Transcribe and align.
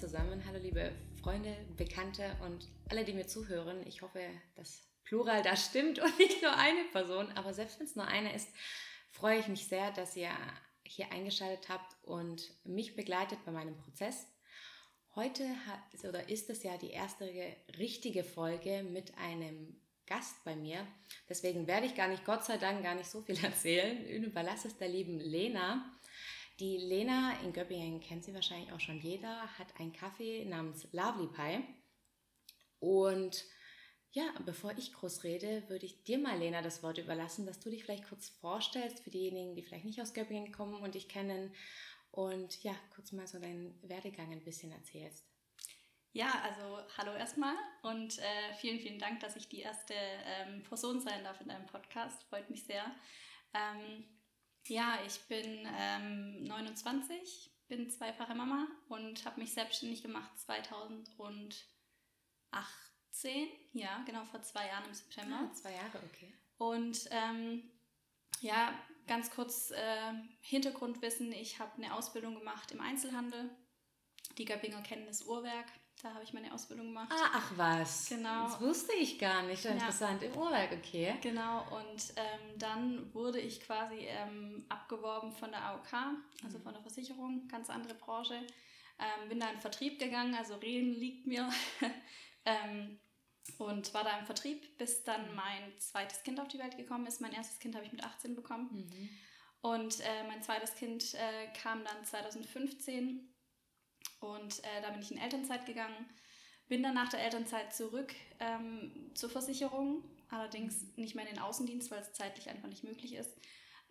Zusammen, 0.00 0.42
hallo 0.46 0.58
liebe 0.58 0.92
Freunde, 1.22 1.54
Bekannte 1.76 2.34
und 2.46 2.66
alle, 2.88 3.04
die 3.04 3.12
mir 3.12 3.26
zuhören. 3.26 3.86
Ich 3.86 4.00
hoffe, 4.00 4.18
das 4.56 4.88
Plural 5.04 5.42
da 5.42 5.54
stimmt 5.56 5.98
und 5.98 6.18
nicht 6.18 6.40
nur 6.40 6.56
eine 6.56 6.84
Person, 6.84 7.30
aber 7.32 7.52
selbst 7.52 7.78
wenn 7.78 7.86
es 7.86 7.96
nur 7.96 8.06
eine 8.06 8.34
ist, 8.34 8.48
freue 9.10 9.38
ich 9.38 9.48
mich 9.48 9.68
sehr, 9.68 9.90
dass 9.90 10.16
ihr 10.16 10.30
hier 10.84 11.12
eingeschaltet 11.12 11.68
habt 11.68 11.98
und 12.02 12.50
mich 12.64 12.96
begleitet 12.96 13.44
bei 13.44 13.52
meinem 13.52 13.76
Prozess. 13.76 14.26
Heute 15.14 15.46
hat, 15.66 16.08
oder 16.08 16.30
ist 16.30 16.48
es 16.48 16.62
ja 16.62 16.78
die 16.78 16.92
erste 16.92 17.30
richtige 17.78 18.24
Folge 18.24 18.82
mit 18.82 19.18
einem 19.18 19.78
Gast 20.06 20.42
bei 20.44 20.56
mir. 20.56 20.86
Deswegen 21.28 21.66
werde 21.66 21.84
ich 21.84 21.94
gar 21.94 22.08
nicht, 22.08 22.24
Gott 22.24 22.44
sei 22.44 22.56
Dank, 22.56 22.82
gar 22.82 22.94
nicht 22.94 23.10
so 23.10 23.20
viel 23.20 23.38
erzählen. 23.44 24.02
Überlasse 24.06 24.68
es 24.68 24.78
der 24.78 24.88
lieben 24.88 25.20
Lena. 25.20 25.92
Die 26.60 26.76
Lena 26.76 27.40
in 27.42 27.54
Göppingen 27.54 28.00
kennt 28.00 28.22
sie 28.22 28.34
wahrscheinlich 28.34 28.70
auch 28.70 28.80
schon 28.80 29.00
jeder, 29.00 29.48
hat 29.58 29.80
einen 29.80 29.94
Kaffee 29.94 30.44
namens 30.44 30.86
Lovely 30.92 31.28
Pie. 31.28 31.64
Und 32.80 33.46
ja, 34.10 34.24
bevor 34.44 34.76
ich 34.76 34.92
groß 34.92 35.24
rede, 35.24 35.66
würde 35.70 35.86
ich 35.86 36.04
dir 36.04 36.18
mal, 36.18 36.38
Lena, 36.38 36.60
das 36.60 36.82
Wort 36.82 36.98
überlassen, 36.98 37.46
dass 37.46 37.60
du 37.60 37.70
dich 37.70 37.84
vielleicht 37.84 38.10
kurz 38.10 38.28
vorstellst 38.28 39.00
für 39.00 39.08
diejenigen, 39.08 39.54
die 39.54 39.62
vielleicht 39.62 39.86
nicht 39.86 40.02
aus 40.02 40.12
Göppingen 40.12 40.52
kommen 40.52 40.82
und 40.82 40.94
dich 40.94 41.08
kennen 41.08 41.54
und 42.10 42.62
ja, 42.62 42.74
kurz 42.94 43.12
mal 43.12 43.26
so 43.26 43.38
deinen 43.38 43.80
Werdegang 43.88 44.30
ein 44.30 44.44
bisschen 44.44 44.70
erzählst. 44.70 45.24
Ja, 46.12 46.42
also 46.42 46.78
hallo 46.98 47.14
erstmal 47.14 47.54
und 47.82 48.18
äh, 48.18 48.54
vielen, 48.60 48.80
vielen 48.80 48.98
Dank, 48.98 49.20
dass 49.20 49.36
ich 49.36 49.48
die 49.48 49.60
erste 49.60 49.94
ähm, 49.94 50.62
Person 50.64 51.00
sein 51.00 51.24
darf 51.24 51.40
in 51.40 51.48
deinem 51.48 51.66
Podcast. 51.66 52.22
Freut 52.24 52.50
mich 52.50 52.64
sehr. 52.64 52.84
Ähm, 53.54 54.04
ja, 54.66 54.98
ich 55.06 55.20
bin 55.22 55.68
ähm, 55.78 56.44
29, 56.44 57.50
bin 57.68 57.90
zweifache 57.90 58.34
Mama 58.34 58.66
und 58.88 59.24
habe 59.24 59.40
mich 59.40 59.52
selbstständig 59.52 60.02
gemacht 60.02 60.30
2018. 60.38 61.62
Ja, 63.72 64.02
genau 64.06 64.24
vor 64.26 64.42
zwei 64.42 64.66
Jahren 64.66 64.86
im 64.86 64.94
September. 64.94 65.48
Ah, 65.50 65.54
zwei 65.54 65.72
Jahre, 65.72 66.00
okay. 66.04 66.32
Und 66.58 67.08
ähm, 67.10 67.70
ja, 68.40 68.74
ganz 69.06 69.30
kurz 69.30 69.70
äh, 69.70 70.12
Hintergrundwissen. 70.40 71.32
Ich 71.32 71.58
habe 71.58 71.74
eine 71.76 71.94
Ausbildung 71.94 72.34
gemacht 72.34 72.70
im 72.72 72.80
Einzelhandel. 72.80 73.50
Die 74.38 74.44
Göppinger 74.44 74.82
kennen 74.82 75.06
das 75.06 75.22
Uhrwerk. 75.22 75.66
Da 76.02 76.14
habe 76.14 76.24
ich 76.24 76.32
meine 76.32 76.52
Ausbildung 76.52 76.86
gemacht. 76.86 77.12
Ah, 77.12 77.30
ach 77.34 77.52
was. 77.56 78.08
Genau. 78.08 78.44
Das 78.44 78.60
wusste 78.60 78.92
ich 78.94 79.18
gar 79.18 79.42
nicht. 79.42 79.64
Interessant. 79.64 80.22
Ja. 80.22 80.28
Im 80.28 80.36
Uhrwerk, 80.36 80.72
okay. 80.72 81.14
Genau. 81.20 81.66
Und 81.70 82.14
ähm, 82.16 82.58
dann 82.58 83.14
wurde 83.14 83.38
ich 83.38 83.60
quasi 83.60 84.06
ähm, 84.06 84.64
abgeworben 84.68 85.32
von 85.32 85.50
der 85.50 85.62
AOK, 85.62 85.92
also 86.42 86.58
mhm. 86.58 86.62
von 86.62 86.72
der 86.72 86.82
Versicherung, 86.82 87.46
ganz 87.48 87.68
andere 87.68 87.94
Branche. 87.94 88.34
Ähm, 88.98 89.28
bin 89.28 89.40
da 89.40 89.50
in 89.50 89.60
Vertrieb 89.60 89.98
gegangen, 89.98 90.34
also 90.34 90.54
Reden 90.56 90.92
liegt 90.92 91.26
mir. 91.26 91.48
Ähm, 92.46 92.98
und 93.58 93.92
war 93.92 94.02
da 94.02 94.18
im 94.18 94.24
Vertrieb, 94.24 94.78
bis 94.78 95.04
dann 95.04 95.28
mhm. 95.28 95.36
mein 95.36 95.78
zweites 95.78 96.22
Kind 96.22 96.40
auf 96.40 96.48
die 96.48 96.58
Welt 96.58 96.76
gekommen 96.78 97.06
ist. 97.06 97.20
Mein 97.20 97.32
erstes 97.32 97.58
Kind 97.58 97.74
habe 97.74 97.84
ich 97.84 97.92
mit 97.92 98.02
18 98.02 98.34
bekommen. 98.34 98.70
Mhm. 98.72 99.08
Und 99.60 100.00
äh, 100.00 100.26
mein 100.26 100.42
zweites 100.42 100.74
Kind 100.74 101.14
äh, 101.14 101.52
kam 101.60 101.84
dann 101.84 102.02
2015 102.02 103.29
und 104.20 104.62
äh, 104.64 104.82
da 104.82 104.90
bin 104.90 105.00
ich 105.00 105.10
in 105.10 105.18
Elternzeit 105.18 105.66
gegangen. 105.66 106.08
Bin 106.68 106.82
dann 106.82 106.94
nach 106.94 107.08
der 107.08 107.24
Elternzeit 107.24 107.74
zurück 107.74 108.14
ähm, 108.38 109.10
zur 109.14 109.30
Versicherung, 109.30 110.04
allerdings 110.28 110.96
nicht 110.96 111.14
mehr 111.14 111.26
in 111.26 111.34
den 111.34 111.42
Außendienst, 111.42 111.90
weil 111.90 112.00
es 112.00 112.12
zeitlich 112.12 112.48
einfach 112.48 112.68
nicht 112.68 112.84
möglich 112.84 113.14
ist, 113.14 113.30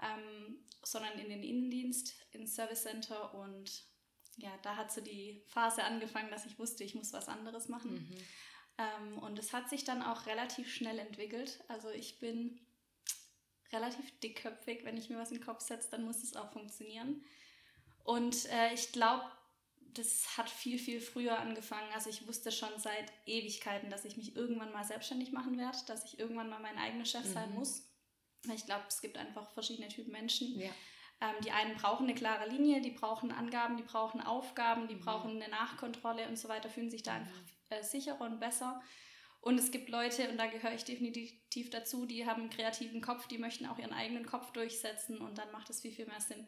ähm, 0.01 0.57
sondern 0.83 1.19
in 1.19 1.29
den 1.29 1.43
Innendienst, 1.43 2.15
ins 2.31 2.55
Service 2.55 2.83
Center. 2.83 3.33
Und 3.33 3.83
ja, 4.37 4.51
da 4.61 4.77
hat 4.77 4.93
so 4.93 5.01
die 5.01 5.43
Phase 5.47 5.83
angefangen, 5.83 6.31
dass 6.31 6.45
ich 6.45 6.57
wusste, 6.57 6.83
ich 6.83 6.95
muss 6.95 7.11
was 7.11 7.27
anderes 7.27 7.67
machen. 7.67 7.95
Mhm. 7.95 8.17
Ähm, 8.77 9.19
und 9.19 9.37
es 9.37 9.51
hat 9.51 9.69
sich 9.69 9.83
dann 9.83 10.01
auch 10.01 10.25
relativ 10.25 10.73
schnell 10.73 10.99
entwickelt. 10.99 11.61
Also 11.67 11.89
ich 11.89 12.19
bin 12.19 12.61
relativ 13.73 14.19
dickköpfig. 14.21 14.85
Wenn 14.85 14.97
ich 14.97 15.09
mir 15.09 15.17
was 15.17 15.31
in 15.31 15.39
den 15.39 15.45
Kopf 15.45 15.61
setze, 15.61 15.89
dann 15.91 16.05
muss 16.05 16.23
es 16.23 16.35
auch 16.35 16.51
funktionieren. 16.53 17.25
Und 18.03 18.45
äh, 18.51 18.73
ich 18.73 18.91
glaube, 18.91 19.23
das 19.93 20.37
hat 20.37 20.49
viel, 20.49 20.77
viel 20.79 21.01
früher 21.01 21.37
angefangen. 21.37 21.91
Also 21.93 22.09
ich 22.09 22.27
wusste 22.27 22.51
schon 22.51 22.77
seit 22.77 23.11
Ewigkeiten, 23.25 23.89
dass 23.89 24.05
ich 24.05 24.17
mich 24.17 24.35
irgendwann 24.35 24.71
mal 24.71 24.83
selbstständig 24.83 25.31
machen 25.31 25.57
werde, 25.57 25.77
dass 25.87 26.05
ich 26.05 26.19
irgendwann 26.19 26.49
mal 26.49 26.59
mein 26.59 26.77
eigener 26.77 27.05
Chef 27.05 27.25
mhm. 27.25 27.33
sein 27.33 27.53
muss. 27.53 27.89
Ich 28.53 28.65
glaube, 28.65 28.85
es 28.87 29.01
gibt 29.01 29.17
einfach 29.17 29.51
verschiedene 29.51 29.89
Typen 29.89 30.11
Menschen. 30.11 30.59
Ja. 30.59 30.69
Ähm, 31.21 31.35
die 31.43 31.51
einen 31.51 31.75
brauchen 31.75 32.05
eine 32.05 32.15
klare 32.15 32.47
Linie, 32.49 32.81
die 32.81 32.91
brauchen 32.91 33.31
Angaben, 33.31 33.75
die 33.75 33.83
brauchen 33.83 34.21
Aufgaben, 34.21 34.87
die 34.87 34.95
mhm. 34.95 35.01
brauchen 35.01 35.31
eine 35.31 35.49
Nachkontrolle 35.49 36.27
und 36.27 36.37
so 36.37 36.47
weiter, 36.47 36.69
fühlen 36.69 36.89
sich 36.89 37.03
da 37.03 37.13
mhm. 37.13 37.19
einfach 37.19 37.41
äh, 37.69 37.83
sicherer 37.83 38.21
und 38.21 38.39
besser. 38.39 38.81
Und 39.41 39.57
es 39.57 39.71
gibt 39.71 39.89
Leute, 39.89 40.29
und 40.29 40.37
da 40.37 40.47
gehöre 40.47 40.73
ich 40.73 40.83
definitiv 40.83 41.69
dazu, 41.69 42.05
die 42.05 42.25
haben 42.25 42.41
einen 42.41 42.49
kreativen 42.49 43.01
Kopf, 43.01 43.27
die 43.27 43.37
möchten 43.37 43.65
auch 43.65 43.77
ihren 43.77 43.93
eigenen 43.93 44.25
Kopf 44.25 44.51
durchsetzen 44.51 45.17
und 45.17 45.37
dann 45.37 45.51
macht 45.51 45.69
es 45.69 45.81
viel, 45.81 45.93
viel 45.93 46.07
mehr 46.07 46.19
Sinn, 46.19 46.45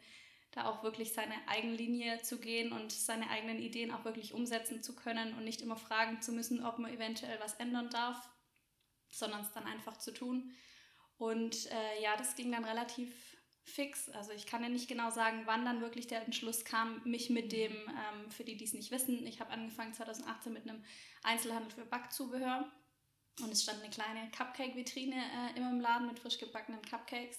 da 0.52 0.66
auch 0.66 0.82
wirklich 0.82 1.12
seine 1.12 1.34
eigene 1.48 1.74
Linie 1.74 2.22
zu 2.22 2.38
gehen 2.38 2.72
und 2.72 2.92
seine 2.92 3.28
eigenen 3.30 3.58
Ideen 3.58 3.90
auch 3.90 4.04
wirklich 4.04 4.34
umsetzen 4.34 4.82
zu 4.82 4.94
können 4.94 5.34
und 5.34 5.44
nicht 5.44 5.62
immer 5.62 5.76
fragen 5.76 6.20
zu 6.20 6.32
müssen, 6.32 6.64
ob 6.64 6.78
man 6.78 6.92
eventuell 6.92 7.40
was 7.40 7.54
ändern 7.54 7.88
darf, 7.90 8.28
sondern 9.10 9.40
es 9.40 9.52
dann 9.52 9.64
einfach 9.64 9.96
zu 9.96 10.12
tun. 10.12 10.52
Und 11.16 11.70
äh, 11.70 12.02
ja, 12.02 12.16
das 12.16 12.34
ging 12.34 12.52
dann 12.52 12.64
relativ 12.64 13.36
fix. 13.64 14.10
Also 14.10 14.32
ich 14.32 14.46
kann 14.46 14.62
ja 14.62 14.68
nicht 14.68 14.88
genau 14.88 15.10
sagen, 15.10 15.42
wann 15.46 15.64
dann 15.64 15.80
wirklich 15.80 16.06
der 16.06 16.24
Entschluss 16.24 16.64
kam, 16.64 17.00
mich 17.04 17.30
mit 17.30 17.52
dem, 17.52 17.72
ähm, 17.72 18.30
für 18.30 18.44
die, 18.44 18.56
die 18.56 18.64
es 18.64 18.74
nicht 18.74 18.90
wissen, 18.90 19.26
ich 19.26 19.40
habe 19.40 19.52
angefangen 19.52 19.94
2018 19.94 20.52
mit 20.52 20.68
einem 20.68 20.84
Einzelhandel 21.22 21.70
für 21.70 21.86
Backzubehör 21.86 22.70
und 23.40 23.52
es 23.52 23.62
stand 23.62 23.80
eine 23.80 23.90
kleine 23.90 24.30
Cupcake-Vitrine 24.32 25.14
äh, 25.14 25.56
immer 25.56 25.70
im 25.70 25.80
Laden 25.80 26.08
mit 26.08 26.18
frisch 26.18 26.38
gebackenen 26.38 26.82
Cupcakes. 26.82 27.38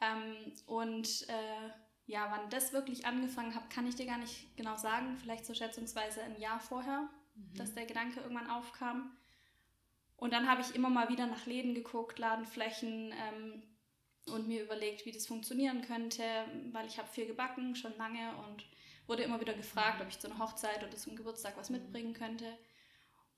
Ähm, 0.00 0.54
und 0.66 1.28
äh, 1.28 1.70
ja, 2.10 2.26
wann 2.30 2.50
das 2.50 2.72
wirklich 2.72 3.06
angefangen 3.06 3.54
hat, 3.54 3.70
kann 3.70 3.86
ich 3.86 3.94
dir 3.94 4.06
gar 4.06 4.18
nicht 4.18 4.56
genau 4.56 4.76
sagen. 4.76 5.16
Vielleicht 5.16 5.46
so 5.46 5.54
schätzungsweise 5.54 6.22
ein 6.22 6.40
Jahr 6.40 6.58
vorher, 6.58 7.08
mhm. 7.34 7.54
dass 7.56 7.74
der 7.74 7.86
Gedanke 7.86 8.20
irgendwann 8.20 8.50
aufkam. 8.50 9.16
Und 10.16 10.32
dann 10.32 10.50
habe 10.50 10.60
ich 10.60 10.74
immer 10.74 10.90
mal 10.90 11.08
wieder 11.08 11.26
nach 11.26 11.46
Läden 11.46 11.72
geguckt, 11.72 12.18
Ladenflächen 12.18 13.12
ähm, 13.12 13.62
und 14.26 14.48
mir 14.48 14.64
überlegt, 14.64 15.06
wie 15.06 15.12
das 15.12 15.26
funktionieren 15.26 15.82
könnte, 15.82 16.24
weil 16.72 16.86
ich 16.86 16.98
habe 16.98 17.08
viel 17.08 17.26
gebacken, 17.26 17.76
schon 17.76 17.96
lange 17.96 18.36
und 18.44 18.66
wurde 19.06 19.22
immer 19.22 19.40
wieder 19.40 19.54
gefragt, 19.54 20.02
ob 20.02 20.08
ich 20.08 20.18
zu 20.18 20.28
einer 20.28 20.40
Hochzeit 20.40 20.82
oder 20.82 20.96
zum 20.96 21.16
Geburtstag 21.16 21.56
was 21.56 21.70
mitbringen 21.70 22.12
könnte. 22.12 22.58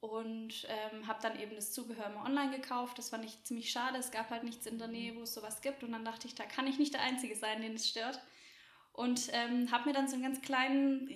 Und 0.00 0.66
ähm, 0.68 1.06
habe 1.06 1.22
dann 1.22 1.38
eben 1.38 1.54
das 1.54 1.72
Zubehör 1.72 2.06
immer 2.06 2.24
online 2.24 2.56
gekauft. 2.56 2.98
Das 2.98 3.10
fand 3.10 3.24
ich 3.24 3.44
ziemlich 3.44 3.70
schade. 3.70 3.98
Es 3.98 4.10
gab 4.10 4.30
halt 4.30 4.42
nichts 4.42 4.66
in 4.66 4.78
der 4.78 4.88
Nähe, 4.88 5.14
wo 5.14 5.22
es 5.22 5.34
sowas 5.34 5.60
gibt. 5.60 5.84
Und 5.84 5.92
dann 5.92 6.04
dachte 6.04 6.26
ich, 6.26 6.34
da 6.34 6.44
kann 6.44 6.66
ich 6.66 6.78
nicht 6.78 6.94
der 6.94 7.02
Einzige 7.02 7.36
sein, 7.36 7.62
den 7.62 7.74
es 7.74 7.88
stört. 7.88 8.20
Und 8.92 9.30
ähm, 9.32 9.70
habe 9.70 9.88
mir 9.88 9.94
dann 9.94 10.08
so 10.08 10.14
einen 10.14 10.22
ganz 10.22 10.42
kleinen, 10.42 11.08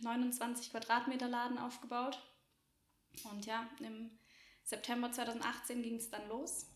29 0.00 0.70
Quadratmeter 0.70 1.28
Laden 1.28 1.58
aufgebaut. 1.58 2.18
Und 3.24 3.46
ja, 3.46 3.68
im 3.80 4.18
September 4.64 5.12
2018 5.12 5.82
ging 5.82 5.96
es 5.96 6.10
dann 6.10 6.26
los. 6.28 6.66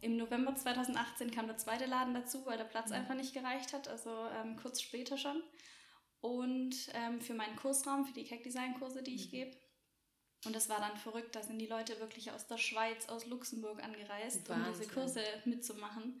Im 0.00 0.16
November 0.16 0.54
2018 0.54 1.30
kam 1.30 1.46
der 1.46 1.56
zweite 1.56 1.86
Laden 1.86 2.14
dazu, 2.14 2.46
weil 2.46 2.58
der 2.58 2.64
Platz 2.64 2.90
mhm. 2.90 2.96
einfach 2.96 3.14
nicht 3.14 3.34
gereicht 3.34 3.72
hat, 3.72 3.88
also 3.88 4.10
ähm, 4.36 4.56
kurz 4.56 4.80
später 4.80 5.16
schon. 5.16 5.42
Und 6.20 6.74
ähm, 6.94 7.20
für 7.20 7.34
meinen 7.34 7.56
Kursraum, 7.56 8.04
für 8.04 8.12
die 8.12 8.24
Cake-Design-Kurse, 8.24 9.02
die 9.02 9.14
ich 9.14 9.26
mhm. 9.26 9.30
gebe. 9.30 9.56
Und 10.44 10.54
das 10.54 10.68
war 10.68 10.78
dann 10.78 10.96
verrückt, 10.96 11.34
da 11.34 11.42
sind 11.42 11.58
die 11.58 11.66
Leute 11.66 11.98
wirklich 11.98 12.30
aus 12.30 12.46
der 12.46 12.58
Schweiz, 12.58 13.08
aus 13.08 13.26
Luxemburg 13.26 13.82
angereist, 13.82 14.48
Wahnsinn. 14.48 14.66
um 14.66 14.78
diese 14.78 14.92
Kurse 14.92 15.22
mitzumachen 15.46 16.20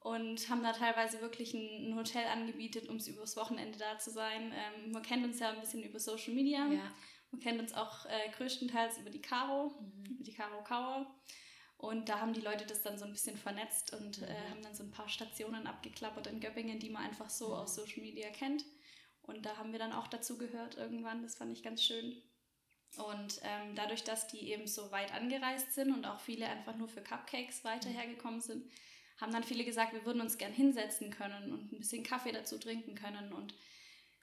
und 0.00 0.48
haben 0.48 0.62
da 0.62 0.72
teilweise 0.72 1.20
wirklich 1.20 1.54
ein, 1.54 1.90
ein 1.90 1.96
Hotel 1.96 2.26
angebietet, 2.26 2.88
um 2.88 2.98
übers 2.98 3.36
Wochenende 3.36 3.78
da 3.78 3.98
zu 3.98 4.10
sein. 4.10 4.52
Ähm, 4.52 4.92
man 4.92 5.02
kennt 5.02 5.24
uns 5.24 5.38
ja 5.40 5.50
ein 5.50 5.60
bisschen 5.60 5.82
über 5.82 5.98
Social 5.98 6.34
Media. 6.34 6.66
Ja. 6.66 6.92
Man 7.30 7.40
kennt 7.40 7.60
uns 7.60 7.74
auch 7.74 8.06
äh, 8.06 8.30
größtenteils 8.36 8.98
über 8.98 9.10
die 9.10 9.20
Caro, 9.20 9.74
mhm. 9.80 10.04
über 10.10 10.24
die 10.24 10.32
Caro 10.34 10.62
Kauer. 10.62 11.06
Und 11.78 12.08
da 12.08 12.20
haben 12.20 12.32
die 12.32 12.40
Leute 12.40 12.64
das 12.64 12.82
dann 12.82 12.98
so 12.98 13.04
ein 13.04 13.12
bisschen 13.12 13.36
vernetzt 13.36 13.92
und 13.92 14.22
äh, 14.22 14.26
mhm. 14.26 14.50
haben 14.50 14.62
dann 14.62 14.74
so 14.74 14.82
ein 14.82 14.90
paar 14.90 15.08
Stationen 15.08 15.66
abgeklappert 15.66 16.26
in 16.26 16.40
Göppingen, 16.40 16.78
die 16.78 16.90
man 16.90 17.04
einfach 17.04 17.28
so 17.28 17.48
mhm. 17.48 17.54
aus 17.54 17.74
Social 17.74 18.02
Media 18.02 18.30
kennt. 18.30 18.64
Und 19.22 19.44
da 19.44 19.56
haben 19.56 19.72
wir 19.72 19.78
dann 19.78 19.92
auch 19.92 20.06
dazu 20.06 20.38
gehört 20.38 20.76
irgendwann. 20.76 21.22
Das 21.22 21.36
fand 21.36 21.52
ich 21.52 21.62
ganz 21.62 21.82
schön. 21.82 22.22
Und 22.96 23.40
ähm, 23.42 23.74
dadurch, 23.74 24.04
dass 24.04 24.28
die 24.28 24.50
eben 24.52 24.66
so 24.66 24.90
weit 24.90 25.12
angereist 25.12 25.72
sind 25.74 25.92
und 25.92 26.06
auch 26.06 26.20
viele 26.20 26.46
einfach 26.46 26.76
nur 26.76 26.88
für 26.88 27.02
Cupcakes 27.02 27.64
weiter 27.64 27.90
mhm. 27.90 27.94
hergekommen 27.94 28.40
sind, 28.40 28.70
haben 29.18 29.32
dann 29.32 29.44
viele 29.44 29.64
gesagt, 29.64 29.92
wir 29.92 30.04
würden 30.04 30.20
uns 30.20 30.38
gern 30.38 30.52
hinsetzen 30.52 31.10
können 31.10 31.52
und 31.52 31.72
ein 31.72 31.78
bisschen 31.78 32.02
Kaffee 32.02 32.32
dazu 32.32 32.58
trinken 32.58 32.94
können. 32.94 33.32
Und 33.32 33.54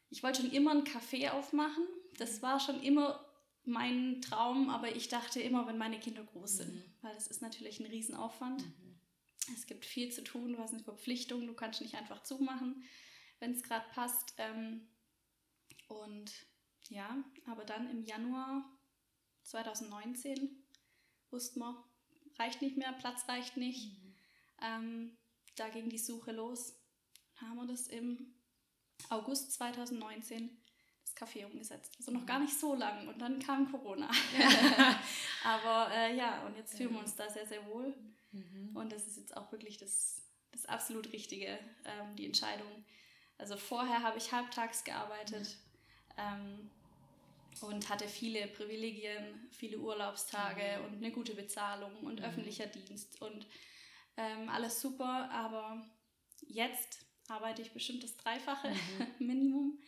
ich 0.10 0.22
wollte 0.24 0.42
schon 0.42 0.52
immer 0.52 0.72
einen 0.72 0.84
Kaffee 0.84 1.30
aufmachen. 1.30 1.88
Das 2.18 2.42
war 2.42 2.60
schon 2.60 2.82
immer 2.84 3.26
mein 3.66 4.22
Traum, 4.22 4.70
aber 4.70 4.96
ich 4.96 5.08
dachte 5.08 5.42
immer, 5.42 5.66
wenn 5.68 5.78
meine 5.78 6.00
Kinder 6.00 6.24
groß 6.24 6.58
sind, 6.58 6.76
mhm. 6.76 6.84
weil 7.02 7.14
das 7.16 7.28
ist 7.28 7.42
natürlich 7.42 7.80
ein 7.80 7.86
Riesenaufwand. 7.86 8.66
Mhm. 8.66 9.00
Es 9.54 9.66
gibt 9.66 9.86
viel 9.86 10.12
zu 10.12 10.24
tun, 10.24 10.54
du 10.54 10.60
hast 10.60 10.74
eine 10.74 10.84
Verpflichtung, 10.84 11.46
du 11.48 11.54
kannst 11.54 11.82
nicht 11.82 11.96
einfach 11.96 12.24
zumachen, 12.24 12.84
wenn 13.40 13.52
es 13.52 13.64
gerade 13.64 13.86
passt. 13.94 14.36
Ähm, 14.38 14.88
und 15.88 16.32
ja, 16.90 17.24
aber 17.46 17.66
dann 17.66 17.90
im 17.90 18.04
Januar 18.04 18.70
2019 19.44 20.50
wussten 21.30 21.60
wir, 21.60 21.84
reicht 22.38 22.62
nicht 22.62 22.78
mehr, 22.78 22.94
Platz 22.94 23.28
reicht 23.28 23.58
nicht. 23.58 23.98
Mhm. 23.98 24.03
Ähm, 24.64 25.18
da 25.56 25.70
ging 25.70 25.90
die 25.90 25.98
Suche 25.98 26.32
los. 26.32 26.74
Dann 27.40 27.50
haben 27.50 27.58
wir 27.58 27.68
das 27.68 27.88
im 27.88 28.34
August 29.10 29.52
2019 29.54 30.50
das 31.04 31.16
Café 31.16 31.46
umgesetzt. 31.46 31.94
Also 32.00 32.12
noch 32.12 32.26
gar 32.26 32.40
nicht 32.40 32.58
so 32.58 32.76
lang 32.76 33.08
und 33.08 33.20
dann 33.20 33.40
kam 33.40 33.70
Corona. 33.72 34.10
Aber 35.44 35.94
äh, 35.94 36.16
ja, 36.16 36.46
und 36.46 36.56
jetzt 36.56 36.76
fühlen 36.76 36.94
wir 36.94 37.00
uns 37.00 37.16
da 37.16 37.30
sehr, 37.30 37.46
sehr 37.46 37.66
wohl. 37.68 37.94
Mhm. 38.32 38.76
Und 38.76 38.92
das 38.92 39.08
ist 39.08 39.18
jetzt 39.18 39.36
auch 39.38 39.52
wirklich 39.52 39.78
das, 39.78 40.22
das 40.52 40.66
absolut 40.66 41.12
Richtige, 41.12 41.60
ähm, 41.86 42.16
die 42.16 42.26
Entscheidung. 42.26 42.86
Also 43.38 43.58
vorher 43.58 44.02
habe 44.02 44.18
ich 44.18 44.32
halbtags 44.32 44.84
gearbeitet 44.84 45.58
ähm, 46.18 46.70
und 47.62 47.90
hatte 47.90 48.08
viele 48.08 48.48
Privilegien, 48.48 49.50
viele 49.52 49.78
Urlaubstage 49.78 50.80
mhm. 50.80 50.86
und 50.86 50.98
eine 50.98 51.12
gute 51.12 51.36
Bezahlung 51.36 51.96
und 51.98 52.20
mhm. 52.20 52.26
öffentlicher 52.26 52.68
Dienst 52.68 53.22
und 53.22 53.46
ähm, 54.18 54.50
alles 54.50 54.82
super. 54.82 55.30
Aber 55.32 55.86
jetzt 56.42 57.06
arbeite 57.28 57.62
ich 57.62 57.74
bestimmt 57.74 58.04
das 58.04 58.18
Dreifache 58.18 58.70
mhm. 58.70 59.08
Minimum. 59.28 59.80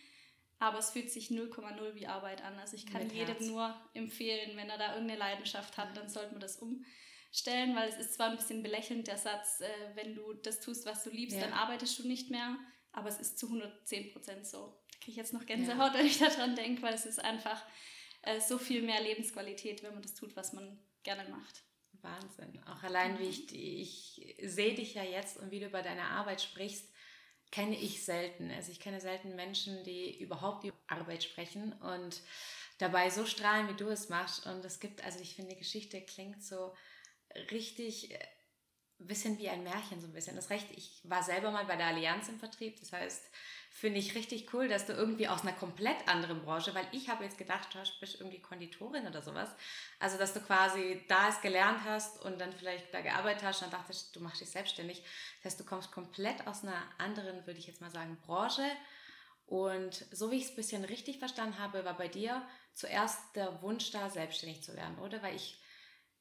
Aber 0.59 0.79
es 0.79 0.91
fühlt 0.91 1.11
sich 1.11 1.29
0,0 1.29 1.95
wie 1.95 2.07
Arbeit 2.07 2.41
an. 2.43 2.57
Also 2.59 2.75
ich 2.75 2.85
kann 2.85 3.03
Mit 3.03 3.11
jedem 3.11 3.35
Herz. 3.35 3.45
nur 3.45 3.75
empfehlen, 3.93 4.55
wenn 4.55 4.69
er 4.69 4.77
da 4.77 4.93
irgendeine 4.93 5.19
Leidenschaft 5.19 5.77
hat, 5.77 5.95
dann 5.97 6.09
sollte 6.09 6.31
man 6.31 6.39
das 6.39 6.57
umstellen, 6.57 7.75
weil 7.75 7.89
es 7.89 7.97
ist 7.97 8.13
zwar 8.13 8.29
ein 8.29 8.37
bisschen 8.37 8.63
belächelnd, 8.63 9.07
der 9.07 9.17
Satz, 9.17 9.59
äh, 9.59 9.67
wenn 9.95 10.15
du 10.15 10.33
das 10.33 10.61
tust, 10.61 10.85
was 10.85 11.03
du 11.03 11.09
liebst, 11.09 11.35
ja. 11.35 11.43
dann 11.43 11.53
arbeitest 11.53 11.99
du 11.99 12.07
nicht 12.07 12.31
mehr. 12.31 12.57
Aber 12.93 13.09
es 13.09 13.19
ist 13.19 13.37
zu 13.37 13.47
110 13.47 14.13
Prozent 14.13 14.47
so. 14.47 14.81
Da 14.91 14.97
kriege 14.99 15.11
ich 15.11 15.17
jetzt 15.17 15.33
noch 15.33 15.45
Gänsehaut, 15.45 15.93
ja. 15.93 15.99
wenn 15.99 16.05
ich 16.07 16.19
daran 16.19 16.55
denke, 16.55 16.81
weil 16.81 16.93
es 16.93 17.05
ist 17.05 17.19
einfach 17.19 17.61
äh, 18.21 18.39
so 18.39 18.57
viel 18.57 18.81
mehr 18.81 19.01
Lebensqualität, 19.01 19.83
wenn 19.83 19.93
man 19.93 20.01
das 20.01 20.13
tut, 20.13 20.35
was 20.37 20.53
man 20.53 20.79
gerne 21.03 21.29
macht. 21.29 21.63
Wahnsinn. 22.05 22.61
Auch 22.67 22.83
allein, 22.83 23.19
wie 23.19 23.27
ich, 23.27 23.51
ich 23.51 24.25
sehe 24.41 24.75
dich 24.75 24.93
ja 24.93 25.03
jetzt 25.03 25.37
und 25.37 25.51
wie 25.51 25.59
du 25.59 25.65
über 25.65 25.81
deine 25.81 26.03
Arbeit 26.03 26.41
sprichst, 26.41 26.89
kenne 27.51 27.77
ich 27.77 28.05
selten. 28.05 28.49
Also 28.51 28.71
ich 28.71 28.79
kenne 28.79 29.01
selten 29.01 29.35
Menschen, 29.35 29.83
die 29.83 30.17
überhaupt 30.21 30.63
über 30.63 30.77
Arbeit 30.87 31.23
sprechen 31.23 31.73
und 31.73 32.21
dabei 32.77 33.09
so 33.09 33.25
strahlen, 33.25 33.69
wie 33.69 33.77
du 33.77 33.89
es 33.89 34.09
machst. 34.09 34.45
Und 34.45 34.63
es 34.63 34.79
gibt, 34.79 35.03
also 35.03 35.19
ich 35.19 35.35
finde, 35.35 35.53
die 35.53 35.59
Geschichte 35.59 36.01
klingt 36.01 36.43
so 36.43 36.73
richtig 37.51 38.11
äh, 38.11 38.19
bisschen 38.99 39.37
wie 39.37 39.49
ein 39.49 39.63
Märchen, 39.63 39.99
so 39.99 40.07
ein 40.07 40.13
bisschen. 40.13 40.35
Das 40.35 40.49
Recht, 40.49 40.67
ich 40.71 41.01
war 41.03 41.21
selber 41.21 41.51
mal 41.51 41.65
bei 41.65 41.75
der 41.75 41.87
Allianz 41.87 42.29
im 42.29 42.39
Vertrieb. 42.39 42.79
Das 42.79 42.93
heißt, 42.93 43.29
finde 43.69 43.99
ich 43.99 44.15
richtig 44.15 44.53
cool, 44.53 44.69
dass 44.69 44.85
du 44.85 44.93
irgendwie 44.93 45.27
aus 45.27 45.41
einer 45.41 45.51
komplett 45.51 46.07
anderen 46.07 46.41
Branche, 46.41 46.73
weil 46.73 46.87
ich 46.93 47.09
habe 47.09 47.25
jetzt 47.25 47.37
gedacht, 47.37 47.67
du 47.73 47.79
bist 47.99 48.21
irgendwie 48.21 48.41
Konditorin 48.41 49.05
oder 49.05 49.21
sowas. 49.21 49.49
Also, 49.99 50.17
dass 50.17 50.33
du 50.33 50.39
quasi 50.39 51.03
da 51.09 51.27
es 51.27 51.41
gelernt 51.41 51.81
hast 51.83 52.23
und 52.23 52.39
dann 52.39 52.53
vielleicht 52.53 52.93
da 52.93 53.01
gearbeitet 53.01 53.43
hast 53.43 53.61
und 53.61 53.73
dann 53.73 53.81
dachtest, 53.81 54.15
du 54.15 54.21
machst 54.21 54.39
dich 54.39 54.49
selbstständig. 54.49 55.03
Das 55.43 55.51
heißt, 55.51 55.59
du 55.59 55.65
kommst 55.65 55.91
komplett 55.91 56.47
aus 56.47 56.63
einer 56.63 56.81
anderen, 56.97 57.45
würde 57.45 57.59
ich 57.59 57.67
jetzt 57.67 57.81
mal 57.81 57.91
sagen, 57.91 58.17
Branche. 58.25 58.65
Und 59.45 60.05
so 60.11 60.31
wie 60.31 60.37
ich 60.37 60.45
es 60.45 60.49
ein 60.51 60.55
bisschen 60.55 60.85
richtig 60.85 61.19
verstanden 61.19 61.59
habe, 61.59 61.85
war 61.85 61.97
bei 61.97 62.07
dir 62.07 62.47
zuerst 62.73 63.19
der 63.35 63.61
Wunsch 63.61 63.91
da, 63.91 64.09
selbstständig 64.09 64.63
zu 64.63 64.75
werden, 64.75 64.97
oder? 64.99 65.21
Weil 65.21 65.35
ich 65.35 65.59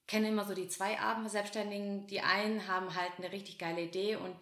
kenne 0.07 0.29
immer 0.29 0.45
so 0.45 0.55
die 0.55 0.69
zwei 0.69 0.99
Abende 1.01 1.31
Selbstständigen. 1.31 2.07
Die 2.07 2.21
einen 2.21 2.69
haben 2.69 2.95
halt 2.95 3.13
eine 3.19 3.33
richtig 3.33 3.59
geile 3.59 3.83
Idee 3.83 4.17
und 4.17 4.37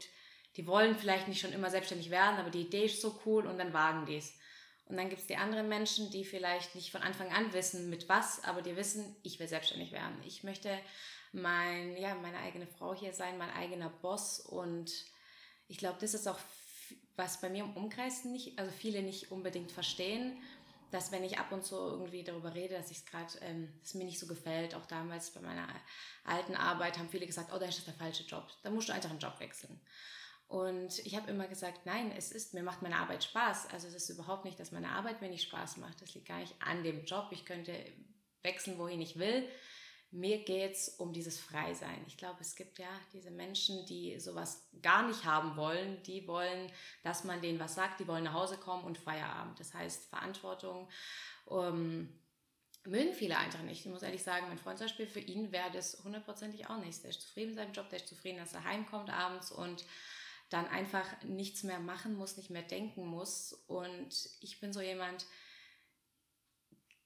die 0.56 0.67
wollen 0.67 0.97
vielleicht 0.97 1.29
nicht 1.29 1.41
schon 1.41 1.53
immer 1.53 1.70
selbstständig 1.70 2.11
werden, 2.11 2.38
aber 2.38 2.50
die 2.50 2.62
Idee 2.62 2.85
ist 2.85 3.00
so 3.00 3.20
cool 3.25 3.47
und 3.47 3.59
dann 3.59 3.73
wagen 3.73 4.06
die 4.06 4.17
es. 4.17 4.35
Und 4.87 4.97
dann 4.97 5.09
gibt 5.09 5.23
es 5.23 5.26
die 5.26 5.37
anderen 5.37 5.69
Menschen, 5.69 6.11
die 6.11 6.25
vielleicht 6.25 6.75
nicht 6.75 6.91
von 6.91 7.03
Anfang 7.03 7.32
an 7.32 7.53
wissen, 7.53 7.88
mit 7.88 8.09
was, 8.09 8.44
aber 8.44 8.61
die 8.61 8.76
wissen, 8.76 9.17
ich 9.23 9.38
will 9.41 9.49
selbstständig 9.49 9.93
werden. 9.93 10.17
Ich 10.26 10.44
möchte 10.44 10.79
mein, 11.32 11.97
ja, 11.97 12.15
meine 12.17 12.38
eigene 12.38 12.67
Frau 12.67 12.94
hier 12.94 13.15
sein, 13.15 13.38
mein 13.38 13.50
eigener 13.50 13.88
Boss. 13.88 14.41
Und 14.41 14.93
ich 15.69 15.79
glaube, 15.79 15.97
das 16.00 16.12
ist 16.12 16.29
auch, 16.29 16.38
was 17.17 17.41
bei 17.41 17.49
mir 17.49 17.65
im 17.65 17.75
Umkreis 17.75 18.25
nicht, 18.25 18.58
also 18.58 18.70
viele 18.70 19.03
nicht 19.03 19.31
unbedingt 19.31 19.73
verstehen, 19.73 20.37
dass 20.93 21.11
wenn 21.11 21.25
ich 21.25 21.39
ab 21.39 21.50
und 21.50 21.65
zu 21.65 21.75
irgendwie 21.75 22.23
darüber 22.23 22.55
rede, 22.55 22.75
dass 22.75 22.91
ich 22.91 22.99
es 22.99 23.06
gerade, 23.06 23.33
ähm, 23.41 23.73
mir 23.94 24.05
nicht 24.05 24.21
so 24.21 24.27
gefällt, 24.27 24.75
auch 24.75 24.87
damals 24.87 25.31
bei 25.31 25.41
meiner 25.41 25.67
alten 26.25 26.55
Arbeit 26.55 26.99
haben 26.99 27.09
viele 27.09 27.27
gesagt, 27.27 27.50
oh, 27.55 27.59
da 27.59 27.67
ist 27.67 27.79
das 27.79 27.87
der 27.87 27.94
falsche 27.94 28.25
Job, 28.25 28.47
da 28.62 28.71
musst 28.71 28.89
du 28.89 28.93
einfach 28.93 29.11
einen 29.11 29.19
Job 29.19 29.41
wechseln. 29.41 29.81
Und 30.49 30.99
ich 31.06 31.17
habe 31.17 31.31
immer 31.31 31.49
gesagt, 31.49 31.87
nein, 31.87 32.12
es 32.15 32.31
ist, 32.31 32.53
mir 32.53 32.62
macht 32.62 32.83
meine 32.83 32.97
Arbeit 32.97 33.25
Spaß. 33.25 33.71
Also 33.71 33.89
es 33.89 33.94
ist 33.94 34.11
überhaupt 34.11 34.44
nicht, 34.44 34.61
dass 34.61 34.71
meine 34.71 34.91
Arbeit 34.91 35.23
mir 35.23 35.31
nicht 35.31 35.49
Spaß 35.49 35.79
macht. 35.79 36.03
Das 36.03 36.12
liegt 36.15 36.29
gar 36.29 36.41
nicht 36.41 36.55
an 36.61 36.85
dem 36.85 37.06
Job. 37.06 37.29
Ich 37.31 37.47
könnte 37.47 37.75
wechseln, 38.43 38.77
wohin 38.77 39.00
ich 39.00 39.19
will. 39.19 39.49
Mir 40.12 40.44
geht 40.44 40.73
es 40.73 40.91
um 40.91 41.14
dieses 41.14 41.41
Freisein. 41.41 42.05
Ich 42.06 42.19
glaube, 42.19 42.37
es 42.43 42.55
gibt 42.55 42.79
ja 42.79 42.88
diese 43.14 43.31
Menschen, 43.31 43.87
die 43.87 44.20
sowas 44.20 44.69
gar 44.82 45.06
nicht 45.06 45.25
haben 45.25 45.56
wollen. 45.56 46.03
Die 46.03 46.29
wollen, 46.29 46.70
dass 47.03 47.25
man 47.25 47.41
denen 47.41 47.59
was 47.59 47.75
sagt. 47.75 47.99
Die 47.99 48.06
wollen 48.06 48.25
nach 48.25 48.35
Hause 48.35 48.59
kommen 48.59 48.85
und 48.85 48.99
Feierabend. 48.99 49.59
Das 49.59 49.73
heißt, 49.73 50.11
Verantwortung 50.11 50.87
um, 51.47 52.09
mögen 52.85 53.14
viele 53.14 53.38
einfach 53.38 53.62
nicht. 53.62 53.87
Ich 53.87 53.91
muss 53.91 54.03
ehrlich 54.03 54.23
sagen, 54.23 54.49
mein 54.49 54.59
Freund 54.59 54.79
zum 54.79 54.87
Beispiel, 54.87 55.06
für 55.06 55.20
ihn 55.20 55.50
wäre 55.50 55.70
das 55.70 56.03
hundertprozentig 56.05 56.69
auch 56.69 56.79
nichts. 56.79 57.00
Der 57.00 57.11
ist 57.11 57.23
zufrieden 57.23 57.50
mit 57.50 57.58
seinem 57.58 57.73
Job, 57.73 57.88
der 57.88 58.00
ist 58.00 58.08
zufrieden, 58.08 58.38
dass 58.38 58.53
er 58.53 58.65
heimkommt 58.65 59.08
abends 59.08 59.50
und 59.50 59.85
dann 60.50 60.67
einfach 60.69 61.06
nichts 61.23 61.62
mehr 61.62 61.81
machen 61.81 62.17
muss, 62.17 62.37
nicht 62.37 62.50
mehr 62.50 62.62
denken 62.62 63.06
muss. 63.06 63.55
Und 63.67 64.29
ich 64.41 64.61
bin 64.61 64.75
so 64.75 64.82
jemand, 64.82 65.25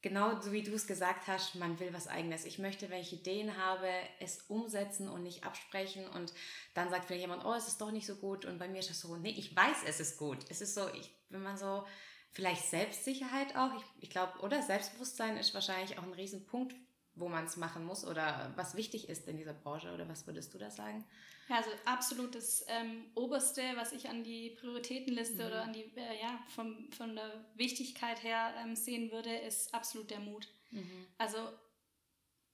genau 0.08 0.41
so 0.41 0.53
wie 0.53 0.62
du 0.62 0.73
es 0.75 0.87
gesagt 0.87 1.26
hast, 1.26 1.56
man 1.56 1.81
will 1.81 1.93
was 1.93 2.06
eigenes. 2.06 2.44
Ich 2.44 2.58
möchte, 2.58 2.91
wenn 2.91 3.00
ich 3.00 3.12
Ideen 3.12 3.56
habe, 3.56 3.88
es 4.20 4.43
umsetzen 4.49 5.08
und 5.08 5.23
nicht 5.23 5.44
absprechen. 5.44 6.06
Und 6.08 6.32
dann 6.75 6.91
sagt 6.91 7.06
vielleicht 7.06 7.23
jemand, 7.23 7.44
oh, 7.44 7.55
es 7.55 7.67
ist 7.67 7.81
doch 7.81 7.91
nicht 7.91 8.06
so 8.06 8.17
gut. 8.17 8.44
Und 8.44 8.58
bei 8.58 8.69
mir 8.69 8.79
ist 8.79 8.91
das 8.91 9.00
so, 9.00 9.17
nee, 9.17 9.35
ich 9.37 9.55
weiß, 9.56 9.79
es 9.87 9.99
ist 9.99 10.19
gut. 10.19 10.38
Es 10.49 10.61
ist 10.61 10.75
so, 10.75 10.88
ich, 10.94 11.12
wenn 11.29 11.43
man 11.43 11.56
so, 11.56 11.85
vielleicht 12.31 12.67
Selbstsicherheit 12.67 13.56
auch, 13.56 13.70
ich, 13.76 14.03
ich 14.03 14.11
glaube, 14.11 14.38
oder 14.41 14.62
Selbstbewusstsein 14.62 15.37
ist 15.38 15.55
wahrscheinlich 15.55 15.99
auch 15.99 16.02
ein 16.02 16.12
Riesenpunkt, 16.12 16.75
wo 17.16 17.28
man 17.28 17.46
es 17.46 17.56
machen 17.56 17.85
muss 17.85 18.04
oder 18.06 18.52
was 18.56 18.76
wichtig 18.76 19.08
ist 19.08 19.26
in 19.26 19.37
dieser 19.37 19.54
Branche. 19.54 19.92
Oder 19.92 20.08
was 20.08 20.26
würdest 20.26 20.54
du 20.54 20.58
da 20.58 20.70
sagen? 20.70 21.04
Ja, 21.49 21.56
also 21.56 21.70
absolut 21.85 22.35
das 22.35 22.64
ähm, 22.68 23.06
Oberste, 23.14 23.62
was 23.76 23.92
ich 23.92 24.08
an 24.08 24.23
die 24.23 24.50
Prioritätenliste 24.50 25.42
mhm. 25.42 25.46
oder 25.46 25.62
an 25.62 25.73
die, 25.73 25.85
äh, 25.96 26.20
ja, 26.20 26.38
vom, 26.49 26.90
von 26.92 27.14
der 27.14 27.44
Wichtigkeit 27.54 28.23
her 28.23 28.54
ähm, 28.62 28.76
sehen 28.76 29.11
würde, 29.11 29.35
ist 29.35 29.75
absolut 29.75 30.11
der 30.11 30.20
Mut. 30.20 30.49
Mhm. 30.70 31.06
Also 31.18 31.38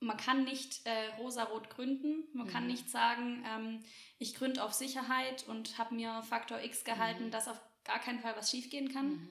man 0.00 0.16
kann 0.16 0.44
nicht 0.44 0.84
äh, 0.84 1.14
rosarot 1.18 1.70
gründen. 1.70 2.24
Man 2.34 2.46
mhm. 2.46 2.50
kann 2.50 2.66
nicht 2.66 2.90
sagen, 2.90 3.44
ähm, 3.46 3.84
ich 4.18 4.34
gründe 4.34 4.62
auf 4.62 4.72
Sicherheit 4.72 5.46
und 5.48 5.78
habe 5.78 5.94
mir 5.94 6.22
Faktor 6.22 6.60
X 6.60 6.84
gehalten, 6.84 7.26
mhm. 7.26 7.30
dass 7.30 7.48
auf 7.48 7.60
gar 7.84 7.98
keinen 7.98 8.20
Fall 8.20 8.36
was 8.36 8.50
schiefgehen 8.50 8.92
kann. 8.92 9.10
Mhm. 9.10 9.28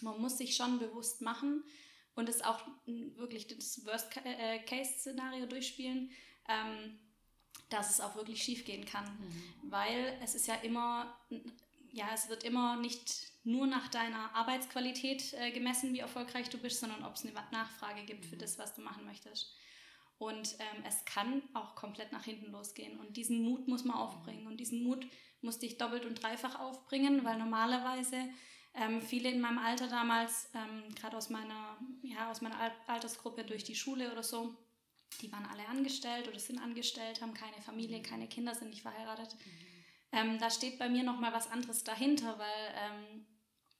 Man 0.00 0.20
muss 0.20 0.38
sich 0.38 0.56
schon 0.56 0.78
bewusst 0.78 1.20
machen 1.20 1.64
und 2.14 2.28
es 2.28 2.42
auch 2.42 2.60
wirklich 2.86 3.46
das 3.46 3.84
Worst-Case-Szenario 3.84 5.46
durchspielen. 5.46 6.10
Ähm, 6.48 6.98
dass 7.72 7.90
es 7.90 8.00
auch 8.00 8.14
wirklich 8.16 8.42
schief 8.42 8.64
gehen 8.64 8.84
kann. 8.84 9.04
Mhm. 9.04 9.70
Weil 9.70 10.18
es 10.22 10.34
ist 10.34 10.46
ja 10.46 10.54
immer, 10.56 11.16
ja, 11.90 12.06
es 12.12 12.28
wird 12.28 12.44
immer 12.44 12.76
nicht 12.76 13.32
nur 13.44 13.66
nach 13.66 13.88
deiner 13.88 14.34
Arbeitsqualität 14.34 15.32
äh, 15.34 15.50
gemessen, 15.50 15.92
wie 15.94 16.00
erfolgreich 16.00 16.48
du 16.50 16.58
bist, 16.58 16.80
sondern 16.80 17.04
ob 17.04 17.14
es 17.14 17.24
eine 17.24 17.32
Nachfrage 17.50 18.04
gibt 18.04 18.24
mhm. 18.24 18.28
für 18.28 18.36
das, 18.36 18.58
was 18.58 18.74
du 18.74 18.82
machen 18.82 19.04
möchtest. 19.04 19.54
Und 20.18 20.54
ähm, 20.60 20.84
es 20.86 21.04
kann 21.04 21.42
auch 21.52 21.74
komplett 21.74 22.12
nach 22.12 22.24
hinten 22.24 22.52
losgehen. 22.52 23.00
Und 23.00 23.16
diesen 23.16 23.42
Mut 23.42 23.66
muss 23.66 23.84
man 23.84 23.96
aufbringen. 23.96 24.46
Und 24.46 24.58
diesen 24.58 24.84
Mut 24.84 25.04
musste 25.40 25.66
ich 25.66 25.78
doppelt 25.78 26.04
und 26.04 26.22
dreifach 26.22 26.60
aufbringen, 26.60 27.24
weil 27.24 27.38
normalerweise 27.38 28.16
ähm, 28.74 29.02
viele 29.02 29.30
in 29.30 29.40
meinem 29.40 29.58
Alter 29.58 29.86
damals, 29.88 30.48
ähm, 30.54 30.94
gerade 30.94 31.16
aus 31.16 31.28
meiner, 31.28 31.76
ja, 32.02 32.30
aus 32.30 32.40
meiner 32.40 32.72
Altersgruppe 32.86 33.44
durch 33.44 33.64
die 33.64 33.74
Schule 33.74 34.10
oder 34.12 34.22
so, 34.22 34.54
die 35.20 35.30
waren 35.30 35.44
alle 35.46 35.66
angestellt 35.68 36.28
oder 36.28 36.38
sind 36.38 36.58
angestellt, 36.58 37.20
haben 37.20 37.34
keine 37.34 37.60
Familie, 37.60 37.98
mhm. 37.98 38.02
keine 38.02 38.28
Kinder, 38.28 38.54
sind 38.54 38.70
nicht 38.70 38.82
verheiratet. 38.82 39.34
Mhm. 39.34 39.72
Ähm, 40.12 40.38
da 40.38 40.50
steht 40.50 40.78
bei 40.78 40.88
mir 40.88 41.02
noch 41.02 41.18
mal 41.18 41.32
was 41.32 41.50
anderes 41.50 41.84
dahinter, 41.84 42.38
weil 42.38 42.74
ähm, 42.76 43.26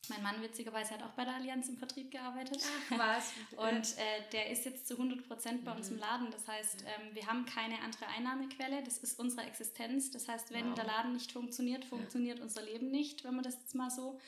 mein 0.09 0.23
Mann 0.23 0.43
witzigerweise 0.43 0.95
hat 0.95 1.03
auch 1.03 1.13
bei 1.13 1.25
der 1.25 1.37
Allianz 1.37 1.69
im 1.69 1.77
Vertrieb 1.77 2.11
gearbeitet. 2.11 2.59
Ach, 2.91 2.99
was? 2.99 3.33
Und 3.57 3.99
äh, 3.99 4.31
der 4.33 4.51
ist 4.51 4.65
jetzt 4.65 4.89
zu 4.89 4.95
100 4.95 5.27
Prozent 5.27 5.65
bei 5.65 5.71
mhm. 5.73 5.77
uns 5.79 5.89
im 5.89 5.95
mhm. 5.95 6.01
Laden. 6.01 6.31
Das 6.31 6.49
heißt, 6.49 6.83
ähm, 6.83 7.15
wir 7.15 7.27
haben 7.27 7.47
keine 7.47 7.81
andere 7.83 8.07
Einnahmequelle. 8.09 8.83
Das 8.83 8.99
ist 8.99 9.19
unsere 9.19 9.47
Existenz. 9.47 10.11
Das 10.11 10.29
heißt, 10.29 10.53
wenn 10.53 10.71
wow. 10.71 10.75
der 10.75 10.85
Laden 10.85 11.13
nicht 11.13 11.33
funktioniert, 11.33 11.85
funktioniert 11.85 12.39
ja. 12.39 12.45
unser 12.45 12.63
Leben 12.63 12.91
nicht, 12.91 13.25
wenn 13.25 13.35
man 13.35 13.45
das 13.45 13.55
jetzt 13.55 13.75
mal 13.75 13.91
so 13.91 14.19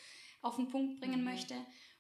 auf 0.45 0.57
den 0.57 0.69
Punkt 0.69 1.01
bringen 1.01 1.21
mhm. 1.21 1.25
möchte. 1.25 1.55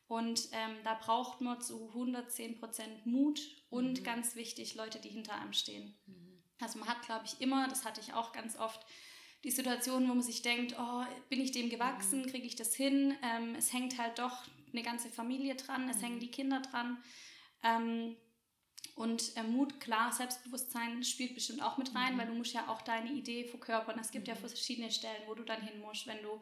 Und 0.06 0.48
ähm, 0.52 0.76
da 0.84 0.94
braucht 0.94 1.40
man 1.40 1.60
zu 1.60 1.88
110 1.88 2.58
Prozent 2.58 3.06
Mut 3.06 3.40
und 3.70 4.00
mhm. 4.00 4.04
ganz 4.04 4.36
wichtig, 4.36 4.74
Leute, 4.74 5.00
die 5.00 5.08
hinter 5.08 5.34
einem 5.34 5.52
stehen. 5.52 5.96
Mhm. 6.06 6.42
Also 6.60 6.78
man 6.78 6.88
hat, 6.88 7.02
glaube 7.02 7.24
ich, 7.24 7.40
immer, 7.40 7.68
das 7.68 7.84
hatte 7.84 8.00
ich 8.00 8.12
auch 8.12 8.32
ganz 8.32 8.56
oft, 8.58 8.84
die 9.44 9.50
Situation, 9.50 10.08
wo 10.08 10.14
man 10.14 10.22
sich 10.22 10.40
denkt, 10.40 10.74
oh, 10.78 11.04
bin 11.28 11.40
ich 11.40 11.52
dem 11.52 11.68
gewachsen, 11.68 12.22
mhm. 12.22 12.26
kriege 12.26 12.46
ich 12.46 12.56
das 12.56 12.74
hin? 12.74 13.14
Ähm, 13.22 13.54
es 13.54 13.72
hängt 13.72 13.98
halt 13.98 14.18
doch 14.18 14.42
eine 14.72 14.82
ganze 14.82 15.10
Familie 15.10 15.54
dran, 15.54 15.88
es 15.88 15.98
mhm. 15.98 16.02
hängen 16.02 16.20
die 16.20 16.30
Kinder 16.30 16.60
dran. 16.60 16.98
Ähm, 17.62 18.16
und 18.96 19.36
äh, 19.36 19.42
Mut, 19.42 19.80
klar, 19.80 20.12
Selbstbewusstsein 20.12 21.02
spielt 21.02 21.34
bestimmt 21.34 21.62
auch 21.62 21.76
mit 21.76 21.94
rein, 21.94 22.14
mhm. 22.14 22.18
weil 22.18 22.26
du 22.28 22.34
musst 22.34 22.54
ja 22.54 22.68
auch 22.68 22.82
deine 22.82 23.12
Idee 23.12 23.44
verkörpern. 23.44 23.98
Es 23.98 24.10
gibt 24.10 24.26
mhm. 24.26 24.34
ja 24.34 24.36
verschiedene 24.36 24.90
Stellen, 24.90 25.22
wo 25.26 25.34
du 25.34 25.42
dann 25.42 25.60
hin 25.60 25.80
musst, 25.80 26.06
wenn 26.06 26.22
du 26.22 26.40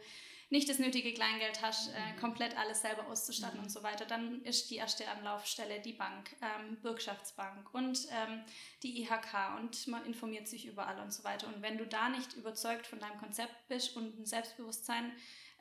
nicht 0.53 0.69
das 0.69 0.79
nötige 0.79 1.15
Kleingeld 1.15 1.63
hast, 1.63 1.89
äh, 1.89 2.13
mhm. 2.13 2.21
komplett 2.21 2.59
alles 2.59 2.83
selber 2.83 3.07
auszustatten 3.09 3.59
mhm. 3.59 3.65
und 3.65 3.71
so 3.71 3.83
weiter, 3.83 4.05
dann 4.05 4.43
ist 4.43 4.71
die 4.71 4.77
erste 4.77 5.09
Anlaufstelle 5.09 5.81
die 5.81 5.95
Bank, 5.95 6.37
ähm, 6.43 6.77
Bürgschaftsbank 6.83 7.73
und 7.73 8.07
ähm, 8.11 8.45
die 8.83 9.01
IHK 9.01 9.57
und 9.59 9.89
man 9.89 10.05
informiert 10.05 10.47
sich 10.47 10.67
überall 10.67 11.01
und 11.01 11.11
so 11.11 11.25
weiter. 11.25 11.47
Und 11.47 11.63
wenn 11.63 11.79
du 11.79 11.87
da 11.87 12.11
nicht 12.11 12.35
überzeugt 12.35 12.87
von 12.87 13.01
deinem 13.01 13.17
Konzept 13.17 13.67
bist 13.69 13.97
und 13.97 14.19
ein 14.19 14.27
Selbstbewusstsein 14.27 15.13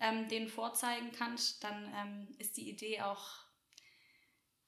ähm, 0.02 0.28
denen 0.28 0.50
vorzeigen 0.50 1.14
kannst, 1.18 1.64
dann 1.64 1.94
ähm, 1.96 2.36
ist 2.38 2.58
die 2.58 2.70
Idee 2.70 3.00
auch 3.00 3.46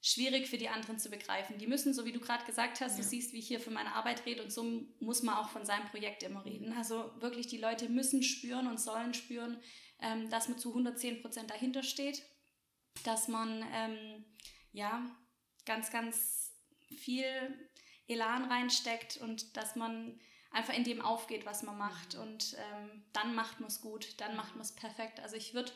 schwierig 0.00 0.48
für 0.48 0.58
die 0.58 0.70
anderen 0.70 0.98
zu 0.98 1.10
begreifen. 1.10 1.58
Die 1.58 1.66
müssen, 1.66 1.92
so 1.92 2.06
wie 2.06 2.12
du 2.12 2.20
gerade 2.20 2.46
gesagt 2.46 2.80
hast, 2.80 2.92
ja. 2.92 3.02
du 3.02 3.02
siehst, 3.02 3.34
wie 3.34 3.40
ich 3.40 3.48
hier 3.48 3.60
für 3.60 3.70
meine 3.70 3.94
Arbeit 3.94 4.24
rede 4.24 4.42
und 4.42 4.52
so 4.52 4.86
muss 5.00 5.22
man 5.22 5.36
auch 5.36 5.50
von 5.50 5.66
seinem 5.66 5.86
Projekt 5.88 6.22
immer 6.22 6.46
reden. 6.46 6.72
Also 6.78 7.10
wirklich, 7.20 7.46
die 7.46 7.58
Leute 7.58 7.90
müssen 7.90 8.22
spüren 8.22 8.68
und 8.68 8.80
sollen 8.80 9.12
spüren, 9.12 9.58
ähm, 10.04 10.30
dass 10.30 10.48
man 10.48 10.58
zu 10.58 10.68
110 10.68 11.22
Prozent 11.22 11.50
dahinter 11.50 11.82
steht, 11.82 12.22
dass 13.04 13.28
man 13.28 13.64
ähm, 13.72 14.24
ja 14.72 15.04
ganz, 15.64 15.90
ganz 15.90 16.52
viel 16.96 17.26
Elan 18.06 18.44
reinsteckt 18.44 19.16
und 19.16 19.56
dass 19.56 19.76
man 19.76 20.20
einfach 20.50 20.74
in 20.74 20.84
dem 20.84 21.00
aufgeht, 21.00 21.46
was 21.46 21.62
man 21.62 21.78
macht. 21.78 22.14
Mhm. 22.14 22.20
Und 22.20 22.56
ähm, 22.58 23.04
dann 23.12 23.34
macht 23.34 23.60
man 23.60 23.68
es 23.68 23.80
gut, 23.80 24.20
dann 24.20 24.36
macht 24.36 24.54
man 24.54 24.62
es 24.62 24.72
perfekt. 24.72 25.20
Also 25.20 25.36
ich 25.36 25.54
würde 25.54 25.72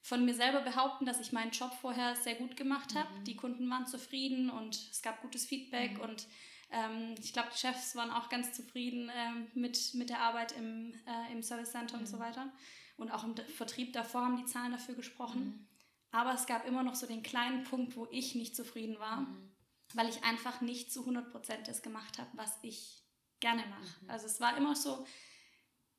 von 0.00 0.24
mir 0.24 0.34
selber 0.34 0.60
behaupten, 0.62 1.06
dass 1.06 1.20
ich 1.20 1.32
meinen 1.32 1.52
Job 1.52 1.72
vorher 1.80 2.16
sehr 2.16 2.34
gut 2.36 2.56
gemacht 2.56 2.94
habe. 2.94 3.12
Mhm. 3.18 3.24
Die 3.24 3.36
Kunden 3.36 3.68
waren 3.68 3.86
zufrieden 3.86 4.50
und 4.50 4.74
es 4.90 5.02
gab 5.02 5.22
gutes 5.22 5.44
Feedback 5.44 5.94
mhm. 5.94 6.00
und 6.00 6.26
ähm, 6.70 7.14
ich 7.20 7.32
glaube, 7.32 7.50
die 7.52 7.58
Chefs 7.58 7.94
waren 7.96 8.10
auch 8.10 8.28
ganz 8.28 8.52
zufrieden 8.52 9.10
ähm, 9.14 9.48
mit, 9.54 9.94
mit 9.94 10.08
der 10.08 10.20
Arbeit 10.20 10.52
im, 10.52 10.94
äh, 11.06 11.32
im 11.32 11.42
Service 11.42 11.70
Center 11.70 11.98
und 11.98 12.06
so 12.06 12.16
mhm. 12.16 12.20
weiter. 12.20 12.52
Und 12.96 13.10
auch 13.10 13.24
im 13.24 13.36
Vertrieb 13.36 13.92
davor 13.92 14.22
haben 14.22 14.36
die 14.36 14.46
Zahlen 14.46 14.72
dafür 14.72 14.94
gesprochen. 14.94 15.44
Mhm. 15.44 15.68
Aber 16.10 16.34
es 16.34 16.46
gab 16.46 16.66
immer 16.66 16.82
noch 16.82 16.94
so 16.94 17.06
den 17.06 17.22
kleinen 17.22 17.64
Punkt, 17.64 17.96
wo 17.96 18.06
ich 18.10 18.34
nicht 18.34 18.54
zufrieden 18.54 18.98
war, 18.98 19.22
mhm. 19.22 19.50
weil 19.94 20.08
ich 20.08 20.22
einfach 20.24 20.60
nicht 20.60 20.92
zu 20.92 21.06
100% 21.08 21.64
das 21.64 21.82
gemacht 21.82 22.18
habe, 22.18 22.30
was 22.34 22.58
ich 22.62 23.02
gerne 23.40 23.64
mache. 23.66 24.04
Mhm. 24.04 24.10
Also 24.10 24.26
es 24.26 24.40
war 24.40 24.56
immer 24.56 24.76
so, 24.76 25.06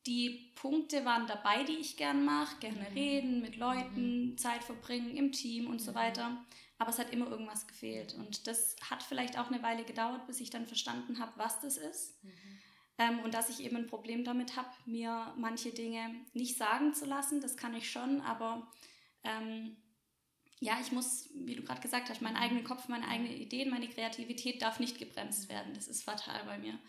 die 0.05 0.51
Punkte 0.55 1.05
waren 1.05 1.27
dabei, 1.27 1.63
die 1.63 1.77
ich 1.77 1.97
gerne 1.97 2.19
mache, 2.19 2.57
gerne 2.59 2.89
mhm. 2.89 2.95
reden 2.95 3.41
mit 3.41 3.55
Leuten, 3.55 4.31
mhm. 4.31 4.37
Zeit 4.37 4.63
verbringen 4.63 5.15
im 5.15 5.31
Team 5.31 5.67
und 5.67 5.79
so 5.79 5.91
mhm. 5.91 5.95
weiter. 5.95 6.45
Aber 6.77 6.89
es 6.89 6.99
hat 6.99 7.11
immer 7.13 7.27
irgendwas 7.27 7.67
gefehlt. 7.67 8.13
Und 8.13 8.47
das 8.47 8.75
hat 8.89 9.03
vielleicht 9.03 9.37
auch 9.39 9.47
eine 9.47 9.63
Weile 9.63 9.85
gedauert, 9.85 10.27
bis 10.27 10.41
ich 10.41 10.49
dann 10.49 10.67
verstanden 10.67 11.19
habe, 11.19 11.31
was 11.37 11.61
das 11.61 11.77
ist. 11.77 12.19
Ähm, 12.97 13.19
und 13.19 13.33
dass 13.33 13.49
ich 13.49 13.63
eben 13.65 13.77
ein 13.77 13.87
Problem 13.87 14.23
damit 14.23 14.55
habe, 14.55 14.69
mir 14.85 15.33
manche 15.37 15.71
Dinge 15.71 16.13
nicht 16.33 16.57
sagen 16.57 16.93
zu 16.93 17.05
lassen, 17.05 17.41
das 17.41 17.57
kann 17.57 17.73
ich 17.73 17.89
schon, 17.89 18.21
aber 18.21 18.71
ähm, 19.23 19.77
ja, 20.63 20.77
ich 20.81 20.91
muss, 20.91 21.29
wie 21.33 21.55
du 21.55 21.63
gerade 21.63 21.81
gesagt 21.81 22.09
hast, 22.09 22.21
meinen 22.21 22.37
eigenen 22.37 22.63
Kopf, 22.63 22.87
meine 22.87 23.07
eigenen 23.07 23.33
Ideen, 23.33 23.69
meine 23.69 23.89
Kreativität 23.89 24.61
darf 24.61 24.79
nicht 24.79 24.97
gebremst 24.97 25.49
werden. 25.49 25.73
Das 25.73 25.89
ist 25.89 26.03
fatal 26.03 26.41
bei 26.45 26.57
mir. 26.57 26.73
Mhm. 26.73 26.79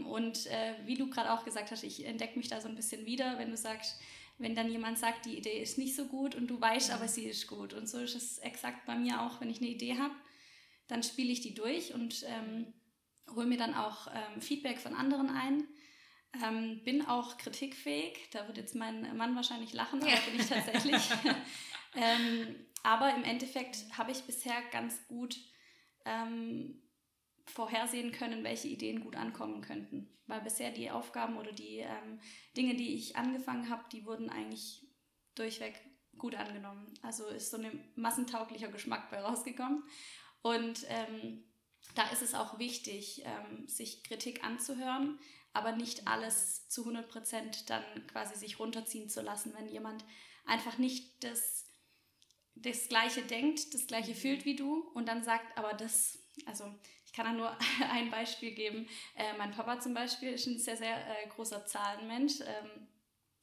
Ähm, 0.00 0.06
und 0.06 0.46
äh, 0.46 0.74
wie 0.86 0.96
du 0.96 1.08
gerade 1.08 1.32
auch 1.32 1.44
gesagt 1.44 1.70
hast, 1.70 1.84
ich 1.84 2.04
entdecke 2.04 2.36
mich 2.36 2.48
da 2.48 2.60
so 2.60 2.68
ein 2.68 2.74
bisschen 2.74 3.06
wieder, 3.06 3.38
wenn 3.38 3.50
du 3.50 3.56
sagst, 3.56 4.00
wenn 4.38 4.56
dann 4.56 4.72
jemand 4.72 4.98
sagt, 4.98 5.26
die 5.26 5.36
Idee 5.36 5.62
ist 5.62 5.78
nicht 5.78 5.94
so 5.94 6.06
gut 6.06 6.34
und 6.34 6.48
du 6.48 6.60
weißt, 6.60 6.88
mhm. 6.88 6.94
aber 6.96 7.06
sie 7.06 7.26
ist 7.26 7.46
gut. 7.46 7.74
Und 7.74 7.88
so 7.88 7.98
ist 7.98 8.16
es 8.16 8.38
exakt 8.38 8.86
bei 8.86 8.96
mir 8.96 9.22
auch, 9.22 9.40
wenn 9.40 9.50
ich 9.50 9.58
eine 9.58 9.70
Idee 9.70 9.96
habe, 9.98 10.14
dann 10.88 11.04
spiele 11.04 11.30
ich 11.30 11.40
die 11.40 11.54
durch 11.54 11.94
und 11.94 12.24
ähm, 12.26 12.72
hole 13.34 13.46
mir 13.46 13.58
dann 13.58 13.74
auch 13.74 14.08
ähm, 14.08 14.40
Feedback 14.40 14.78
von 14.78 14.94
anderen 14.94 15.30
ein. 15.30 15.64
Ähm, 16.44 16.82
bin 16.84 17.06
auch 17.06 17.38
kritikfähig, 17.38 18.30
da 18.30 18.46
wird 18.46 18.56
jetzt 18.56 18.76
mein 18.76 19.16
Mann 19.16 19.34
wahrscheinlich 19.34 19.72
lachen, 19.72 20.00
aber 20.00 20.10
bin 20.10 20.40
ich 20.40 20.46
tatsächlich. 20.46 21.10
ähm, 21.96 22.54
aber 22.84 23.14
im 23.14 23.24
Endeffekt 23.24 23.98
habe 23.98 24.12
ich 24.12 24.22
bisher 24.22 24.62
ganz 24.70 25.06
gut 25.08 25.36
ähm, 26.04 26.80
vorhersehen 27.46 28.12
können, 28.12 28.44
welche 28.44 28.68
Ideen 28.68 29.00
gut 29.00 29.16
ankommen 29.16 29.60
könnten. 29.60 30.08
Weil 30.26 30.40
bisher 30.40 30.70
die 30.70 30.90
Aufgaben 30.90 31.36
oder 31.36 31.52
die 31.52 31.78
ähm, 31.78 32.20
Dinge, 32.56 32.76
die 32.76 32.94
ich 32.94 33.16
angefangen 33.16 33.68
habe, 33.68 33.84
die 33.90 34.06
wurden 34.06 34.30
eigentlich 34.30 34.86
durchweg 35.34 35.74
gut 36.16 36.36
angenommen. 36.36 36.94
Also 37.02 37.26
ist 37.26 37.50
so 37.50 37.56
ein 37.56 37.90
massentauglicher 37.96 38.68
Geschmack 38.68 39.10
bei 39.10 39.20
rausgekommen. 39.20 39.82
Und 40.42 40.86
ähm, 40.88 41.44
da 41.94 42.08
ist 42.10 42.22
es 42.22 42.34
auch 42.34 42.58
wichtig, 42.58 43.22
ähm, 43.24 43.68
sich 43.68 44.02
Kritik 44.04 44.44
anzuhören, 44.44 45.18
aber 45.52 45.72
nicht 45.72 46.06
alles 46.06 46.68
zu 46.68 46.82
100 46.82 47.08
Prozent 47.08 47.70
dann 47.70 47.82
quasi 48.06 48.36
sich 48.36 48.58
runterziehen 48.58 49.08
zu 49.08 49.20
lassen, 49.22 49.52
wenn 49.54 49.68
jemand 49.68 50.04
einfach 50.46 50.78
nicht 50.78 51.24
das, 51.24 51.66
das 52.54 52.88
Gleiche 52.88 53.22
denkt, 53.22 53.74
das 53.74 53.86
Gleiche 53.86 54.14
fühlt 54.14 54.44
wie 54.44 54.56
du 54.56 54.88
und 54.94 55.06
dann 55.06 55.24
sagt, 55.24 55.56
aber 55.58 55.72
das, 55.72 56.18
also 56.46 56.64
ich 57.04 57.12
kann 57.12 57.26
da 57.26 57.32
nur 57.32 57.56
ein 57.90 58.10
Beispiel 58.10 58.52
geben. 58.52 58.88
Äh, 59.16 59.36
mein 59.36 59.50
Papa 59.50 59.80
zum 59.80 59.94
Beispiel 59.94 60.30
ist 60.30 60.46
ein 60.46 60.58
sehr, 60.58 60.76
sehr 60.76 60.96
äh, 60.96 61.28
großer 61.28 61.66
Zahlenmensch, 61.66 62.40
ähm, 62.40 62.88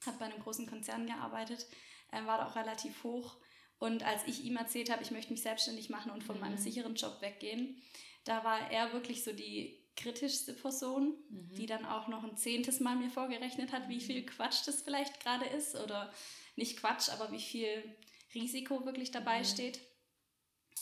hat 0.06 0.20
bei 0.20 0.26
einem 0.26 0.42
großen 0.42 0.68
Konzern 0.68 1.06
gearbeitet, 1.06 1.68
äh, 2.12 2.26
war 2.26 2.38
da 2.38 2.48
auch 2.48 2.56
relativ 2.56 3.04
hoch. 3.04 3.38
Und 3.80 4.04
als 4.04 4.26
ich 4.26 4.44
ihm 4.44 4.58
erzählt 4.58 4.90
habe, 4.90 5.04
ich 5.04 5.12
möchte 5.12 5.32
mich 5.32 5.42
selbstständig 5.42 5.90
machen 5.90 6.12
und 6.12 6.24
von 6.24 6.38
mhm. 6.38 6.42
meinem 6.42 6.58
sicheren 6.58 6.96
Job 6.96 7.22
weggehen, 7.22 7.82
da 8.28 8.44
war 8.44 8.72
er 8.72 8.94
wirklich 8.94 9.24
so 9.24 9.32
die 9.32 9.84
kritischste 9.96 10.54
Person, 10.54 11.16
mhm. 11.30 11.56
die 11.56 11.66
dann 11.66 11.86
auch 11.86 12.08
noch 12.08 12.24
ein 12.24 12.38
zehntes 12.38 12.80
Mal 12.80 12.96
mir 12.96 13.10
vorgerechnet 13.10 13.72
hat, 13.72 13.90
wie 13.90 14.02
viel 14.02 14.22
mhm. 14.22 14.28
Quatsch 14.28 14.66
das 14.66 14.82
vielleicht 14.82 15.20
gerade 15.22 15.46
ist 15.46 15.76
oder 15.76 16.14
nicht 16.56 16.78
Quatsch, 16.78 17.10
aber 17.10 17.32
wie 17.32 17.42
viel 17.42 17.96
Risiko 18.34 18.86
wirklich 18.86 19.12
dabei 19.12 19.40
mhm. 19.40 19.46
steht. 19.46 19.80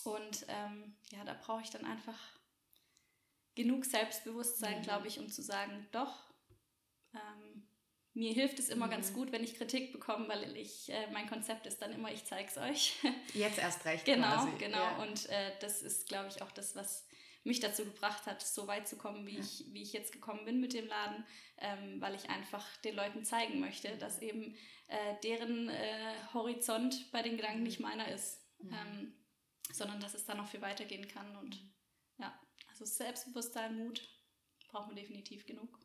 Und 0.03 0.45
ähm, 0.49 0.95
ja, 1.11 1.23
da 1.23 1.33
brauche 1.33 1.61
ich 1.61 1.69
dann 1.69 1.85
einfach 1.85 2.19
genug 3.55 3.85
Selbstbewusstsein, 3.85 4.79
mhm. 4.79 4.83
glaube 4.83 5.07
ich, 5.07 5.19
um 5.19 5.29
zu 5.29 5.41
sagen, 5.41 5.87
doch, 5.91 6.13
ähm, 7.13 7.67
mir 8.13 8.33
hilft 8.33 8.59
es 8.59 8.69
immer 8.69 8.87
mhm. 8.87 8.91
ganz 8.91 9.13
gut, 9.13 9.31
wenn 9.31 9.43
ich 9.43 9.55
Kritik 9.55 9.91
bekomme, 9.91 10.27
weil 10.27 10.55
ich, 10.57 10.89
äh, 10.89 11.09
mein 11.11 11.29
Konzept 11.29 11.67
ist 11.67 11.81
dann 11.81 11.93
immer, 11.93 12.11
ich 12.11 12.25
zeige 12.25 12.49
es 12.49 12.57
euch. 12.57 12.95
Jetzt 13.33 13.59
erst 13.59 13.85
recht. 13.85 14.05
genau, 14.05 14.27
quasi. 14.27 14.51
genau. 14.57 14.77
Ja. 14.77 15.03
Und 15.03 15.29
äh, 15.29 15.51
das 15.59 15.81
ist, 15.81 16.07
glaube 16.07 16.29
ich, 16.29 16.41
auch 16.41 16.51
das, 16.51 16.75
was 16.75 17.07
mich 17.45 17.59
dazu 17.59 17.85
gebracht 17.85 18.25
hat, 18.25 18.41
so 18.41 18.67
weit 18.67 18.87
zu 18.87 18.97
kommen, 18.97 19.25
wie, 19.25 19.35
ja. 19.35 19.39
ich, 19.39 19.65
wie 19.69 19.83
ich 19.83 19.93
jetzt 19.93 20.11
gekommen 20.11 20.45
bin 20.45 20.59
mit 20.59 20.73
dem 20.73 20.87
Laden, 20.87 21.23
ähm, 21.57 22.01
weil 22.01 22.15
ich 22.15 22.29
einfach 22.29 22.65
den 22.77 22.95
Leuten 22.95 23.23
zeigen 23.23 23.59
möchte, 23.59 23.95
dass 23.97 24.21
eben 24.21 24.55
äh, 24.87 25.15
deren 25.23 25.69
äh, 25.69 26.15
Horizont 26.33 27.11
bei 27.11 27.21
den 27.21 27.37
Gedanken 27.37 27.63
nicht 27.63 27.79
meiner 27.79 28.07
ist, 28.07 28.41
mhm. 28.59 28.73
ähm, 28.73 29.13
sondern 29.71 29.99
dass 29.99 30.15
es 30.15 30.25
da 30.25 30.33
noch 30.33 30.47
viel 30.47 30.61
weitergehen 30.61 31.07
kann. 31.07 31.35
Und 31.37 31.59
ja, 32.17 32.37
also 32.67 32.85
Selbstbewusstsein, 32.85 33.77
Mut 33.77 34.01
braucht 34.67 34.87
man 34.87 34.95
definitiv 34.95 35.45
genug. 35.45 35.79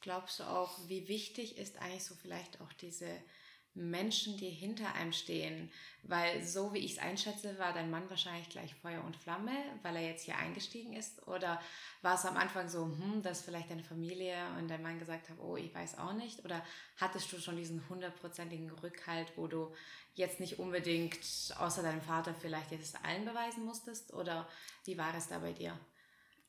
Glaubst 0.00 0.38
du 0.38 0.44
auch, 0.44 0.86
wie 0.88 1.08
wichtig 1.08 1.56
ist 1.56 1.78
eigentlich 1.78 2.04
so 2.04 2.14
vielleicht 2.14 2.60
auch 2.60 2.72
diese 2.74 3.24
Menschen, 3.74 4.36
die 4.36 4.50
hinter 4.50 4.94
einem 4.94 5.12
stehen. 5.12 5.70
Weil 6.02 6.44
so 6.44 6.72
wie 6.72 6.78
ich 6.78 6.92
es 6.92 6.98
einschätze, 6.98 7.58
war 7.58 7.72
dein 7.72 7.90
Mann 7.90 8.08
wahrscheinlich 8.10 8.48
gleich 8.48 8.74
Feuer 8.74 9.02
und 9.04 9.16
Flamme, 9.16 9.52
weil 9.82 9.96
er 9.96 10.06
jetzt 10.06 10.24
hier 10.24 10.36
eingestiegen 10.36 10.92
ist. 10.92 11.26
Oder 11.26 11.60
war 12.02 12.14
es 12.14 12.24
am 12.24 12.36
Anfang 12.36 12.68
so, 12.68 12.84
hm, 12.84 13.22
dass 13.22 13.42
vielleicht 13.42 13.70
deine 13.70 13.82
Familie 13.82 14.36
und 14.58 14.68
dein 14.68 14.82
Mann 14.82 14.98
gesagt 14.98 15.28
haben, 15.28 15.40
oh, 15.40 15.56
ich 15.56 15.74
weiß 15.74 15.98
auch 15.98 16.12
nicht? 16.12 16.44
Oder 16.44 16.64
hattest 16.98 17.32
du 17.32 17.38
schon 17.38 17.56
diesen 17.56 17.88
hundertprozentigen 17.88 18.70
Rückhalt, 18.70 19.32
wo 19.36 19.46
du 19.46 19.72
jetzt 20.14 20.40
nicht 20.40 20.58
unbedingt 20.58 21.18
außer 21.58 21.82
deinem 21.82 22.02
Vater 22.02 22.34
vielleicht 22.34 22.70
jetzt 22.70 23.02
allen 23.04 23.24
beweisen 23.24 23.64
musstest? 23.64 24.12
Oder 24.12 24.48
wie 24.84 24.98
war 24.98 25.14
es 25.16 25.28
da 25.28 25.38
bei 25.38 25.52
dir? 25.52 25.78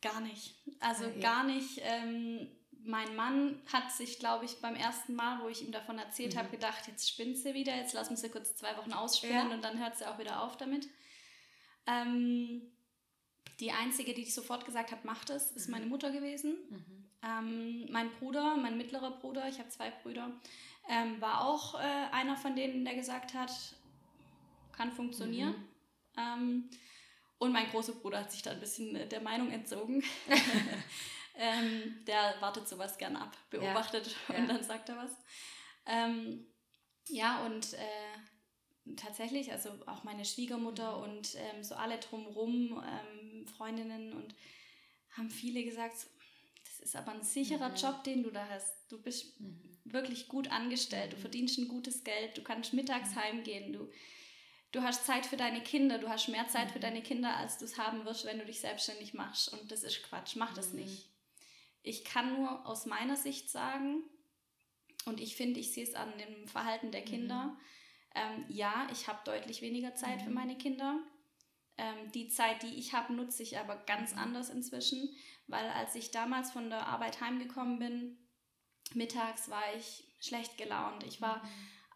Gar 0.02 0.20
nicht. 0.20 0.56
Also 0.82 1.06
ja. 1.06 1.20
gar 1.20 1.44
nicht. 1.46 1.80
Ähm 1.82 2.50
mein 2.86 3.16
Mann 3.16 3.60
hat 3.72 3.92
sich, 3.92 4.20
glaube 4.20 4.46
ich, 4.46 4.62
beim 4.62 4.76
ersten 4.76 5.16
Mal, 5.16 5.42
wo 5.42 5.48
ich 5.48 5.62
ihm 5.62 5.72
davon 5.72 5.98
erzählt 5.98 6.36
mhm. 6.36 6.40
habe, 6.40 6.50
gedacht, 6.50 6.88
jetzt 6.88 7.10
spinnt 7.10 7.38
sie 7.38 7.54
wieder, 7.54 7.76
jetzt 7.76 7.94
lassen 7.94 8.16
sie 8.16 8.30
kurz 8.30 8.56
zwei 8.56 8.78
Wochen 8.78 8.94
ausspielen 8.94 9.50
ja. 9.50 9.56
und 9.56 9.64
dann 9.64 9.80
hört 9.80 9.98
sie 9.98 10.08
auch 10.08 10.20
wieder 10.20 10.44
auf 10.44 10.58
damit. 10.58 10.88
Ähm, 11.88 12.62
die 13.60 13.72
einzige, 13.72 14.14
die 14.14 14.26
sofort 14.26 14.66
gesagt 14.66 14.92
hat, 14.92 15.06
macht 15.06 15.30
es, 15.30 15.52
ist 15.52 15.68
mhm. 15.68 15.74
meine 15.74 15.86
Mutter 15.88 16.12
gewesen. 16.12 16.56
Mhm. 16.70 17.10
Ähm, 17.24 17.92
mein 17.92 18.12
Bruder, 18.12 18.56
mein 18.58 18.78
mittlerer 18.78 19.12
Bruder, 19.12 19.48
ich 19.48 19.60
habe 19.60 19.70
zwei 19.70 19.90
Brüder, 19.90 20.32
ähm, 20.88 21.20
war 21.20 21.46
auch 21.46 21.76
äh, 21.76 22.12
einer 22.12 22.38
von 22.38 22.56
denen, 22.56 22.86
der 22.86 22.96
gesagt 22.96 23.34
hat, 23.34 23.52
kann 24.74 24.92
funktionieren. 24.92 25.56
Mhm. 25.56 26.18
Ähm, 26.18 26.70
und 27.38 27.52
mein 27.52 27.70
großer 27.70 27.94
Bruder 27.94 28.20
hat 28.20 28.32
sich 28.32 28.44
da 28.44 28.52
ein 28.52 28.60
bisschen 28.60 28.96
äh, 28.96 29.08
der 29.08 29.22
Meinung 29.22 29.52
entzogen. 29.52 30.04
Ähm, 31.38 32.04
der 32.08 32.36
wartet 32.40 32.68
sowas 32.68 32.98
gern 32.98 33.16
ab, 33.16 33.36
beobachtet 33.50 34.16
ja. 34.30 34.36
und 34.36 34.48
ja. 34.48 34.54
dann 34.54 34.64
sagt 34.64 34.90
er 34.90 34.98
was. 34.98 35.12
Ähm, 35.86 36.48
ja, 37.10 37.46
und 37.46 37.74
äh, 37.74 38.96
tatsächlich, 38.96 39.52
also 39.52 39.70
auch 39.86 40.04
meine 40.04 40.26
Schwiegermutter 40.26 40.98
mhm. 40.98 41.04
und 41.04 41.36
ähm, 41.36 41.64
so 41.64 41.76
alle 41.76 41.98
drumherum, 42.00 42.84
ähm, 42.84 43.48
Freundinnen 43.48 44.14
und 44.14 44.36
haben 45.12 45.30
viele 45.30 45.64
gesagt, 45.64 46.08
das 46.64 46.80
ist 46.80 46.96
aber 46.96 47.12
ein 47.12 47.24
sicherer 47.24 47.70
mhm. 47.70 47.76
Job, 47.76 48.04
den 48.04 48.24
du 48.24 48.32
da 48.32 48.48
hast. 48.50 48.92
Du 48.92 49.02
bist 49.02 49.40
mhm. 49.40 49.80
wirklich 49.86 50.28
gut 50.28 50.52
angestellt, 50.52 51.14
du 51.14 51.18
mhm. 51.18 51.22
verdienst 51.22 51.58
ein 51.58 51.68
gutes 51.68 52.04
Geld, 52.04 52.38
du 52.38 52.44
kannst 52.44 52.74
mittags 52.74 53.12
mhm. 53.12 53.16
heimgehen, 53.16 53.74
du, 53.74 53.90
du 54.72 54.82
hast 54.82 55.06
Zeit 55.06 55.26
für 55.26 55.38
deine 55.38 55.62
Kinder, 55.62 55.98
du 55.98 56.10
hast 56.10 56.28
mehr 56.28 56.48
Zeit 56.48 56.72
für 56.72 56.80
mhm. 56.80 56.84
deine 56.84 57.02
Kinder, 57.02 57.36
als 57.38 57.58
du 57.58 57.66
es 57.66 57.78
haben 57.78 58.06
wirst, 58.06 58.26
wenn 58.26 58.40
du 58.40 58.46
dich 58.46 58.60
selbstständig 58.60 59.14
machst. 59.14 59.52
Und 59.54 59.72
das 59.72 59.84
ist 59.84 60.04
Quatsch, 60.04 60.36
mach 60.36 60.54
das 60.54 60.74
nicht. 60.74 61.15
Ich 61.86 62.04
kann 62.04 62.34
nur 62.34 62.66
aus 62.66 62.86
meiner 62.86 63.16
Sicht 63.16 63.50
sagen, 63.50 64.04
und 65.06 65.22
ich 65.22 65.36
finde, 65.36 65.60
ich 65.60 65.72
sehe 65.72 65.84
es 65.84 65.94
an 65.94 66.12
dem 66.18 66.48
Verhalten 66.48 66.92
der 66.92 67.04
Kinder, 67.04 67.56
ähm, 68.16 68.46
ja, 68.48 68.88
ich 68.92 69.08
habe 69.08 69.20
deutlich 69.26 69.62
weniger 69.62 69.94
Zeit 69.94 70.22
für 70.22 70.30
meine 70.30 70.58
Kinder. 70.58 71.00
Ähm, 71.78 72.12
die 72.14 72.30
Zeit, 72.30 72.64
die 72.64 72.76
ich 72.76 72.94
habe, 72.94 73.14
nutze 73.14 73.44
ich 73.44 73.60
aber 73.60 73.76
ganz 73.76 74.16
anders 74.16 74.50
inzwischen, 74.50 75.10
weil 75.48 75.70
als 75.72 75.94
ich 75.96 76.12
damals 76.12 76.52
von 76.52 76.70
der 76.70 76.88
Arbeit 76.88 77.20
heimgekommen 77.20 77.78
bin, 77.78 78.18
mittags 78.94 79.50
war 79.50 79.76
ich 79.78 80.06
schlecht 80.20 80.58
gelaunt. 80.58 81.04
Ich 81.04 81.22
war 81.22 81.44
mhm. 81.44 81.50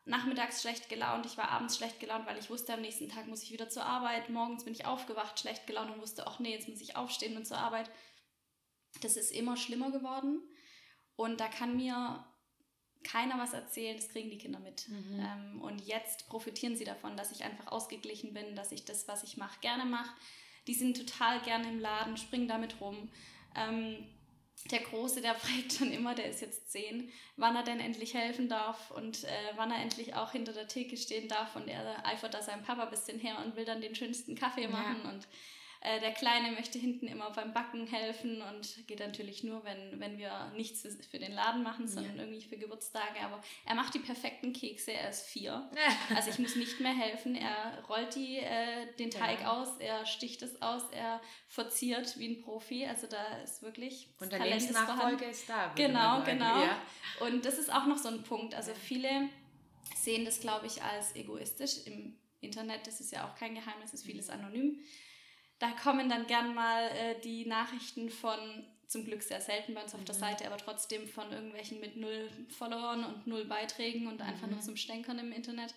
nachmittags 0.06 0.62
schlecht 0.62 0.90
gelaunt, 0.90 1.26
ich 1.26 1.38
war 1.38 1.50
abends 1.50 1.78
schlecht 1.78 2.02
gelaunt, 2.02 2.28
weil 2.28 2.38
ich 2.38 2.50
wusste, 2.50 2.74
am 2.74 2.82
nächsten 2.82 3.08
Tag 3.08 3.28
muss 3.28 3.42
ich 3.42 3.54
wieder 3.54 3.70
zur 3.70 3.86
Arbeit. 3.86 4.30
Morgens 4.30 4.66
bin 4.66 4.74
ich 4.74 4.86
aufgewacht, 4.86 5.40
schlecht 5.40 5.66
gelaunt 5.66 5.92
und 5.92 6.02
wusste, 6.02 6.28
ach 6.28 6.40
nee, 6.40 6.54
jetzt 6.54 6.68
muss 6.68 6.82
ich 6.82 6.98
aufstehen 6.98 7.38
und 7.38 7.48
zur 7.48 7.58
Arbeit. 7.58 7.90
Das 9.02 9.18
ist 9.18 9.32
immer 9.32 9.58
schlimmer 9.58 9.92
geworden. 9.92 10.42
Und 11.16 11.40
da 11.40 11.48
kann 11.48 11.76
mir 11.76 12.26
keiner 13.04 13.38
was 13.38 13.54
erzählen, 13.54 13.96
das 13.96 14.10
kriegen 14.10 14.30
die 14.30 14.38
Kinder 14.38 14.60
mit. 14.60 14.88
Mhm. 14.90 15.20
Ähm, 15.20 15.62
und 15.62 15.82
jetzt 15.82 16.28
profitieren 16.28 16.76
sie 16.76 16.86
davon, 16.86 17.16
dass 17.16 17.32
ich 17.32 17.44
einfach 17.44 17.68
ausgeglichen 17.68 18.34
bin, 18.34 18.56
dass 18.56 18.72
ich 18.72 18.86
das, 18.86 19.08
was 19.08 19.24
ich 19.24 19.38
mache, 19.38 19.60
gerne 19.62 19.86
mache. 19.86 20.16
Die 20.68 20.74
sind 20.74 20.98
total 20.98 21.42
gerne 21.42 21.70
im 21.70 21.80
Laden, 21.80 22.18
springen 22.18 22.48
damit 22.48 22.82
rum. 22.82 23.10
Ähm, 23.56 24.06
der 24.72 24.82
Große, 24.82 25.22
der 25.22 25.36
fragt 25.36 25.74
schon 25.74 25.92
immer, 25.92 26.14
der 26.14 26.30
ist 26.30 26.42
jetzt 26.42 26.72
zehn, 26.72 27.12
wann 27.38 27.56
er 27.56 27.64
denn 27.64 27.80
endlich 27.80 28.14
helfen 28.14 28.50
darf 28.50 28.92
und 28.92 29.24
äh, 29.24 29.52
wann 29.56 29.72
er 29.72 29.82
endlich 29.82 30.16
auch 30.16 30.32
hinter 30.32 30.54
der 30.54 30.68
Theke 30.68 30.98
stehen 30.98 31.30
darf. 31.30 31.56
Und 31.56 31.68
er 31.68 32.06
eifert 32.06 32.34
da 32.34 32.42
seinem 32.42 32.64
Papa 32.64 32.84
ein 32.84 32.90
bisschen 32.90 33.20
her 33.20 33.38
und 33.44 33.56
will 33.56 33.66
dann 33.66 33.82
den 33.82 33.96
schönsten 33.96 34.36
Kaffee 34.36 34.68
machen. 34.68 35.02
Ja. 35.04 35.10
Und 35.10 35.28
äh, 35.82 36.02
der 36.02 36.12
Kleine 36.12 36.52
möchte 36.52 36.78
hinten 36.78 37.08
immer 37.08 37.32
beim 37.32 37.54
Backen 37.54 37.88
helfen 37.88 38.42
und 38.42 38.86
geht 38.86 39.00
natürlich 39.00 39.46
nur, 39.46 39.64
wenn, 39.64 39.98
wenn 40.02 40.18
wir 40.18 40.52
nichts 40.54 40.86
für 41.10 41.20
den 41.20 41.32
Laden 41.32 41.64
machen, 41.64 41.88
sondern 41.88 42.18
ja. 42.18 42.24
irgendwie 42.24 42.42
für 42.42 42.58
Geburtstage. 42.58 43.22
Aber 43.24 43.42
er 43.66 43.76
macht 43.76 43.94
die 43.94 44.00
perfekten 44.00 44.52
Kekse, 44.52 44.92
er 44.92 45.10
ist 45.10 45.26
vier. 45.26 45.70
also 46.16 46.32
ich 46.32 46.40
muss 46.40 46.58
nicht 46.58 46.82
mehr 46.82 46.94
helfen. 46.94 47.34
Er 47.34 47.82
rollt 47.88 48.14
die, 48.16 48.40
äh, 48.40 48.94
den 48.98 49.10
Teig 49.10 49.42
ja. 49.42 49.54
aus, 49.54 49.78
er 49.80 50.06
sticht 50.06 50.42
es 50.42 50.62
aus, 50.62 50.84
er 50.92 51.22
verziert 51.48 52.20
wie 52.20 52.28
ein 52.28 52.42
Profi. 52.42 52.86
Also 52.86 53.08
da 53.08 53.38
ist 53.42 53.62
wirklich. 53.62 54.10
Und 54.20 54.34
der 54.34 54.40
Lebensnachfolge 54.40 55.26
ist 55.26 55.48
da. 55.48 55.72
Genau, 55.76 56.24
genau. 56.24 56.62
Ja. 56.62 56.82
Und 57.22 57.46
das 57.46 57.58
ist 57.58 57.72
auch 57.72 57.86
noch 57.86 57.98
so 57.98 58.10
ein 58.10 58.24
Punkt. 58.24 58.54
Also 58.54 58.74
viele 58.74 59.30
sehen 59.96 60.26
das, 60.26 60.42
glaube 60.42 60.68
ich, 60.68 60.84
als 60.84 61.16
egoistisch 61.16 61.86
im 61.86 62.18
Internet. 62.42 62.86
Das 62.86 63.00
ist 63.00 63.14
ja 63.14 63.26
auch 63.30 63.36
kein 63.36 63.56
Geheimnis, 63.56 63.94
ist 63.94 64.06
vieles 64.06 64.28
mhm. 64.28 64.34
anonym 64.34 64.80
da 65.60 65.72
kommen 65.72 66.10
dann 66.10 66.28
gern 66.28 66.56
mal 66.56 66.88
äh, 66.88 67.20
die 67.22 67.46
Nachrichten 67.46 68.10
von, 68.10 68.66
zum 68.88 69.06
Glück 69.06 69.22
sehr 69.22 69.42
selten 69.42 69.74
bei 69.74 69.84
uns 69.84 69.94
auf 69.94 70.02
mhm. 70.02 70.06
der 70.06 70.16
Seite, 70.16 70.48
aber 70.48 70.58
trotzdem 70.58 71.08
von 71.08 71.32
irgendwelchen 71.32 71.80
mit 71.80 71.98
null 71.98 72.30
Followern 72.50 73.04
und 73.04 73.28
null 73.28 73.46
Beiträgen 73.46 74.08
und 74.08 74.22
einfach 74.22 74.48
mhm. 74.48 74.54
nur 74.54 74.62
zum 74.62 74.78
Stänkern 74.78 75.20
im 75.20 75.32
Internet, 75.32 75.74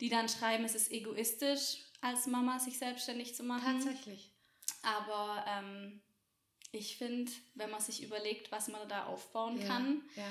die 0.00 0.08
dann 0.08 0.28
schreiben, 0.28 0.64
es 0.64 0.74
ist 0.74 0.92
egoistisch, 0.92 1.78
als 2.00 2.26
Mama 2.26 2.58
sich 2.58 2.78
selbstständig 2.78 3.34
zu 3.34 3.44
machen. 3.44 3.80
Tatsächlich. 3.80 4.30
Aber 4.82 5.44
ähm, 5.48 6.02
ich 6.72 6.96
finde, 6.96 7.30
wenn 7.54 7.70
man 7.70 7.80
sich 7.80 8.02
überlegt, 8.02 8.50
was 8.50 8.68
man 8.68 8.88
da 8.88 9.06
aufbauen 9.06 9.60
ja, 9.60 9.66
kann, 9.66 10.02
ja 10.16 10.24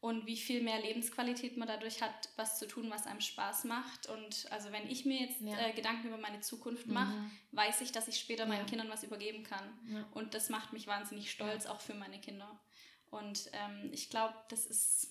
und 0.00 0.26
wie 0.26 0.36
viel 0.36 0.62
mehr 0.62 0.80
Lebensqualität 0.80 1.56
man 1.56 1.66
dadurch 1.66 2.02
hat, 2.02 2.28
was 2.36 2.58
zu 2.58 2.68
tun, 2.68 2.88
was 2.88 3.06
einem 3.06 3.20
Spaß 3.20 3.64
macht. 3.64 4.08
Und 4.08 4.46
also 4.50 4.70
wenn 4.70 4.88
ich 4.88 5.04
mir 5.04 5.20
jetzt 5.20 5.40
ja. 5.40 5.58
äh, 5.58 5.72
Gedanken 5.72 6.06
über 6.08 6.18
meine 6.18 6.40
Zukunft 6.40 6.86
mache, 6.86 7.14
mhm. 7.14 7.30
weiß 7.52 7.80
ich, 7.80 7.90
dass 7.90 8.06
ich 8.06 8.18
später 8.18 8.46
meinen 8.46 8.66
Kindern 8.66 8.88
was 8.90 9.02
übergeben 9.02 9.42
kann. 9.42 9.78
Ja. 9.88 10.06
Und 10.12 10.34
das 10.34 10.50
macht 10.50 10.72
mich 10.72 10.86
wahnsinnig 10.86 11.30
stolz, 11.30 11.66
auch 11.66 11.80
für 11.80 11.94
meine 11.94 12.20
Kinder. 12.20 12.60
Und 13.10 13.50
ähm, 13.52 13.90
ich 13.92 14.08
glaube, 14.08 14.34
das 14.50 14.66
ist 14.66 15.10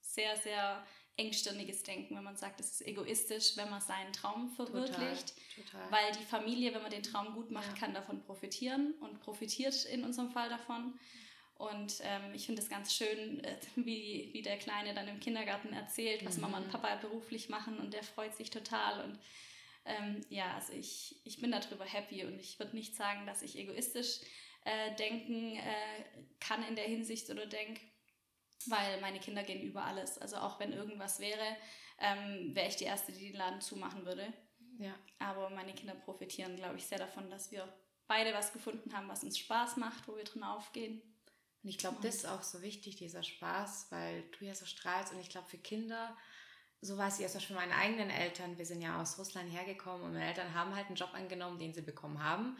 sehr, 0.00 0.36
sehr 0.36 0.84
engstirniges 1.16 1.84
Denken, 1.84 2.16
wenn 2.16 2.24
man 2.24 2.36
sagt, 2.36 2.58
es 2.58 2.72
ist 2.72 2.86
egoistisch, 2.86 3.56
wenn 3.56 3.70
man 3.70 3.80
seinen 3.80 4.12
Traum 4.12 4.50
verwirklicht. 4.50 5.34
Total, 5.54 5.64
total. 5.64 5.92
Weil 5.92 6.12
die 6.18 6.24
Familie, 6.24 6.74
wenn 6.74 6.82
man 6.82 6.90
den 6.90 7.04
Traum 7.04 7.34
gut 7.34 7.52
macht, 7.52 7.76
kann 7.76 7.94
davon 7.94 8.20
profitieren 8.20 8.94
und 9.00 9.20
profitiert 9.20 9.84
in 9.84 10.02
unserem 10.02 10.30
Fall 10.32 10.48
davon. 10.48 10.98
Und 11.56 12.00
ähm, 12.02 12.34
ich 12.34 12.46
finde 12.46 12.62
es 12.62 12.68
ganz 12.68 12.94
schön, 12.94 13.42
äh, 13.44 13.56
wie, 13.76 14.30
wie 14.32 14.42
der 14.42 14.58
Kleine 14.58 14.94
dann 14.94 15.08
im 15.08 15.20
Kindergarten 15.20 15.72
erzählt, 15.72 16.24
was 16.24 16.36
mhm. 16.36 16.42
Mama 16.42 16.58
und 16.58 16.70
Papa 16.70 16.96
beruflich 16.96 17.48
machen 17.48 17.78
und 17.78 17.92
der 17.92 18.02
freut 18.02 18.36
sich 18.36 18.50
total. 18.50 19.04
Und 19.04 19.18
ähm, 19.84 20.20
ja, 20.30 20.54
also 20.54 20.72
ich, 20.72 21.20
ich 21.24 21.40
bin 21.40 21.52
darüber 21.52 21.84
happy 21.84 22.24
und 22.24 22.40
ich 22.40 22.58
würde 22.58 22.74
nicht 22.74 22.96
sagen, 22.96 23.26
dass 23.26 23.42
ich 23.42 23.56
egoistisch 23.58 24.20
äh, 24.64 24.94
denken 24.96 25.56
äh, 25.56 26.04
kann 26.40 26.66
in 26.66 26.74
der 26.74 26.86
Hinsicht 26.86 27.30
oder 27.30 27.46
denke, 27.46 27.80
weil 28.66 29.00
meine 29.00 29.20
Kinder 29.20 29.42
gehen 29.42 29.62
über 29.62 29.84
alles. 29.84 30.18
Also 30.18 30.36
auch 30.36 30.58
wenn 30.58 30.72
irgendwas 30.72 31.20
wäre, 31.20 31.56
ähm, 32.00 32.54
wäre 32.54 32.68
ich 32.68 32.76
die 32.76 32.84
Erste, 32.84 33.12
die 33.12 33.28
den 33.28 33.36
Laden 33.36 33.60
zumachen 33.60 34.04
würde. 34.06 34.32
Ja. 34.78 34.94
Aber 35.18 35.50
meine 35.50 35.74
Kinder 35.74 35.94
profitieren, 35.94 36.56
glaube 36.56 36.76
ich, 36.76 36.86
sehr 36.86 36.98
davon, 36.98 37.30
dass 37.30 37.52
wir 37.52 37.72
beide 38.06 38.32
was 38.34 38.52
gefunden 38.52 38.92
haben, 38.92 39.08
was 39.08 39.22
uns 39.22 39.38
Spaß 39.38 39.76
macht, 39.76 40.08
wo 40.08 40.16
wir 40.16 40.24
drin 40.24 40.42
aufgehen. 40.42 41.02
Und 41.64 41.70
ich 41.70 41.78
glaube, 41.78 41.96
das 42.02 42.16
ist 42.16 42.28
auch 42.28 42.42
so 42.42 42.60
wichtig, 42.60 42.96
dieser 42.96 43.22
Spaß, 43.22 43.86
weil 43.88 44.22
du 44.38 44.44
ja 44.44 44.54
so 44.54 44.66
strahlst. 44.66 45.14
Und 45.14 45.20
ich 45.20 45.30
glaube, 45.30 45.48
für 45.48 45.56
Kinder, 45.56 46.14
so 46.82 46.98
weiß 46.98 47.16
ich 47.16 47.22
erst 47.22 47.42
für 47.42 47.54
meine 47.54 47.74
eigenen 47.74 48.10
Eltern, 48.10 48.58
wir 48.58 48.66
sind 48.66 48.82
ja 48.82 49.00
aus 49.00 49.18
Russland 49.18 49.50
hergekommen 49.50 50.02
und 50.04 50.12
meine 50.12 50.28
Eltern 50.28 50.52
haben 50.52 50.76
halt 50.76 50.88
einen 50.88 50.96
Job 50.96 51.14
angenommen, 51.14 51.58
den 51.58 51.72
sie 51.72 51.80
bekommen 51.80 52.22
haben, 52.22 52.58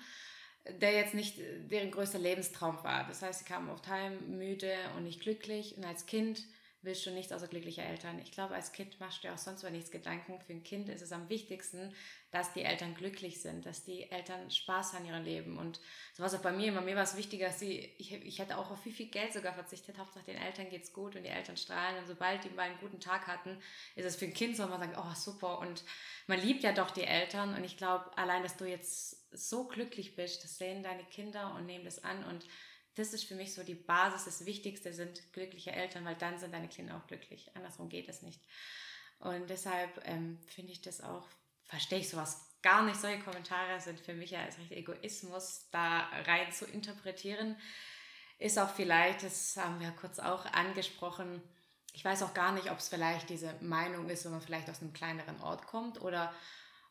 der 0.81 0.93
jetzt 0.93 1.13
nicht 1.13 1.39
deren 1.39 1.91
größter 1.91 2.19
Lebenstraum 2.19 2.83
war. 2.83 3.07
Das 3.07 3.21
heißt, 3.21 3.41
sie 3.41 3.45
kamen 3.45 3.69
oft 3.69 3.87
heim 3.89 4.39
müde 4.39 4.75
und 4.97 5.05
nicht 5.05 5.21
glücklich. 5.21 5.77
Und 5.77 5.85
als 5.85 6.07
Kind 6.07 6.43
willst 6.85 7.05
du 7.07 7.11
nichts 7.11 7.33
außer 7.33 7.49
glücklicher 7.49 7.85
Eltern. 7.85 8.19
Ich 8.19 8.33
glaube, 8.33 8.55
als 8.55 8.73
Kind 8.73 8.99
machst 9.01 9.19
du 9.19 9.29
dir 9.29 9.35
auch 9.35 9.39
sonst 9.39 9.63
über 9.63 9.71
nichts 9.71 9.91
Gedanken. 9.91 10.41
Für 10.41 10.53
ein 10.53 10.63
Kind 10.63 10.89
ist 10.89 11.03
es 11.03 11.13
am 11.13 11.29
wichtigsten, 11.29 11.95
dass 12.31 12.53
die 12.53 12.63
Eltern 12.63 12.95
glücklich 12.95 13.41
sind, 13.41 13.65
dass 13.65 13.85
die 13.85 14.11
Eltern 14.11 14.51
Spaß 14.51 14.93
haben 14.93 15.05
in 15.05 15.11
ihrem 15.11 15.25
Leben. 15.25 15.59
Und 15.59 15.81
so 16.13 16.23
war 16.23 16.27
es 16.27 16.35
auch 16.35 16.43
bei 16.43 16.53
mir. 16.53 16.73
Bei 16.73 16.81
mir 16.81 16.97
war 16.97 17.03
es 17.03 17.17
wichtiger, 17.17 17.47
dass 17.47 17.61
sie, 17.61 17.79
ich, 17.99 18.13
ich 18.13 18.39
hätte 18.39 18.59
auch 18.59 18.71
auf 18.71 18.83
viel, 18.83 18.93
viel 18.93 19.09
Geld 19.09 19.33
sogar 19.33 19.55
verzichtet. 19.55 19.99
Hauptsache 19.99 20.25
den 20.25 20.37
Eltern 20.37 20.69
geht's 20.69 20.93
gut 20.93 21.17
und 21.17 21.23
die 21.23 21.29
Eltern 21.29 21.57
strahlen. 21.57 21.99
Und 21.99 22.07
sobald 22.07 22.45
die 22.45 22.51
mal 22.51 22.63
einen 22.63 22.81
guten 22.81 23.01
Tag 23.01 23.27
hatten, 23.27 23.59
ist 23.97 24.05
es 24.05 24.17
für 24.17 24.27
ein 24.27 24.35
Kind 24.35 24.57
so, 24.57 24.67
man 24.67 24.81
sagt, 24.81 24.99
oh 24.99 25.15
super. 25.15 25.59
Und 25.59 25.85
man 26.27 26.41
liebt 26.41 26.63
ja 26.63 26.73
doch 26.73 26.91
die 26.91 27.05
Eltern. 27.05 27.55
Und 27.55 27.65
ich 27.65 27.77
glaube, 27.77 28.17
allein, 28.17 28.43
dass 28.43 28.57
du 28.57 28.65
jetzt 28.65 29.25
so 29.37 29.67
glücklich 29.67 30.17
bist, 30.17 30.45
das 30.45 30.59
sehen 30.59 30.83
deine 30.83 31.05
Kinder 31.05 31.55
und 31.55 31.67
nehmen 31.67 31.85
das 31.85 32.03
an 32.03 32.25
und 32.25 32.47
das 32.95 33.13
ist 33.13 33.25
für 33.25 33.35
mich 33.35 33.55
so 33.55 33.63
die 33.65 33.75
Basis, 33.75 34.25
das 34.25 34.47
Wichtigste 34.47 34.93
sind 34.93 35.33
glückliche 35.33 35.73
Eltern, 35.73 36.05
weil 36.05 36.17
dann 36.17 36.39
sind 36.39 36.53
deine 36.53 36.69
Kinder 36.69 36.97
auch 36.97 37.07
glücklich. 37.07 37.51
Andersrum 37.55 37.89
geht 37.89 38.09
es 38.09 38.23
nicht. 38.23 38.41
Und 39.19 39.49
deshalb 39.51 40.01
ähm, 40.07 40.39
finde 40.47 40.73
ich 40.73 40.83
das 40.83 41.01
auch, 41.01 41.27
verstehe 41.65 42.01
ich 42.01 42.09
sowas 42.09 42.55
gar 42.63 42.83
nicht. 42.83 43.01
Solche 43.01 43.23
Kommentare 43.23 43.81
sind 43.81 44.01
für 44.01 44.15
mich 44.15 44.33
ja 44.33 44.43
als 44.43 44.59
recht 44.59 44.73
Egoismus 44.73 45.69
da 45.71 46.09
rein 46.27 46.53
zu 46.53 46.67
interpretieren. 46.67 47.57
Ist 48.39 48.59
auch 48.59 48.71
vielleicht, 48.71 49.23
das 49.23 49.57
haben 49.57 49.81
wir 49.81 49.91
kurz 49.93 50.19
auch 50.19 50.45
angesprochen, 50.47 51.43
ich 51.95 52.05
weiß 52.05 52.25
auch 52.25 52.35
gar 52.35 52.53
nicht, 52.53 52.73
ob 52.73 52.79
es 52.79 52.89
vielleicht 52.89 53.31
diese 53.31 53.55
Meinung 53.61 54.11
ist, 54.11 54.25
wenn 54.25 54.33
man 54.33 54.41
vielleicht 54.41 54.69
aus 54.69 54.83
einem 54.83 54.93
kleineren 54.93 55.41
Ort 55.41 55.67
kommt 55.67 56.01
oder 56.01 56.35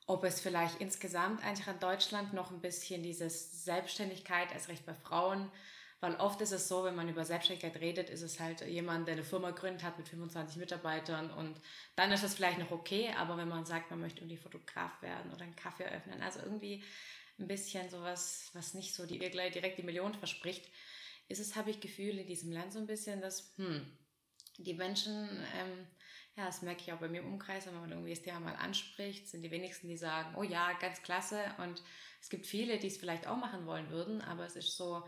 ob 0.05 0.23
es 0.23 0.39
vielleicht 0.39 0.79
insgesamt 0.79 1.43
einfach 1.43 1.73
in 1.73 1.79
Deutschland 1.79 2.33
noch 2.33 2.51
ein 2.51 2.61
bisschen 2.61 3.03
diese 3.03 3.29
Selbstständigkeit 3.29 4.53
als 4.53 4.69
Recht 4.69 4.85
bei 4.85 4.93
Frauen 4.93 5.51
weil 6.03 6.15
oft 6.17 6.41
ist 6.41 6.51
es 6.51 6.67
so, 6.67 6.83
wenn 6.83 6.95
man 6.95 7.07
über 7.07 7.23
Selbstständigkeit 7.23 7.81
redet, 7.81 8.09
ist 8.09 8.23
es 8.23 8.37
halt 8.41 8.59
jemand, 8.67 9.07
der 9.07 9.13
eine 9.13 9.23
Firma 9.23 9.51
gründet 9.51 9.83
hat 9.83 9.97
mit 9.97 10.09
25 10.09 10.57
Mitarbeitern 10.57 11.31
und 11.31 11.55
dann 11.95 12.11
ist 12.11 12.25
das 12.25 12.35
vielleicht 12.35 12.59
noch 12.59 12.71
okay, 12.71 13.13
aber 13.17 13.37
wenn 13.37 13.47
man 13.47 13.65
sagt, 13.65 13.89
man 13.89 14.01
möchte 14.01 14.19
irgendwie 14.19 14.35
Fotograf 14.35 15.01
werden 15.01 15.31
oder 15.31 15.43
einen 15.43 15.55
Kaffee 15.55 15.85
eröffnen, 15.85 16.21
also 16.21 16.41
irgendwie 16.41 16.83
ein 17.39 17.47
bisschen 17.47 17.89
sowas, 17.89 18.49
was 18.51 18.73
nicht 18.73 18.93
so 18.93 19.05
die, 19.05 19.17
direkt 19.17 19.77
die 19.77 19.83
Million 19.83 20.13
verspricht, 20.13 20.69
ist 21.29 21.39
es, 21.39 21.55
habe 21.55 21.69
ich 21.69 21.79
Gefühl, 21.79 22.19
in 22.19 22.27
diesem 22.27 22.51
Land 22.51 22.73
so 22.73 22.79
ein 22.79 22.85
bisschen, 22.87 23.21
dass 23.21 23.53
hm, 23.55 23.89
die 24.57 24.73
Menschen, 24.73 25.29
ähm, 25.57 25.87
ja, 26.35 26.47
das 26.47 26.63
merke 26.63 26.81
ich 26.81 26.91
auch 26.91 26.99
bei 26.99 27.07
mir 27.07 27.21
im 27.21 27.31
Umkreis, 27.31 27.65
wenn 27.65 27.79
man 27.79 27.89
irgendwie 27.89 28.13
das 28.13 28.23
Thema 28.23 28.41
mal 28.41 28.57
anspricht, 28.57 29.29
sind 29.29 29.41
die 29.41 29.51
wenigsten, 29.51 29.87
die 29.87 29.95
sagen, 29.95 30.35
oh 30.35 30.43
ja, 30.43 30.73
ganz 30.81 31.01
klasse 31.01 31.39
und 31.59 31.81
es 32.19 32.27
gibt 32.27 32.45
viele, 32.45 32.77
die 32.77 32.87
es 32.87 32.97
vielleicht 32.97 33.25
auch 33.25 33.37
machen 33.37 33.65
wollen 33.65 33.89
würden, 33.89 34.21
aber 34.21 34.45
es 34.45 34.57
ist 34.57 34.75
so, 34.75 35.05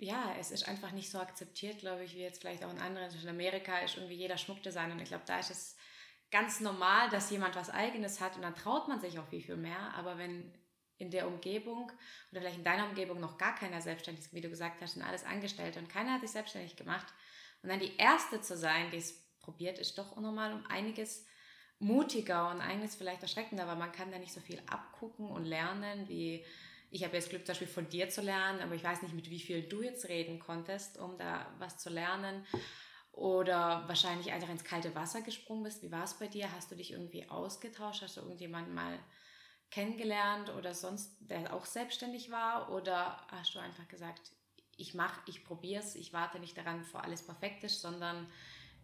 ja, 0.00 0.34
es 0.38 0.50
ist 0.50 0.66
einfach 0.66 0.92
nicht 0.92 1.10
so 1.10 1.18
akzeptiert, 1.18 1.80
glaube 1.80 2.04
ich, 2.04 2.14
wie 2.14 2.20
jetzt 2.22 2.40
vielleicht 2.40 2.64
auch 2.64 2.72
in 2.72 2.80
anderen. 2.80 3.14
In 3.14 3.28
Amerika 3.28 3.78
ist 3.78 3.96
irgendwie 3.96 4.14
jeder 4.14 4.38
Schmuckdesigner 4.38 4.94
und 4.94 5.00
ich 5.00 5.08
glaube, 5.08 5.24
da 5.26 5.38
ist 5.38 5.50
es 5.50 5.76
ganz 6.30 6.60
normal, 6.60 7.10
dass 7.10 7.30
jemand 7.30 7.54
was 7.54 7.70
Eigenes 7.70 8.20
hat 8.20 8.36
und 8.36 8.42
dann 8.42 8.54
traut 8.54 8.88
man 8.88 9.00
sich 9.00 9.18
auch 9.18 9.26
viel, 9.28 9.42
viel 9.42 9.56
mehr. 9.56 9.94
Aber 9.94 10.16
wenn 10.16 10.52
in 10.96 11.10
der 11.10 11.26
Umgebung 11.26 11.92
oder 12.30 12.40
vielleicht 12.40 12.58
in 12.58 12.64
deiner 12.64 12.88
Umgebung 12.88 13.20
noch 13.20 13.38
gar 13.38 13.54
keiner 13.54 13.80
selbstständig 13.80 14.24
ist, 14.24 14.34
wie 14.34 14.40
du 14.40 14.48
gesagt 14.48 14.80
hast, 14.80 14.94
sind 14.94 15.02
alles 15.02 15.24
Angestellte 15.24 15.78
und 15.78 15.88
keiner 15.88 16.14
hat 16.14 16.20
sich 16.22 16.30
selbstständig 16.30 16.76
gemacht. 16.76 17.06
Und 17.62 17.68
dann 17.68 17.80
die 17.80 17.96
Erste 17.96 18.40
zu 18.40 18.56
sein, 18.56 18.90
die 18.90 18.98
es 18.98 19.14
probiert, 19.40 19.78
ist 19.78 19.98
doch 19.98 20.16
unnormal 20.16 20.54
um 20.54 20.64
einiges 20.66 21.26
mutiger 21.78 22.50
und 22.50 22.60
einiges 22.60 22.94
vielleicht 22.94 23.22
erschreckender, 23.22 23.66
weil 23.66 23.76
man 23.76 23.92
kann 23.92 24.10
da 24.10 24.18
nicht 24.18 24.32
so 24.32 24.40
viel 24.40 24.62
abgucken 24.66 25.28
und 25.28 25.44
lernen, 25.44 26.08
wie 26.08 26.44
ich 26.90 27.04
habe 27.04 27.16
jetzt 27.16 27.30
Glück, 27.30 27.46
zum 27.46 27.52
Beispiel 27.52 27.68
von 27.68 27.88
dir 27.88 28.08
zu 28.08 28.20
lernen, 28.20 28.60
aber 28.60 28.74
ich 28.74 28.84
weiß 28.84 29.02
nicht, 29.02 29.14
mit 29.14 29.30
wie 29.30 29.40
viel 29.40 29.62
du 29.62 29.82
jetzt 29.82 30.08
reden 30.08 30.40
konntest, 30.40 30.98
um 30.98 31.16
da 31.18 31.46
was 31.58 31.78
zu 31.78 31.88
lernen. 31.88 32.44
Oder 33.12 33.84
wahrscheinlich 33.86 34.32
einfach 34.32 34.48
ins 34.48 34.64
kalte 34.64 34.94
Wasser 34.94 35.20
gesprungen 35.22 35.64
bist. 35.64 35.82
Wie 35.82 35.90
war 35.90 36.04
es 36.04 36.14
bei 36.14 36.26
dir? 36.26 36.52
Hast 36.52 36.70
du 36.70 36.76
dich 36.76 36.92
irgendwie 36.92 37.28
ausgetauscht? 37.28 38.02
Hast 38.02 38.16
du 38.16 38.20
irgendjemanden 38.20 38.74
mal 38.74 38.98
kennengelernt 39.70 40.50
oder 40.50 40.74
sonst, 40.74 41.16
der 41.20 41.54
auch 41.54 41.64
selbstständig 41.64 42.30
war? 42.30 42.72
Oder 42.72 43.24
hast 43.28 43.54
du 43.54 43.58
einfach 43.58 43.86
gesagt, 43.88 44.32
ich 44.76 44.94
mache, 44.94 45.20
ich 45.26 45.44
probiere 45.44 45.82
es, 45.82 45.94
ich 45.94 46.12
warte 46.12 46.38
nicht 46.38 46.56
daran, 46.56 46.78
bevor 46.78 47.04
alles 47.04 47.22
perfekt 47.22 47.62
ist, 47.64 47.80
sondern 47.80 48.26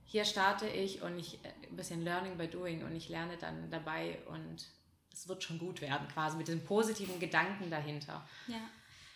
hier 0.05 0.25
starte 0.25 0.69
ich 0.69 1.03
und 1.03 1.19
ich 1.19 1.41
ein 1.69 1.77
bisschen 1.77 2.03
Learning 2.03 2.37
by 2.37 2.47
Doing 2.47 2.85
und 2.85 2.95
ich 2.95 3.09
lerne 3.09 3.37
dann 3.39 3.71
dabei 3.71 4.19
und 4.27 4.69
es 5.17 5.29
wird 5.29 5.43
schon 5.43 5.59
gut 5.59 5.81
werden, 5.81 6.07
quasi 6.09 6.37
mit 6.37 6.49
dem 6.49 6.63
positiven 6.63 7.19
Gedanken 7.19 7.71
dahinter. 7.71 8.29
Ja. 8.47 8.61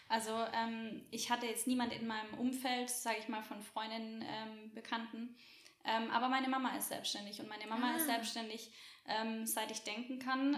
Also 0.09 0.31
ähm, 0.55 1.03
ich 1.11 1.31
hatte 1.31 1.47
jetzt 1.47 1.67
niemand 1.67 1.93
in 1.93 2.07
meinem 2.07 2.35
Umfeld, 2.39 2.91
sage 2.91 3.19
ich 3.21 3.29
mal, 3.29 3.43
von 3.43 3.61
Freundinnen, 3.61 4.23
ähm, 4.23 4.75
Bekannten. 4.75 5.37
Ähm, 5.85 6.11
aber 6.11 6.29
meine 6.29 6.49
Mama 6.49 6.77
ist 6.77 6.89
selbstständig 6.89 7.39
und 7.41 7.49
meine 7.49 7.67
Mama 7.67 7.93
ah. 7.93 7.97
ist 7.97 8.07
selbstständig, 8.07 8.73
ähm, 9.07 9.47
seit 9.47 9.71
ich 9.71 9.83
denken 9.83 10.19
kann. 10.19 10.57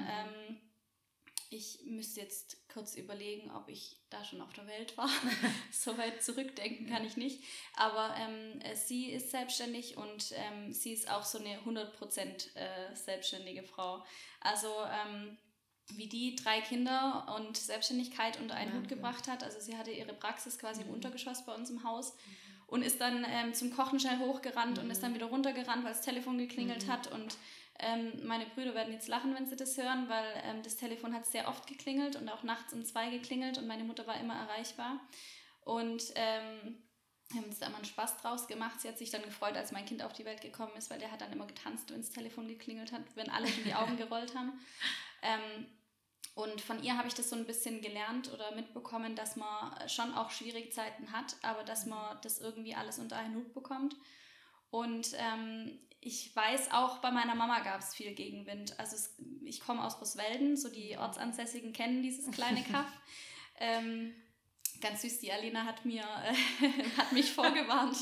Mhm. 1.53 1.59
Ich 1.59 1.81
müsste 1.85 2.21
jetzt 2.21 2.57
kurz 2.69 2.95
überlegen, 2.97 3.51
ob 3.51 3.69
ich 3.69 4.01
da 4.11 4.25
schon 4.25 4.41
auf 4.41 4.53
der 4.53 4.67
Welt 4.67 4.97
war. 4.97 5.09
so 5.71 5.97
weit 5.99 6.23
zurückdenken 6.23 6.87
kann 6.89 7.05
ich 7.05 7.17
nicht. 7.17 7.43
Aber 7.77 8.15
ähm, 8.19 8.61
äh, 8.61 8.75
sie 8.75 9.11
ist 9.11 9.31
selbstständig 9.31 9.97
und 9.97 10.33
ähm, 10.35 10.73
sie 10.73 10.93
ist 10.93 11.11
auch 11.11 11.25
so 11.25 11.39
eine 11.39 11.59
100% 11.61 12.57
äh, 12.57 12.95
selbstständige 12.95 13.63
Frau. 13.63 14.05
Also 14.41 14.69
ähm, 14.91 15.39
wie 15.97 16.09
die 16.09 16.37
drei 16.37 16.61
Kinder 16.61 17.35
und 17.37 17.57
Selbstständigkeit 17.57 18.41
unter 18.41 18.55
einen 18.55 18.73
ja, 18.73 18.79
Hut 18.79 18.89
gebracht 18.89 19.29
hat. 19.29 19.43
Also 19.43 19.61
sie 19.61 19.77
hatte 19.77 19.91
ihre 19.91 20.15
Praxis 20.15 20.59
quasi 20.59 20.83
mhm. 20.83 20.89
im 20.89 20.95
Untergeschoss 20.95 21.45
bei 21.45 21.55
uns 21.55 21.71
im 21.71 21.85
Haus 21.85 22.15
mhm. 22.15 22.63
und 22.69 22.83
ist 22.83 23.01
dann 23.01 23.27
ähm, 23.29 23.53
zum 23.55 23.75
Kochen 23.75 24.01
schnell 24.01 24.19
hochgerannt 24.19 24.79
mhm. 24.79 24.85
und 24.85 24.91
ist 24.91 25.03
dann 25.03 25.15
wieder 25.15 25.27
runtergerannt, 25.27 25.85
weil 25.85 25.93
das 25.93 26.03
Telefon 26.03 26.39
geklingelt 26.39 26.87
mhm. 26.87 26.93
hat 26.93 27.09
und 27.09 27.37
ähm, 27.79 28.27
meine 28.27 28.47
Brüder 28.47 28.75
werden 28.75 28.93
jetzt 28.93 29.09
lachen, 29.09 29.35
wenn 29.35 29.47
sie 29.47 29.57
das 29.57 29.77
hören, 29.77 30.09
weil 30.09 30.43
ähm, 30.45 30.63
das 30.63 30.77
Telefon 30.77 31.15
hat 31.15 31.27
sehr 31.27 31.49
oft 31.49 31.67
geklingelt 31.67 32.17
und 32.17 32.29
auch 32.29 32.43
nachts 32.43 32.73
um 32.73 32.85
zwei 32.85 33.11
geklingelt 33.11 33.59
und 33.59 33.67
meine 33.67 33.85
Mutter 33.85 34.07
war 34.07 34.21
immer 34.21 34.35
erreichbar. 34.35 35.01
Und 35.65 36.03
ähm, 36.15 36.83
wir 37.29 37.41
haben 37.41 37.49
uns 37.49 37.59
da 37.59 37.67
immer 37.67 37.77
einen 37.77 37.85
Spaß 37.85 38.19
draus 38.19 38.47
gemacht. 38.47 38.81
Sie 38.81 38.89
hat 38.89 38.99
sich 38.99 39.11
dann 39.11 39.23
gefreut, 39.23 39.57
als 39.57 39.73
mein 39.73 39.87
Kind 39.87 40.03
auf 40.03 40.13
die 40.13 40.25
Welt 40.25 40.41
gekommen 40.41 40.73
ist, 40.77 40.91
weil 40.91 40.99
der 40.99 41.11
hat 41.11 41.21
dann 41.21 41.33
immer 41.33 41.47
getanzt, 41.47 41.91
wenn 41.91 42.01
das 42.01 42.11
Telefon 42.11 42.47
geklingelt 42.47 42.93
hat, 42.93 43.03
wenn 43.15 43.31
alle 43.31 43.49
in 43.49 43.65
die 43.65 43.75
Augen 43.75 43.97
gerollt 43.97 44.35
haben. 44.35 44.61
Ähm, 45.23 45.67
und 46.35 46.61
von 46.61 46.83
ihr 46.83 46.97
habe 46.97 47.09
ich 47.09 47.15
das 47.15 47.29
so 47.29 47.37
ein 47.37 47.47
bisschen 47.47 47.83
gelernt 47.83 48.33
oder 48.33 48.55
mitbekommen, 48.55 49.15
dass 49.15 49.37
man 49.37 49.89
schon 49.89 50.15
auch 50.15 50.31
schwierige 50.31 50.71
Zeiten 50.71 51.13
hat, 51.13 51.37
aber 51.43 51.63
dass 51.63 51.85
man 51.85 52.19
das 52.23 52.39
irgendwie 52.39 52.75
alles 52.75 52.99
unter 52.99 53.17
einen 53.17 53.35
Hut 53.37 53.53
bekommt. 53.53 53.97
Und 54.71 55.13
ähm, 55.19 55.79
ich 56.05 56.35
weiß 56.35 56.73
auch, 56.73 56.99
bei 56.99 57.13
meiner 57.13 57.37
Mama 57.37 57.61
gab 57.61 57.81
es 57.81 57.95
viel 57.95 58.13
Gegenwind. 58.13 58.79
Also 58.79 58.97
es, 58.97 59.15
ich 59.45 59.61
komme 59.61 59.85
aus 59.85 60.01
Roswelden, 60.01 60.57
so 60.57 60.69
die 60.69 60.99
Ortsansässigen 60.99 61.73
kennen 61.73 62.03
dieses 62.03 62.31
kleine 62.33 62.63
Kaff. 62.73 62.91
ähm, 63.61 64.13
ganz 64.81 65.03
süß, 65.03 65.21
die 65.21 65.31
Alina 65.31 65.65
hat, 65.65 65.85
mir, 65.85 66.03
äh, 66.03 66.69
hat 66.97 67.13
mich 67.13 67.31
vorgewarnt, 67.31 67.97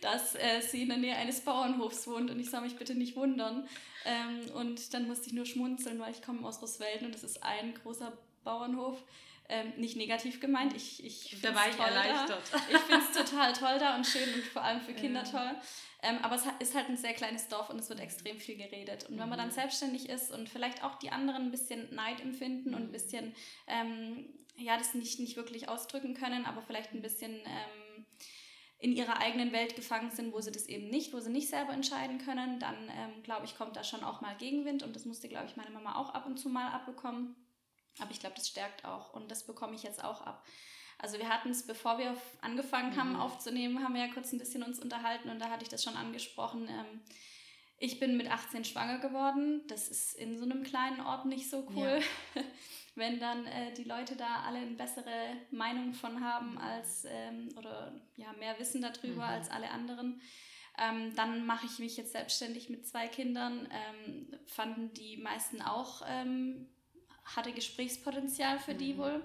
dass 0.00 0.34
äh, 0.34 0.60
sie 0.60 0.82
in 0.82 0.88
der 0.88 0.98
Nähe 0.98 1.14
eines 1.14 1.42
Bauernhofs 1.42 2.08
wohnt 2.08 2.28
und 2.32 2.40
ich 2.40 2.50
soll 2.50 2.62
mich 2.62 2.76
bitte 2.76 2.96
nicht 2.96 3.14
wundern. 3.14 3.68
Ähm, 4.04 4.50
und 4.54 4.92
dann 4.92 5.06
musste 5.06 5.28
ich 5.28 5.32
nur 5.32 5.46
schmunzeln, 5.46 6.00
weil 6.00 6.10
ich 6.10 6.22
komme 6.22 6.46
aus 6.46 6.60
Roswelden 6.60 7.06
und 7.06 7.14
es 7.14 7.22
ist 7.22 7.44
ein 7.44 7.72
großer 7.74 8.18
Bauernhof. 8.42 9.00
Ähm, 9.46 9.74
nicht 9.76 9.96
negativ 9.96 10.40
gemeint. 10.40 10.74
Ich, 10.74 11.04
ich 11.04 11.38
da 11.42 11.54
war 11.54 11.68
ich 11.68 11.78
erleichtert. 11.78 12.42
Da. 12.50 12.58
Ich 12.70 12.78
finde 12.78 13.04
es 13.04 13.13
total 13.24 13.52
toll 13.52 13.78
da 13.78 13.96
und 13.96 14.06
schön 14.06 14.32
und 14.34 14.44
vor 14.44 14.62
allem 14.62 14.80
für 14.80 14.94
Kinder 14.94 15.24
ja. 15.24 15.30
toll. 15.30 15.56
Ähm, 16.02 16.18
aber 16.22 16.36
es 16.36 16.44
ist 16.58 16.74
halt 16.74 16.88
ein 16.88 16.96
sehr 16.96 17.14
kleines 17.14 17.48
Dorf 17.48 17.70
und 17.70 17.78
es 17.78 17.88
wird 17.88 18.00
extrem 18.00 18.38
viel 18.38 18.56
geredet. 18.56 19.08
Und 19.08 19.18
wenn 19.18 19.28
man 19.28 19.38
dann 19.38 19.48
mhm. 19.48 19.52
selbstständig 19.52 20.08
ist 20.08 20.32
und 20.32 20.48
vielleicht 20.48 20.84
auch 20.84 20.96
die 20.96 21.10
anderen 21.10 21.44
ein 21.44 21.50
bisschen 21.50 21.94
Neid 21.94 22.20
empfinden 22.20 22.74
und 22.74 22.82
ein 22.82 22.88
mhm. 22.88 22.92
bisschen, 22.92 23.34
ähm, 23.66 24.26
ja, 24.56 24.76
das 24.76 24.94
nicht, 24.94 25.18
nicht 25.18 25.36
wirklich 25.36 25.68
ausdrücken 25.68 26.14
können, 26.14 26.44
aber 26.44 26.60
vielleicht 26.62 26.92
ein 26.92 27.02
bisschen 27.02 27.32
ähm, 27.32 28.06
in 28.78 28.92
ihrer 28.92 29.18
eigenen 29.18 29.50
Welt 29.52 29.76
gefangen 29.76 30.10
sind, 30.10 30.34
wo 30.34 30.42
sie 30.42 30.52
das 30.52 30.66
eben 30.66 30.88
nicht, 30.90 31.14
wo 31.14 31.20
sie 31.20 31.30
nicht 31.30 31.48
selber 31.48 31.72
entscheiden 31.72 32.18
können, 32.18 32.58
dann 32.58 32.76
ähm, 32.90 33.22
glaube 33.22 33.46
ich, 33.46 33.56
kommt 33.56 33.76
da 33.76 33.82
schon 33.82 34.04
auch 34.04 34.20
mal 34.20 34.36
Gegenwind 34.36 34.82
und 34.82 34.94
das 34.94 35.06
musste, 35.06 35.28
glaube 35.30 35.46
ich, 35.46 35.56
meine 35.56 35.70
Mama 35.70 35.96
auch 35.96 36.10
ab 36.10 36.26
und 36.26 36.38
zu 36.38 36.50
mal 36.50 36.70
abbekommen. 36.70 37.34
Aber 37.98 38.10
ich 38.10 38.20
glaube, 38.20 38.34
das 38.36 38.46
stärkt 38.46 38.84
auch 38.84 39.14
und 39.14 39.30
das 39.30 39.46
bekomme 39.46 39.74
ich 39.74 39.84
jetzt 39.84 40.04
auch 40.04 40.20
ab. 40.20 40.44
Also 40.98 41.18
wir 41.18 41.28
hatten 41.28 41.50
es, 41.50 41.66
bevor 41.66 41.98
wir 41.98 42.16
angefangen 42.40 42.96
haben 42.96 43.14
mhm. 43.14 43.20
aufzunehmen, 43.20 43.82
haben 43.82 43.94
wir 43.94 44.06
ja 44.06 44.12
kurz 44.12 44.32
ein 44.32 44.38
bisschen 44.38 44.62
uns 44.62 44.78
unterhalten 44.78 45.28
und 45.28 45.38
da 45.38 45.50
hatte 45.50 45.62
ich 45.62 45.68
das 45.68 45.82
schon 45.82 45.96
angesprochen. 45.96 46.68
Ähm, 46.68 47.00
ich 47.78 48.00
bin 48.00 48.16
mit 48.16 48.30
18 48.30 48.64
schwanger 48.64 48.98
geworden. 48.98 49.62
Das 49.68 49.88
ist 49.88 50.14
in 50.14 50.38
so 50.38 50.44
einem 50.44 50.62
kleinen 50.62 51.00
Ort 51.00 51.26
nicht 51.26 51.50
so 51.50 51.66
cool, 51.76 52.00
ja. 52.34 52.42
wenn 52.94 53.18
dann 53.18 53.46
äh, 53.46 53.74
die 53.74 53.84
Leute 53.84 54.16
da 54.16 54.44
alle 54.46 54.58
eine 54.58 54.76
bessere 54.76 55.36
Meinung 55.50 55.92
von 55.92 56.24
haben 56.24 56.56
als 56.58 57.04
ähm, 57.08 57.48
oder 57.56 57.92
ja 58.16 58.32
mehr 58.38 58.58
Wissen 58.58 58.80
darüber 58.80 59.26
mhm. 59.26 59.32
als 59.32 59.50
alle 59.50 59.70
anderen. 59.70 60.20
Ähm, 60.78 61.14
dann 61.14 61.46
mache 61.46 61.66
ich 61.66 61.78
mich 61.78 61.96
jetzt 61.96 62.12
selbstständig 62.12 62.68
mit 62.68 62.86
zwei 62.86 63.06
Kindern. 63.06 63.68
Ähm, 63.70 64.38
fanden 64.46 64.92
die 64.94 65.16
meisten 65.16 65.62
auch, 65.62 66.02
ähm, 66.08 66.68
hatte 67.24 67.52
Gesprächspotenzial 67.52 68.58
für 68.58 68.74
mhm. 68.74 68.78
die 68.78 68.98
wohl. 68.98 69.24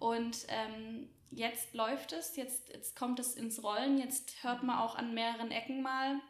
Und 0.00 0.46
ähm, 0.48 1.08
jetzt 1.30 1.74
läuft 1.74 2.12
es, 2.12 2.34
jetzt, 2.34 2.70
jetzt 2.70 2.96
kommt 2.96 3.20
es 3.20 3.36
ins 3.36 3.62
Rollen, 3.62 3.98
jetzt 3.98 4.42
hört 4.42 4.64
man 4.64 4.78
auch 4.78 4.96
an 4.96 5.14
mehreren 5.14 5.52
Ecken 5.52 5.82
mal, 5.82 6.20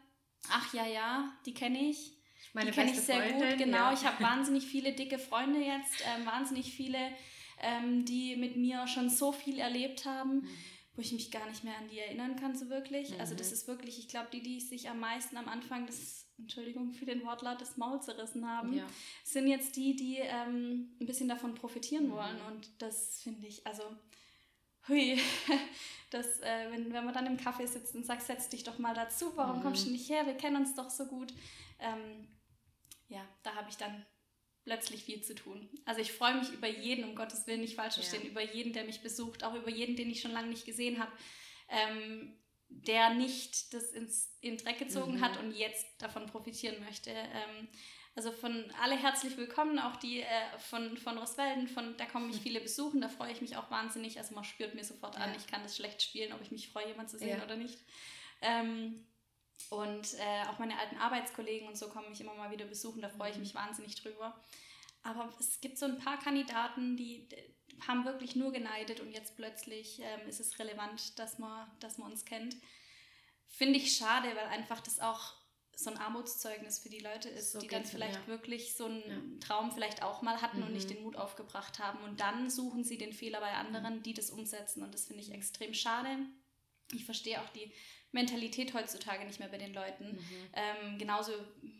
ach 0.51 0.73
ja, 0.73 0.85
ja, 0.85 1.33
die 1.45 1.53
kenne 1.53 1.79
ich. 1.79 2.17
Meine 2.53 2.69
die 2.69 2.75
kenne 2.75 2.91
ich 2.91 2.99
sehr 2.99 3.23
Freundin, 3.23 3.49
gut, 3.49 3.57
genau. 3.57 3.77
Ja. 3.77 3.93
Ich 3.93 4.05
habe 4.05 4.23
wahnsinnig 4.23 4.65
viele 4.65 4.93
dicke 4.93 5.17
Freunde 5.17 5.59
jetzt, 5.61 6.03
ähm, 6.05 6.25
wahnsinnig 6.25 6.73
viele, 6.73 6.99
ähm, 7.61 8.05
die 8.05 8.35
mit 8.35 8.57
mir 8.57 8.87
schon 8.87 9.09
so 9.09 9.31
viel 9.31 9.57
erlebt 9.57 10.05
haben. 10.05 10.41
Mhm 10.41 10.49
wo 10.93 11.01
ich 11.01 11.13
mich 11.13 11.31
gar 11.31 11.47
nicht 11.47 11.63
mehr 11.63 11.77
an 11.77 11.87
die 11.87 11.99
erinnern 11.99 12.35
kann, 12.35 12.55
so 12.55 12.69
wirklich. 12.69 13.11
Mhm. 13.11 13.19
Also 13.19 13.35
das 13.35 13.51
ist 13.51 13.67
wirklich, 13.67 13.97
ich 13.99 14.07
glaube, 14.07 14.27
die, 14.31 14.41
die 14.41 14.59
sich 14.59 14.89
am 14.89 14.99
meisten 14.99 15.37
am 15.37 15.47
Anfang 15.47 15.85
des, 15.85 16.27
Entschuldigung 16.37 16.91
für 16.91 17.05
den 17.05 17.23
Wortlaut, 17.23 17.61
des 17.61 17.77
Maul 17.77 18.01
zerrissen 18.01 18.47
haben, 18.47 18.73
ja. 18.73 18.85
sind 19.23 19.47
jetzt 19.47 19.75
die, 19.75 19.95
die 19.95 20.17
ähm, 20.17 20.95
ein 20.99 21.05
bisschen 21.05 21.29
davon 21.29 21.53
profitieren 21.53 22.07
mhm. 22.07 22.11
wollen. 22.11 22.41
Und 22.49 22.69
das 22.81 23.21
finde 23.21 23.47
ich, 23.47 23.65
also, 23.65 23.83
hui, 24.87 25.17
das, 26.09 26.39
äh, 26.41 26.71
wenn, 26.71 26.91
wenn 26.91 27.05
man 27.05 27.13
dann 27.13 27.27
im 27.27 27.37
Kaffee 27.37 27.67
sitzt 27.67 27.95
und 27.95 28.05
sagt, 28.05 28.23
setz 28.23 28.49
dich 28.49 28.63
doch 28.63 28.79
mal 28.79 28.93
dazu, 28.93 29.31
warum 29.35 29.59
mhm. 29.59 29.63
kommst 29.63 29.85
du 29.85 29.91
nicht 29.91 30.09
her, 30.09 30.25
wir 30.25 30.35
kennen 30.35 30.57
uns 30.57 30.75
doch 30.75 30.89
so 30.89 31.05
gut. 31.05 31.33
Ähm, 31.79 32.27
ja, 33.07 33.21
da 33.43 33.55
habe 33.55 33.69
ich 33.69 33.77
dann 33.77 34.05
plötzlich 34.63 35.03
viel 35.03 35.21
zu 35.21 35.35
tun. 35.35 35.69
Also 35.85 36.01
ich 36.01 36.11
freue 36.11 36.35
mich 36.35 36.51
über 36.51 36.67
jeden, 36.67 37.03
um 37.03 37.15
Gottes 37.15 37.47
Willen 37.47 37.61
nicht 37.61 37.75
falsch 37.75 37.95
verstehen, 37.95 38.23
ja. 38.23 38.29
über 38.29 38.41
jeden, 38.41 38.73
der 38.73 38.83
mich 38.83 39.01
besucht, 39.01 39.43
auch 39.43 39.55
über 39.55 39.69
jeden, 39.69 39.95
den 39.95 40.09
ich 40.09 40.21
schon 40.21 40.31
lange 40.31 40.49
nicht 40.49 40.65
gesehen 40.65 40.99
habe, 40.99 41.11
ähm, 41.69 42.37
der 42.69 43.13
nicht 43.13 43.73
das 43.73 43.91
ins, 43.91 44.37
in 44.41 44.55
den 44.55 44.63
Dreck 44.63 44.79
gezogen 44.79 45.15
mhm. 45.15 45.21
hat 45.21 45.37
und 45.37 45.51
jetzt 45.51 45.85
davon 45.99 46.25
profitieren 46.27 46.83
möchte. 46.83 47.09
Ähm, 47.09 47.67
also 48.15 48.31
von 48.31 48.65
alle 48.81 48.97
herzlich 48.97 49.37
willkommen, 49.37 49.79
auch 49.79 49.95
die 49.95 50.21
äh, 50.21 50.59
von, 50.59 50.97
von 50.97 51.17
Roswelden, 51.17 51.67
von, 51.67 51.95
da 51.97 52.05
kommen 52.05 52.27
mich 52.27 52.41
viele 52.43 52.61
besuchen, 52.61 53.01
da 53.01 53.09
freue 53.09 53.31
ich 53.31 53.41
mich 53.41 53.57
auch 53.57 53.71
wahnsinnig. 53.71 54.17
Also 54.19 54.35
man 54.35 54.43
spürt 54.43 54.75
mir 54.75 54.83
sofort 54.83 55.15
ja. 55.15 55.21
an, 55.21 55.35
ich 55.35 55.47
kann 55.47 55.63
das 55.63 55.75
schlecht 55.75 56.01
spielen, 56.01 56.33
ob 56.33 56.41
ich 56.41 56.51
mich 56.51 56.69
freue, 56.69 56.87
jemanden 56.87 57.09
zu 57.09 57.17
sehen 57.17 57.37
ja. 57.37 57.43
oder 57.43 57.55
nicht. 57.55 57.79
Ähm, 58.41 59.05
und 59.69 60.13
äh, 60.15 60.47
auch 60.49 60.59
meine 60.59 60.77
alten 60.77 60.97
Arbeitskollegen 60.97 61.67
und 61.67 61.77
so 61.77 61.89
kommen 61.89 62.09
mich 62.09 62.21
immer 62.21 62.35
mal 62.35 62.51
wieder 62.51 62.65
besuchen, 62.65 63.01
da 63.01 63.09
freue 63.09 63.29
ich 63.29 63.35
mhm. 63.35 63.43
mich 63.43 63.55
wahnsinnig 63.55 63.95
drüber. 63.95 64.39
Aber 65.03 65.29
es 65.39 65.59
gibt 65.61 65.77
so 65.77 65.85
ein 65.85 65.97
paar 65.97 66.19
Kandidaten, 66.19 66.95
die, 66.95 67.27
die 67.27 67.81
haben 67.87 68.05
wirklich 68.05 68.35
nur 68.35 68.51
geneidet 68.51 68.99
und 68.99 69.11
jetzt 69.11 69.35
plötzlich 69.35 69.99
ähm, 69.99 70.27
ist 70.27 70.39
es 70.39 70.59
relevant, 70.59 71.17
dass 71.17 71.39
man, 71.39 71.69
dass 71.79 71.97
man 71.97 72.11
uns 72.11 72.25
kennt. 72.25 72.55
Finde 73.47 73.79
ich 73.79 73.95
schade, 73.95 74.27
weil 74.35 74.47
einfach 74.47 74.79
das 74.81 74.99
auch 74.99 75.35
so 75.75 75.89
ein 75.89 75.97
Armutszeugnis 75.97 76.79
für 76.79 76.89
die 76.89 76.99
Leute 76.99 77.29
ist, 77.29 77.53
so 77.53 77.59
die 77.59 77.67
dann 77.67 77.85
vielleicht 77.85 78.19
ja. 78.21 78.27
wirklich 78.27 78.75
so 78.75 78.85
einen 78.85 79.39
ja. 79.39 79.47
Traum 79.47 79.71
vielleicht 79.71 80.03
auch 80.03 80.21
mal 80.21 80.41
hatten 80.41 80.59
mhm. 80.59 80.67
und 80.67 80.73
nicht 80.73 80.89
mhm. 80.89 80.95
den 80.95 81.03
Mut 81.03 81.15
aufgebracht 81.15 81.79
haben. 81.79 82.03
Und 82.03 82.19
dann 82.19 82.49
suchen 82.49 82.83
sie 82.83 82.97
den 82.97 83.13
Fehler 83.13 83.39
bei 83.39 83.53
anderen, 83.53 84.03
die 84.03 84.13
das 84.13 84.29
umsetzen. 84.29 84.83
Und 84.83 84.93
das 84.93 85.07
finde 85.07 85.23
ich 85.23 85.31
extrem 85.31 85.73
schade. 85.73 86.09
Ich 86.93 87.05
verstehe 87.05 87.41
auch 87.41 87.49
die 87.49 87.71
Mentalität 88.11 88.73
heutzutage 88.73 89.25
nicht 89.25 89.39
mehr 89.39 89.47
bei 89.47 89.57
den 89.57 89.73
Leuten. 89.73 90.11
Mhm. 90.11 90.49
Ähm, 90.53 90.97
genauso, 90.97 91.31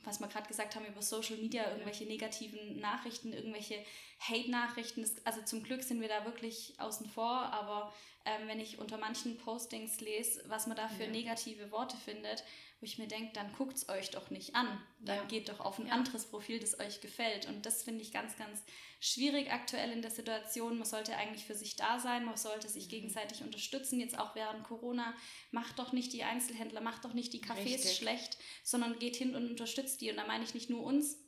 was 0.03 0.19
wir 0.19 0.27
gerade 0.27 0.47
gesagt 0.47 0.75
haben 0.75 0.85
über 0.85 1.01
Social 1.01 1.37
Media, 1.37 1.69
irgendwelche 1.69 2.05
negativen 2.05 2.79
Nachrichten, 2.79 3.33
irgendwelche 3.33 3.83
Hate-Nachrichten. 4.19 5.05
Also 5.25 5.41
zum 5.43 5.63
Glück 5.63 5.83
sind 5.83 6.01
wir 6.01 6.07
da 6.07 6.25
wirklich 6.25 6.73
außen 6.77 7.07
vor, 7.07 7.31
aber 7.31 7.93
ähm, 8.25 8.47
wenn 8.47 8.59
ich 8.59 8.79
unter 8.79 8.97
manchen 8.97 9.37
Postings 9.37 9.99
lese, 9.99 10.43
was 10.47 10.67
man 10.67 10.77
da 10.77 10.87
für 10.87 11.05
ja. 11.05 11.09
negative 11.09 11.71
Worte 11.71 11.97
findet, 11.97 12.43
wo 12.81 12.85
ich 12.85 12.97
mir 12.97 13.07
denke, 13.07 13.31
dann 13.33 13.53
guckt 13.53 13.77
es 13.77 13.89
euch 13.89 14.09
doch 14.09 14.31
nicht 14.31 14.55
an. 14.55 14.67
Dann 15.01 15.17
ja. 15.17 15.23
geht 15.25 15.49
doch 15.49 15.59
auf 15.59 15.77
ein 15.77 15.85
ja. 15.85 15.93
anderes 15.93 16.25
Profil, 16.25 16.59
das 16.59 16.79
euch 16.79 16.99
gefällt. 16.99 17.47
Und 17.47 17.67
das 17.67 17.83
finde 17.83 18.01
ich 18.01 18.11
ganz, 18.11 18.35
ganz 18.37 18.63
schwierig 18.99 19.51
aktuell 19.51 19.91
in 19.91 20.01
der 20.01 20.09
Situation. 20.09 20.79
Man 20.79 20.87
sollte 20.87 21.15
eigentlich 21.15 21.45
für 21.45 21.53
sich 21.53 21.75
da 21.75 21.99
sein, 21.99 22.25
man 22.25 22.37
sollte 22.37 22.67
sich 22.67 22.85
mhm. 22.85 22.89
gegenseitig 22.89 23.43
unterstützen, 23.43 23.99
jetzt 23.99 24.17
auch 24.17 24.33
während 24.33 24.63
Corona. 24.63 25.13
Macht 25.51 25.77
doch 25.77 25.93
nicht 25.93 26.11
die 26.11 26.23
Einzelhändler, 26.23 26.81
macht 26.81 27.05
doch 27.05 27.13
nicht 27.13 27.33
die 27.33 27.43
Cafés 27.43 27.65
Richtig. 27.65 27.97
schlecht, 27.97 28.39
sondern 28.63 28.97
geht 28.97 29.15
hin 29.15 29.35
und 29.35 29.47
unterstützt 29.47 30.01
die. 30.01 30.09
Und 30.09 30.17
da 30.17 30.25
meine 30.25 30.43
ich 30.43 30.55
nicht 30.55 30.71
nur 30.71 30.83
uns, 30.83 31.19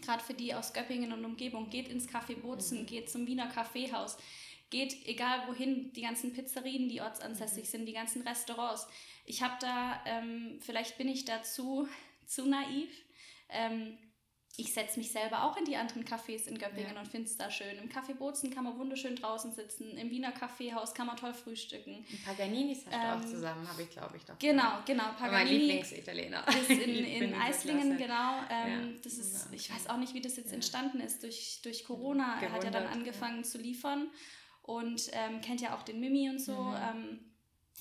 gerade 0.00 0.24
für 0.24 0.34
die 0.34 0.54
aus 0.54 0.72
Göppingen 0.72 1.12
und 1.12 1.22
Umgebung, 1.22 1.68
geht 1.68 1.88
ins 1.88 2.08
Café 2.08 2.34
Bozen, 2.34 2.80
mhm. 2.80 2.86
geht 2.86 3.10
zum 3.10 3.26
Wiener 3.26 3.48
Kaffeehaus, 3.48 4.16
geht 4.70 5.06
egal 5.06 5.46
wohin, 5.48 5.92
die 5.92 6.02
ganzen 6.02 6.32
Pizzerien, 6.32 6.88
die 6.88 7.00
ortsansässig 7.00 7.64
mhm. 7.64 7.68
sind, 7.68 7.86
die 7.86 7.92
ganzen 7.92 8.26
Restaurants. 8.26 8.86
Ich 9.24 9.42
habe 9.42 9.54
da, 9.60 10.00
ähm, 10.06 10.58
vielleicht 10.60 10.98
bin 10.98 11.08
ich 11.08 11.24
dazu 11.24 11.88
zu 12.26 12.46
naiv. 12.46 12.90
Ähm, 13.48 13.96
ich 14.60 14.72
setze 14.72 14.98
mich 14.98 15.12
selber 15.12 15.44
auch 15.44 15.56
in 15.56 15.64
die 15.64 15.76
anderen 15.76 16.04
Cafés 16.04 16.48
in 16.48 16.58
Göppingen 16.58 16.94
ja. 16.94 17.00
und 17.00 17.06
finde 17.06 17.28
es 17.28 17.36
da 17.36 17.48
schön. 17.48 17.78
Im 17.78 17.88
Café 17.88 18.12
Bozen 18.14 18.52
kann 18.52 18.64
man 18.64 18.76
wunderschön 18.76 19.14
draußen 19.14 19.52
sitzen. 19.52 19.96
Im 19.96 20.10
Wiener 20.10 20.32
Kaffeehaus 20.32 20.94
kann 20.94 21.06
man 21.06 21.16
toll 21.16 21.32
frühstücken. 21.32 22.04
Paganinis 22.26 22.84
hast 22.86 22.92
ähm, 22.92 23.00
du 23.00 23.26
auch 23.26 23.30
zusammen, 23.30 23.68
habe 23.68 23.82
ich 23.82 23.90
glaube 23.90 24.16
ich 24.16 24.24
doch. 24.24 24.36
Genau, 24.40 24.80
genau. 24.84 25.04
Paganini 25.16 25.32
mein 25.32 25.46
Lieblingsitaliener. 25.46 26.44
Ist 26.48 26.70
in, 26.70 27.04
in 27.04 27.34
Eislingen, 27.34 27.96
genau. 27.98 28.40
Ähm, 28.50 28.94
ja. 28.94 29.00
Das 29.04 29.12
ist, 29.12 29.46
ich 29.52 29.72
weiß 29.72 29.90
auch 29.90 29.96
nicht, 29.96 30.12
wie 30.14 30.20
das 30.20 30.36
jetzt 30.36 30.48
ja. 30.48 30.54
entstanden 30.54 30.98
ist. 30.98 31.22
Durch, 31.22 31.60
durch 31.62 31.84
Corona 31.84 32.40
er 32.42 32.50
hat 32.50 32.64
er 32.64 32.72
dann 32.72 32.88
angefangen 32.88 33.44
zu 33.44 33.58
liefern 33.58 34.10
und 34.68 35.10
ähm, 35.12 35.40
kennt 35.40 35.62
ja 35.62 35.74
auch 35.74 35.82
den 35.82 35.98
Mimi 35.98 36.28
und 36.28 36.40
so. 36.40 36.52
Mhm. 36.52 36.76
Ähm, 36.76 37.18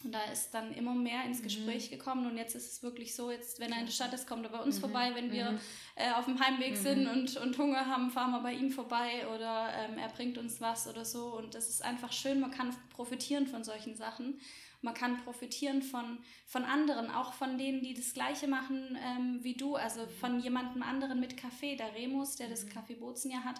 und 0.03 0.11
da 0.13 0.23
ist 0.31 0.51
dann 0.51 0.73
immer 0.73 0.93
mehr 0.93 1.25
ins 1.25 1.39
mhm. 1.39 1.43
Gespräch 1.43 1.87
mhm. 1.87 1.95
gekommen 1.95 2.31
und 2.31 2.37
jetzt 2.37 2.55
ist 2.55 2.71
es 2.71 2.83
wirklich 2.83 3.13
so, 3.13 3.29
jetzt 3.29 3.59
wenn 3.59 3.73
er 3.73 3.79
in 3.79 3.87
der 3.87 3.91
Stadt 3.91 4.13
ist, 4.13 4.27
kommt 4.27 4.45
er 4.45 4.51
bei 4.51 4.59
uns 4.59 4.77
mhm. 4.77 4.81
vorbei. 4.81 5.11
Wenn 5.13 5.31
wir 5.31 5.51
mhm. 5.51 5.59
äh, 5.95 6.11
auf 6.13 6.25
dem 6.25 6.39
Heimweg 6.39 6.71
mhm. 6.71 6.75
sind 6.75 7.07
und, 7.07 7.35
und 7.37 7.57
Hunger 7.57 7.87
haben, 7.87 8.09
fahren 8.09 8.31
wir 8.31 8.39
bei 8.39 8.53
ihm 8.53 8.71
vorbei 8.71 9.27
oder 9.35 9.69
ähm, 9.73 9.97
er 9.97 10.07
bringt 10.09 10.37
uns 10.37 10.61
was 10.61 10.87
oder 10.87 11.03
so. 11.03 11.35
Und 11.35 11.55
das 11.55 11.67
ist 11.67 11.83
einfach 11.83 12.13
schön, 12.13 12.39
man 12.39 12.51
kann 12.51 12.73
profitieren 12.89 13.47
von 13.47 13.63
solchen 13.63 13.95
Sachen. 13.95 14.39
Man 14.81 14.93
kann 14.93 15.17
profitieren 15.23 15.81
von, 15.81 16.19
von 16.45 16.63
anderen, 16.63 17.09
auch 17.09 17.33
von 17.33 17.57
denen, 17.57 17.81
die 17.81 17.95
das 17.95 18.13
Gleiche 18.13 18.47
machen 18.47 18.97
ähm, 19.03 19.39
wie 19.41 19.55
du, 19.55 19.75
also 19.75 20.05
von 20.21 20.39
jemandem 20.39 20.83
anderen 20.83 21.19
mit 21.19 21.35
Kaffee. 21.35 21.75
Der 21.75 21.95
Remus, 21.95 22.35
der 22.35 22.47
das 22.47 22.69
Kaffee 22.69 22.93
Bozen 22.93 23.31
ja 23.31 23.39
hat, 23.39 23.59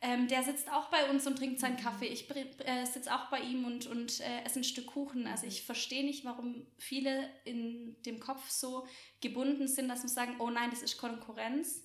ähm, 0.00 0.28
der 0.28 0.44
sitzt 0.44 0.70
auch 0.70 0.90
bei 0.90 1.10
uns 1.10 1.26
und 1.26 1.36
trinkt 1.36 1.58
seinen 1.58 1.74
mhm. 1.74 1.80
Kaffee. 1.80 2.06
Ich 2.06 2.30
äh, 2.30 2.84
sitze 2.84 3.12
auch 3.12 3.30
bei 3.30 3.40
ihm 3.40 3.64
und, 3.64 3.86
und 3.86 4.20
äh, 4.20 4.44
esse 4.44 4.60
ein 4.60 4.64
Stück 4.64 4.86
Kuchen. 4.86 5.26
Also 5.26 5.46
ich 5.46 5.62
verstehe 5.62 6.04
nicht, 6.04 6.24
warum 6.24 6.66
viele 6.78 7.28
in 7.44 8.00
dem 8.02 8.20
Kopf 8.20 8.48
so 8.48 8.86
gebunden 9.20 9.66
sind, 9.66 9.88
dass 9.88 10.02
sie 10.02 10.08
sagen, 10.08 10.36
oh 10.38 10.50
nein, 10.50 10.70
das 10.70 10.82
ist 10.82 10.98
Konkurrenz. 10.98 11.84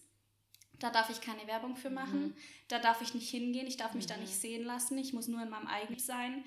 Da 0.80 0.92
darf 0.92 1.10
ich 1.10 1.22
keine 1.22 1.48
Werbung 1.48 1.76
für 1.76 1.90
machen. 1.90 2.28
Mhm. 2.28 2.36
Da 2.68 2.78
darf 2.78 3.02
ich 3.02 3.16
nicht 3.16 3.30
hingehen. 3.30 3.66
Ich 3.66 3.78
darf 3.78 3.96
mich 3.96 4.06
mhm. 4.06 4.10
da 4.10 4.18
nicht 4.18 4.36
sehen 4.36 4.64
lassen. 4.64 4.98
Ich 5.00 5.14
muss 5.14 5.28
nur 5.28 5.42
in 5.42 5.50
meinem 5.50 5.68
eigenen 5.68 6.00
sein. 6.00 6.44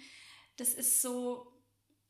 Das 0.56 0.72
ist 0.72 1.02
so 1.02 1.52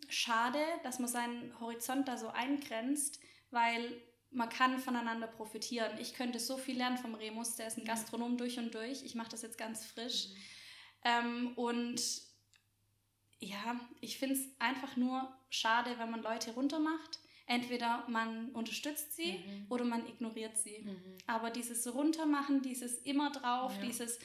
schade, 0.08 0.58
dass 0.82 0.98
man 0.98 1.08
seinen 1.08 1.58
Horizont 1.60 2.08
da 2.08 2.18
so 2.18 2.28
eingrenzt, 2.28 3.20
weil 3.50 4.02
man 4.36 4.50
kann 4.50 4.78
voneinander 4.78 5.26
profitieren. 5.26 5.98
Ich 5.98 6.14
könnte 6.14 6.38
so 6.38 6.56
viel 6.58 6.76
lernen 6.76 6.98
vom 6.98 7.14
Remus, 7.14 7.56
der 7.56 7.66
ist 7.66 7.78
ein 7.78 7.84
Gastronom 7.84 8.36
durch 8.36 8.58
und 8.58 8.74
durch. 8.74 9.02
Ich 9.02 9.14
mache 9.14 9.30
das 9.30 9.42
jetzt 9.42 9.58
ganz 9.58 9.84
frisch. 9.86 10.28
Mhm. 10.28 10.36
Ähm, 11.04 11.52
und 11.56 12.02
ja, 13.38 13.80
ich 14.00 14.18
finde 14.18 14.36
es 14.36 14.48
einfach 14.58 14.96
nur 14.96 15.34
schade, 15.50 15.98
wenn 15.98 16.10
man 16.10 16.22
Leute 16.22 16.52
runtermacht. 16.52 17.18
Entweder 17.46 18.04
man 18.08 18.50
unterstützt 18.50 19.14
sie 19.14 19.32
mhm. 19.32 19.66
oder 19.68 19.84
man 19.84 20.06
ignoriert 20.06 20.58
sie. 20.58 20.80
Mhm. 20.80 21.18
Aber 21.26 21.50
dieses 21.50 21.92
Runtermachen, 21.94 22.60
dieses 22.60 22.98
immer 22.98 23.30
drauf, 23.30 23.72
ja. 23.76 23.86
dieses, 23.86 24.18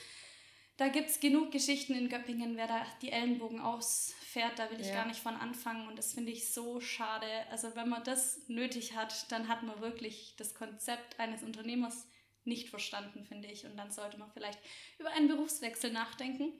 da 0.81 0.87
gibt 0.87 1.11
es 1.11 1.19
genug 1.19 1.51
Geschichten 1.51 1.93
in 1.93 2.09
Göppingen, 2.09 2.57
wer 2.57 2.65
da 2.65 2.83
die 3.03 3.11
Ellenbogen 3.11 3.59
aus 3.59 4.15
fährt, 4.19 4.57
da 4.57 4.71
will 4.71 4.81
ich 4.81 4.87
ja. 4.87 4.95
gar 4.95 5.05
nicht 5.05 5.19
von 5.19 5.35
anfangen 5.35 5.87
und 5.87 5.95
das 5.95 6.13
finde 6.13 6.31
ich 6.31 6.51
so 6.51 6.79
schade. 6.79 7.27
Also 7.51 7.75
wenn 7.75 7.87
man 7.87 8.03
das 8.03 8.39
nötig 8.47 8.95
hat, 8.95 9.31
dann 9.31 9.47
hat 9.47 9.61
man 9.61 9.79
wirklich 9.79 10.33
das 10.39 10.55
Konzept 10.55 11.19
eines 11.19 11.43
Unternehmers 11.43 12.07
nicht 12.45 12.69
verstanden, 12.69 13.25
finde 13.25 13.47
ich. 13.47 13.63
Und 13.65 13.77
dann 13.77 13.91
sollte 13.91 14.17
man 14.17 14.31
vielleicht 14.31 14.57
über 14.97 15.11
einen 15.11 15.27
Berufswechsel 15.27 15.91
nachdenken 15.91 16.51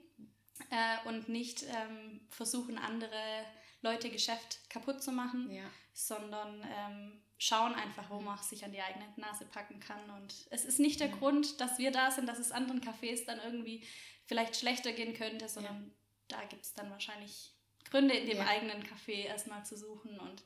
äh, 0.70 1.08
und 1.08 1.28
nicht 1.28 1.64
ähm, 1.64 2.20
versuchen, 2.30 2.78
andere 2.78 3.44
Leute 3.80 4.08
Geschäft 4.08 4.70
kaputt 4.70 5.02
zu 5.02 5.10
machen, 5.10 5.50
ja. 5.50 5.64
sondern 5.94 6.62
ähm, 6.62 7.22
schauen 7.38 7.74
einfach, 7.74 8.08
wo 8.08 8.20
man 8.20 8.38
sich 8.38 8.64
an 8.64 8.70
die 8.70 8.80
eigene 8.80 9.04
Nase 9.16 9.44
packen 9.46 9.80
kann. 9.80 10.08
Und 10.10 10.46
es 10.50 10.64
ist 10.64 10.78
nicht 10.78 11.00
der 11.00 11.08
ja. 11.08 11.16
Grund, 11.16 11.60
dass 11.60 11.78
wir 11.78 11.90
da 11.90 12.12
sind, 12.12 12.28
dass 12.28 12.38
es 12.38 12.52
anderen 12.52 12.80
Cafés 12.80 13.26
dann 13.26 13.40
irgendwie 13.44 13.84
vielleicht 14.26 14.56
schlechter 14.56 14.92
gehen 14.92 15.14
könnte, 15.14 15.48
sondern 15.48 15.94
ja. 16.30 16.38
da 16.38 16.44
gibt 16.46 16.64
es 16.64 16.74
dann 16.74 16.90
wahrscheinlich 16.90 17.54
Gründe 17.84 18.14
in 18.14 18.26
dem 18.26 18.38
ja. 18.38 18.46
eigenen 18.46 18.82
Café 18.82 19.24
erstmal 19.24 19.64
zu 19.64 19.76
suchen 19.76 20.18
und 20.18 20.42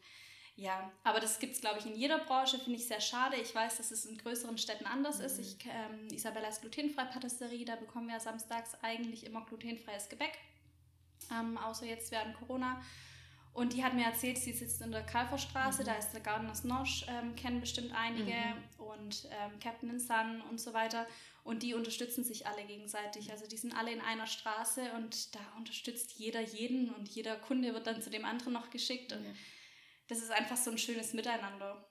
ja, 0.59 0.91
aber 1.05 1.21
das 1.21 1.39
gibt 1.39 1.55
es, 1.55 1.61
glaube 1.61 1.79
ich, 1.79 1.87
in 1.87 1.95
jeder 1.95 2.19
Branche, 2.19 2.59
finde 2.59 2.79
ich 2.79 2.89
sehr 2.89 3.03
schade. 3.03 3.37
Ich 3.37 3.55
weiß, 3.55 3.77
dass 3.77 3.91
es 3.91 4.07
in 4.07 4.17
größeren 4.17 4.57
Städten 4.57 4.87
anders 4.87 5.19
mhm. 5.19 5.27
ist. 5.27 5.39
Ich, 5.39 5.59
ähm, 5.67 6.09
Isabellas 6.11 6.63
glutenfreie 6.63 7.07
Patisserie, 7.07 7.67
da 7.67 7.77
bekommen 7.77 8.09
wir 8.09 8.19
samstags 8.21 8.75
eigentlich 8.81 9.27
immer 9.27 9.45
glutenfreies 9.45 10.09
Gebäck, 10.09 10.39
ähm, 11.31 11.59
außer 11.59 11.85
jetzt 11.85 12.11
während 12.11 12.35
Corona. 12.37 12.81
Und 13.53 13.75
die 13.75 13.85
hat 13.85 13.93
mir 13.93 14.07
erzählt, 14.07 14.39
sie 14.39 14.53
sitzt 14.53 14.81
in 14.81 14.93
der 14.93 15.05
Kalferstraße, 15.05 15.83
mhm. 15.83 15.87
da 15.87 15.95
ist 15.97 16.13
der 16.13 16.23
Gardeners 16.23 16.65
Nosch, 16.65 17.05
ähm, 17.07 17.37
kennen 17.37 17.61
bestimmt 17.61 17.93
einige, 17.95 18.33
mhm. 18.33 18.85
und 18.85 19.29
ähm, 19.31 19.59
Captain 19.61 20.01
Sun 20.01 20.41
und 20.49 20.59
so 20.59 20.73
weiter. 20.73 21.07
Und 21.47 21.63
die 21.63 21.75
unterstützen 21.75 22.25
sich 22.25 22.49
alle 22.49 22.65
gegenseitig. 22.65 23.31
Also 23.31 23.47
die 23.47 23.57
sind 23.57 23.73
alle 23.73 23.93
in 23.93 24.01
einer 24.01 24.27
Straße 24.27 24.91
und 24.97 25.33
da 25.37 25.41
unterstützt 25.57 26.15
jeder 26.15 26.41
jeden 26.41 26.93
und 26.93 27.09
jeder 27.09 27.37
Kunde 27.37 27.73
wird 27.73 27.87
dann 27.87 28.03
zu 28.03 28.11
dem 28.11 28.25
anderen 28.25 28.53
noch 28.53 28.71
geschickt. 28.71 29.13
Und 29.13 29.25
ja. 29.25 29.31
das 30.09 30.19
ist 30.19 30.33
einfach 30.33 30.57
so 30.57 30.73
ein 30.73 30.79
schönes 30.79 31.13
Miteinander. 31.13 31.89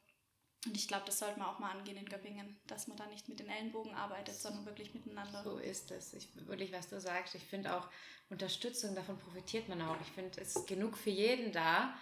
Und 0.66 0.76
ich 0.76 0.90
glaube, 0.90 1.06
das 1.06 1.20
sollte 1.20 1.40
man 1.40 1.48
auch 1.48 1.60
mal 1.60 1.72
angehen 1.72 1.96
in 1.96 2.10
Göppingen, 2.10 2.60
dass 2.68 2.88
man 2.88 2.98
da 2.98 3.06
nicht 3.06 3.30
mit 3.30 3.40
den 3.40 3.48
Ellenbogen 3.48 3.96
arbeitet, 3.96 4.36
sondern 4.36 4.66
wirklich 4.66 4.94
miteinander. 4.94 5.42
So 5.42 5.58
ist 5.58 5.90
es. 5.90 6.14
Ich, 6.14 6.28
wirklich, 6.48 6.74
was 6.74 6.90
du 6.90 7.00
sagst. 7.00 7.34
Ich 7.36 7.44
finde 7.44 7.78
auch 7.78 7.88
Unterstützung, 8.30 8.94
davon 8.94 9.18
profitiert 9.18 9.70
man 9.70 9.82
auch. 9.84 9.96
Ich 10.02 10.12
finde, 10.12 10.42
es 10.42 10.54
ist 10.54 10.68
genug 10.68 10.98
für 10.98 11.12
jeden 11.12 11.54
da. 11.54 11.98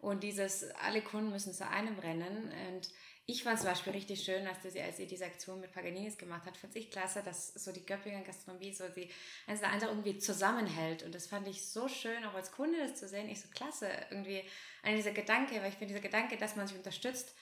Und 0.00 0.22
dieses, 0.22 0.64
alle 0.72 1.00
Kunden 1.00 1.30
müssen 1.30 1.54
zu 1.54 1.66
einem 1.66 1.98
rennen. 1.98 2.52
Und 2.74 2.90
ich 3.30 3.44
fand 3.44 3.56
es 3.56 3.62
zum 3.62 3.70
Beispiel 3.70 3.92
richtig 3.92 4.24
schön, 4.24 4.44
dass 4.44 4.72
sie, 4.72 4.80
als 4.80 4.96
sie 4.96 5.06
diese 5.06 5.24
Aktion 5.24 5.60
mit 5.60 5.72
Paganinis 5.72 6.18
gemacht 6.18 6.44
hat, 6.46 6.56
fand 6.56 6.74
ich 6.74 6.90
klasse, 6.90 7.22
dass 7.22 7.54
so 7.54 7.70
die 7.70 7.84
Göppinger 7.86 8.22
Gastronomie 8.22 8.72
so 8.72 8.88
die 8.88 9.08
eins 9.46 9.60
der 9.60 9.70
andere 9.70 9.90
irgendwie 9.90 10.18
zusammenhält. 10.18 11.04
Und 11.04 11.14
das 11.14 11.28
fand 11.28 11.46
ich 11.46 11.64
so 11.64 11.86
schön, 11.86 12.24
auch 12.24 12.34
als 12.34 12.50
Kunde 12.50 12.78
das 12.78 12.96
zu 12.96 13.08
sehen. 13.08 13.28
Ich 13.28 13.40
so 13.40 13.48
klasse, 13.48 13.88
irgendwie 14.10 14.42
an 14.82 14.96
dieser 14.96 15.12
Gedanke, 15.12 15.54
weil 15.56 15.68
ich 15.68 15.76
finde, 15.76 15.94
dieser 15.94 16.00
Gedanke, 16.00 16.36
dass 16.38 16.56
man 16.56 16.66
sich 16.66 16.76
unterstützt, 16.76 17.34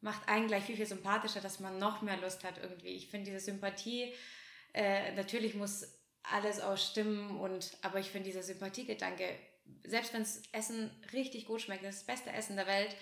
macht 0.00 0.28
einen 0.28 0.46
gleich 0.46 0.64
viel, 0.64 0.76
viel 0.76 0.86
sympathischer, 0.86 1.40
dass 1.40 1.60
man 1.60 1.78
noch 1.78 2.02
mehr 2.02 2.18
Lust 2.18 2.44
hat 2.44 2.58
irgendwie. 2.62 2.90
Ich 2.90 3.08
finde 3.08 3.30
diese 3.30 3.44
Sympathie, 3.44 4.14
äh, 4.74 5.12
natürlich 5.12 5.54
muss 5.54 5.86
alles 6.22 6.60
ausstimmen 6.60 7.38
und, 7.38 7.76
aber 7.82 7.98
ich 7.98 8.10
finde 8.10 8.28
dieser 8.28 8.42
Sympathiegedanke, 8.42 9.24
selbst 9.84 10.12
wenn 10.12 10.22
das 10.22 10.42
Essen 10.52 10.90
richtig 11.12 11.46
gut 11.46 11.62
schmeckt, 11.62 11.84
das 11.84 11.96
ist 11.96 12.08
das 12.08 12.16
beste 12.16 12.32
Essen 12.32 12.56
der 12.56 12.66
Welt, 12.66 12.94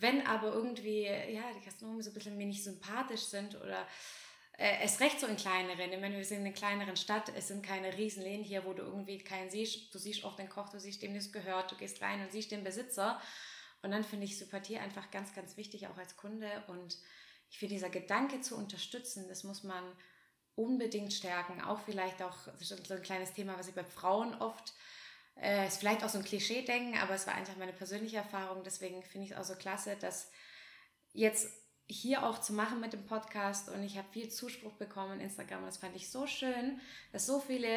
wenn 0.00 0.26
aber 0.26 0.52
irgendwie, 0.52 1.04
ja, 1.04 1.42
die 1.56 1.64
Gastronomen 1.64 2.02
so 2.02 2.10
ein 2.10 2.14
bisschen 2.14 2.38
wenig 2.38 2.62
sympathisch 2.62 3.22
sind 3.22 3.60
oder 3.60 3.86
äh, 4.58 4.78
es 4.82 5.00
recht 5.00 5.18
so 5.18 5.26
in 5.26 5.36
kleineren, 5.36 5.92
ich 5.92 6.00
meine, 6.00 6.16
wir 6.16 6.24
sind 6.24 6.38
in 6.38 6.46
einer 6.46 6.54
kleineren 6.54 6.96
Stadt, 6.96 7.32
es 7.34 7.48
sind 7.48 7.64
keine 7.64 7.96
Riesenläden 7.96 8.44
hier, 8.44 8.64
wo 8.64 8.72
du 8.72 8.82
irgendwie 8.82 9.18
keinen 9.18 9.50
siehst, 9.50 9.94
du 9.94 9.98
siehst 9.98 10.24
auch 10.24 10.36
den 10.36 10.48
Koch, 10.48 10.68
du 10.68 10.78
siehst 10.78 11.02
dem, 11.02 11.14
das 11.14 11.32
gehört, 11.32 11.72
du 11.72 11.76
gehst 11.76 12.02
rein 12.02 12.22
und 12.22 12.30
siehst 12.30 12.50
den 12.50 12.64
Besitzer. 12.64 13.20
Und 13.82 13.90
dann 13.90 14.04
finde 14.04 14.26
ich 14.26 14.38
Sympathie 14.38 14.78
einfach 14.78 15.10
ganz, 15.10 15.34
ganz 15.34 15.56
wichtig, 15.56 15.88
auch 15.88 15.98
als 15.98 16.16
Kunde. 16.16 16.62
Und 16.68 16.96
ich 17.50 17.58
finde 17.58 17.74
dieser 17.74 17.90
Gedanke 17.90 18.40
zu 18.40 18.56
unterstützen, 18.56 19.26
das 19.28 19.42
muss 19.42 19.64
man 19.64 19.84
unbedingt 20.54 21.12
stärken, 21.12 21.60
auch 21.62 21.80
vielleicht 21.80 22.22
auch, 22.22 22.36
das 22.44 22.70
ist 22.70 22.86
so 22.86 22.94
ein 22.94 23.02
kleines 23.02 23.32
Thema, 23.32 23.58
was 23.58 23.68
ich 23.68 23.74
bei 23.74 23.84
Frauen 23.84 24.34
oft 24.34 24.74
äh, 25.40 25.66
ist 25.66 25.78
vielleicht 25.78 26.04
auch 26.04 26.08
so 26.08 26.18
ein 26.18 26.24
Klischee-Denken, 26.24 26.98
aber 26.98 27.14
es 27.14 27.26
war 27.26 27.34
einfach 27.34 27.56
meine 27.56 27.72
persönliche 27.72 28.18
Erfahrung. 28.18 28.62
Deswegen 28.64 29.02
finde 29.02 29.26
ich 29.26 29.32
es 29.32 29.38
auch 29.38 29.44
so 29.44 29.54
klasse, 29.54 29.96
dass 30.00 30.30
jetzt 31.12 31.48
hier 31.86 32.24
auch 32.24 32.38
zu 32.38 32.52
machen 32.52 32.80
mit 32.80 32.92
dem 32.92 33.04
Podcast 33.06 33.68
und 33.68 33.82
ich 33.82 33.98
habe 33.98 34.08
viel 34.12 34.28
Zuspruch 34.30 34.72
bekommen 34.74 35.14
in 35.14 35.20
Instagram 35.20 35.64
das 35.66 35.76
fand 35.76 35.94
ich 35.94 36.10
so 36.10 36.26
schön, 36.26 36.80
dass 37.12 37.26
so 37.26 37.40
viele 37.40 37.68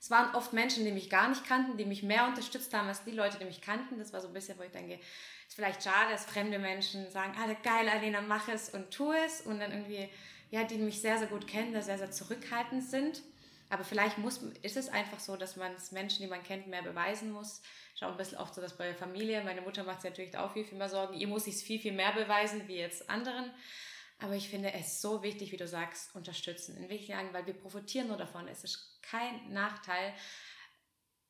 es 0.00 0.10
waren 0.10 0.34
oft 0.34 0.52
Menschen, 0.52 0.84
die 0.84 0.92
mich 0.92 1.10
gar 1.10 1.28
nicht 1.28 1.44
kannten, 1.44 1.76
die 1.76 1.84
mich 1.84 2.02
mehr 2.02 2.26
unterstützt 2.26 2.72
haben 2.74 2.88
als 2.88 3.04
die 3.04 3.12
Leute, 3.12 3.38
die 3.38 3.44
mich 3.44 3.60
kannten. 3.60 3.98
Das 3.98 4.12
war 4.12 4.20
so 4.20 4.28
ein 4.28 4.34
bisschen, 4.34 4.58
wo 4.58 4.62
ich 4.62 4.70
denke, 4.70 5.00
ist 5.48 5.54
vielleicht 5.54 5.82
schade, 5.82 6.12
dass 6.12 6.24
fremde 6.24 6.58
Menschen 6.58 7.10
sagen, 7.10 7.32
ah, 7.36 7.52
geil, 7.62 7.88
Alena, 7.88 8.20
mach 8.20 8.48
es 8.48 8.68
und 8.68 8.90
tu 8.90 9.12
es. 9.12 9.40
Und 9.40 9.58
dann 9.58 9.72
irgendwie, 9.72 10.08
ja, 10.50 10.64
die 10.64 10.76
mich 10.76 11.00
sehr, 11.00 11.18
sehr 11.18 11.28
gut 11.28 11.48
kennen, 11.48 11.72
da 11.72 11.82
sehr, 11.82 11.98
sehr 11.98 12.10
zurückhaltend 12.10 12.84
sind. 12.84 13.22
Aber 13.68 13.84
vielleicht 13.84 14.18
muss, 14.18 14.38
ist 14.62 14.76
es 14.76 14.88
einfach 14.88 15.18
so, 15.18 15.36
dass 15.36 15.56
man 15.56 15.72
es 15.74 15.90
Menschen, 15.90 16.22
die 16.22 16.28
man 16.28 16.42
kennt, 16.42 16.68
mehr 16.68 16.82
beweisen 16.82 17.32
muss. 17.32 17.62
Ich 17.94 18.04
auch 18.04 18.10
ein 18.10 18.16
bisschen 18.16 18.38
oft 18.38 18.54
so, 18.54 18.60
dass 18.60 18.76
bei 18.76 18.86
der 18.86 18.94
Familie, 18.94 19.42
meine 19.42 19.60
Mutter 19.60 19.82
macht 19.82 20.02
sich 20.02 20.10
natürlich 20.10 20.36
auch 20.36 20.52
viel, 20.52 20.64
viel 20.64 20.78
mehr 20.78 20.88
Sorgen. 20.88 21.14
Ihr 21.14 21.26
muss 21.26 21.46
ich 21.46 21.56
es 21.56 21.62
viel, 21.62 21.80
viel 21.80 21.92
mehr 21.92 22.12
beweisen 22.12 22.68
wie 22.68 22.76
jetzt 22.76 23.10
anderen. 23.10 23.50
Aber 24.18 24.34
ich 24.34 24.48
finde 24.48 24.72
es 24.72 25.00
so 25.00 25.22
wichtig, 25.22 25.52
wie 25.52 25.56
du 25.56 25.66
sagst, 25.66 26.14
unterstützen. 26.14 26.76
In 26.76 26.88
welchen 26.88 27.10
Jahren, 27.10 27.32
weil 27.32 27.46
wir 27.46 27.54
profitieren 27.54 28.08
nur 28.08 28.16
davon. 28.16 28.48
Es 28.48 28.64
ist 28.64 29.02
kein 29.02 29.52
Nachteil. 29.52 30.14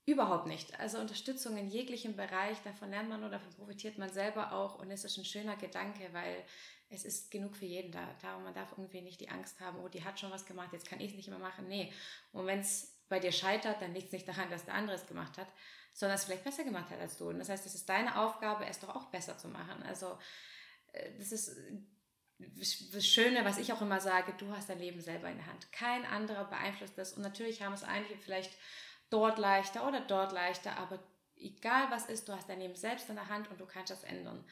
Überhaupt 0.07 0.47
nicht. 0.47 0.79
Also 0.79 0.99
Unterstützung 0.99 1.57
in 1.57 1.69
jeglichem 1.69 2.15
Bereich, 2.15 2.63
davon 2.63 2.91
lernt 2.91 3.09
man 3.09 3.21
nur, 3.21 3.29
davon 3.29 3.53
profitiert 3.55 3.99
man 3.99 4.09
selber 4.09 4.53
auch. 4.53 4.79
Und 4.79 4.93
es 4.93 5.05
ist 5.05 5.19
ein 5.19 5.25
schöner 5.25 5.57
Gedanke, 5.57 6.09
weil 6.13 6.45
es 6.89 7.05
ist 7.05 7.33
genug 7.33 7.57
für 7.57 7.65
jeden 7.65 7.91
da. 7.91 8.15
da 8.23 8.39
man 8.39 8.55
darf 8.55 8.71
irgendwie 8.71 9.01
nicht 9.01 9.21
die 9.21 9.29
Angst 9.29 9.59
haben, 9.59 9.81
oh, 9.81 9.89
die 9.89 10.05
hat 10.05 10.21
schon 10.21 10.31
was 10.31 10.47
gemacht, 10.47 10.73
jetzt 10.73 10.89
kann 10.89 11.01
ich 11.01 11.11
es 11.11 11.17
nicht 11.17 11.29
mehr 11.29 11.41
machen. 11.41 11.67
Nee. 11.67 11.93
Und 12.33 12.47
wenn 12.47 12.61
es 12.61 12.97
bei 13.09 13.19
dir 13.19 13.33
scheitert, 13.33 13.83
dann 13.83 13.95
liegt 13.95 14.07
es 14.07 14.13
nicht 14.13 14.29
daran, 14.29 14.49
dass 14.49 14.65
der 14.65 14.75
andere 14.75 14.95
es 14.95 15.07
gemacht 15.09 15.39
hat, 15.39 15.49
sondern 15.93 16.17
es 16.17 16.25
vielleicht 16.25 16.45
besser 16.45 16.63
gemacht 16.63 16.91
hat 16.91 17.01
als 17.01 17.17
du. 17.17 17.29
Und 17.29 17.41
das 17.41 17.49
heißt, 17.49 17.67
es 17.67 17.75
ist 17.75 17.89
deine 17.89 18.17
Aufgabe, 18.17 18.65
es 18.65 18.79
doch 18.79 18.95
auch 18.95 19.07
besser 19.07 19.37
zu 19.39 19.49
machen. 19.49 19.83
Also 19.83 20.17
äh, 20.93 21.19
das 21.19 21.33
ist 21.33 21.57
das 22.93 23.07
Schöne, 23.07 23.45
was 23.45 23.59
ich 23.59 23.73
auch 23.73 23.81
immer 23.81 24.01
sage, 24.01 24.35
du 24.39 24.55
hast 24.55 24.69
dein 24.69 24.79
Leben 24.79 25.01
selber 25.01 25.29
in 25.31 25.39
der 25.39 25.47
Hand. 25.47 25.73
Kein 25.73 26.05
anderer 26.05 26.45
beeinflusst 26.45 26.97
das. 26.97 27.15
Und 27.15 27.23
natürlich 27.23 27.63
haben 27.63 27.73
es 27.73 27.83
einige 27.83 28.17
vielleicht 28.19 28.53
dort 29.11 29.39
leichter 29.39 29.87
oder 29.87 30.01
dort 30.01 30.33
leichter, 30.33 30.77
aber 30.79 30.99
egal 31.39 31.91
was 31.91 32.07
ist, 32.07 32.29
du 32.29 32.33
hast 32.33 32.49
dein 32.49 32.61
Leben 32.61 32.77
selbst 32.77 33.09
in 33.09 33.17
der 33.17 33.29
Hand 33.29 33.51
und 33.51 33.61
du 33.61 33.67
kannst 33.67 33.91
das 33.91 34.05
ändern. 34.05 34.45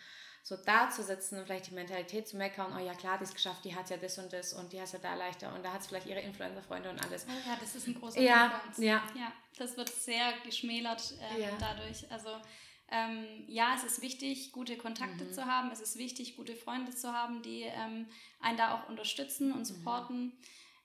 So 0.42 0.56
da 0.56 0.90
zu 0.90 1.02
sitzen 1.02 1.38
und 1.38 1.46
vielleicht 1.46 1.68
die 1.68 1.74
Mentalität 1.74 2.28
zu 2.28 2.36
meckern, 2.36 2.74
oh 2.76 2.78
ja 2.78 2.92
klar, 2.92 3.16
die 3.16 3.24
ist 3.24 3.34
geschafft, 3.34 3.64
die 3.64 3.74
hat 3.74 3.88
ja 3.88 3.96
das 3.96 4.18
und 4.18 4.30
das 4.30 4.52
und 4.52 4.74
die 4.74 4.80
hat 4.80 4.92
ja 4.92 4.98
da 4.98 5.14
leichter 5.14 5.54
und 5.54 5.64
da 5.64 5.72
hat 5.72 5.80
es 5.80 5.86
vielleicht 5.86 6.06
ihre 6.06 6.20
Influencer-Freunde 6.20 6.90
und 6.90 7.02
alles. 7.02 7.26
Oh 7.26 7.48
ja, 7.48 7.56
das 7.58 7.74
ist 7.74 7.86
ein 7.86 7.94
großer 7.94 8.20
ja, 8.20 8.60
Punkt 8.62 8.78
Ja, 8.78 9.02
ja. 9.14 9.32
Das 9.56 9.76
wird 9.78 9.88
sehr 9.88 10.34
geschmälert 10.44 11.14
ähm, 11.34 11.42
ja. 11.42 11.48
dadurch. 11.58 12.10
Also 12.12 12.28
ähm, 12.90 13.44
ja, 13.46 13.74
es 13.74 13.84
ist 13.84 14.02
wichtig, 14.02 14.52
gute 14.52 14.76
Kontakte 14.76 15.24
mhm. 15.24 15.32
zu 15.32 15.46
haben. 15.46 15.70
Es 15.70 15.80
ist 15.80 15.96
wichtig, 15.96 16.36
gute 16.36 16.54
Freunde 16.54 16.94
zu 16.94 17.12
haben, 17.12 17.40
die 17.40 17.62
ähm, 17.62 18.06
einen 18.40 18.58
da 18.58 18.74
auch 18.74 18.88
unterstützen 18.90 19.50
und 19.50 19.60
mhm. 19.60 19.64
supporten. 19.64 20.24
Mhm. 20.26 20.32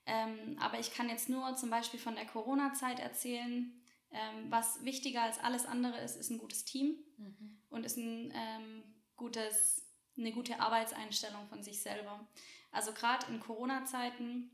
Ähm, 0.09 0.57
aber 0.59 0.79
ich 0.79 0.91
kann 0.91 1.07
jetzt 1.07 1.29
nur 1.29 1.55
zum 1.55 1.69
Beispiel 1.69 1.99
von 1.99 2.15
der 2.15 2.25
Corona-Zeit 2.25 2.99
erzählen. 2.99 3.71
Ähm, 4.11 4.49
was 4.49 4.83
wichtiger 4.83 5.21
als 5.21 5.39
alles 5.39 5.67
andere 5.67 5.99
ist, 5.99 6.15
ist 6.15 6.31
ein 6.31 6.39
gutes 6.39 6.65
Team 6.65 6.95
mhm. 7.17 7.61
und 7.69 7.85
ist 7.85 7.97
ein 7.97 8.33
ähm, 8.35 8.83
gutes, 9.15 9.87
eine 10.17 10.31
gute 10.31 10.59
Arbeitseinstellung 10.59 11.47
von 11.47 11.61
sich 11.61 11.81
selber. 11.83 12.27
Also 12.71 12.91
gerade 12.91 13.27
in 13.27 13.39
Corona-Zeiten, 13.39 14.49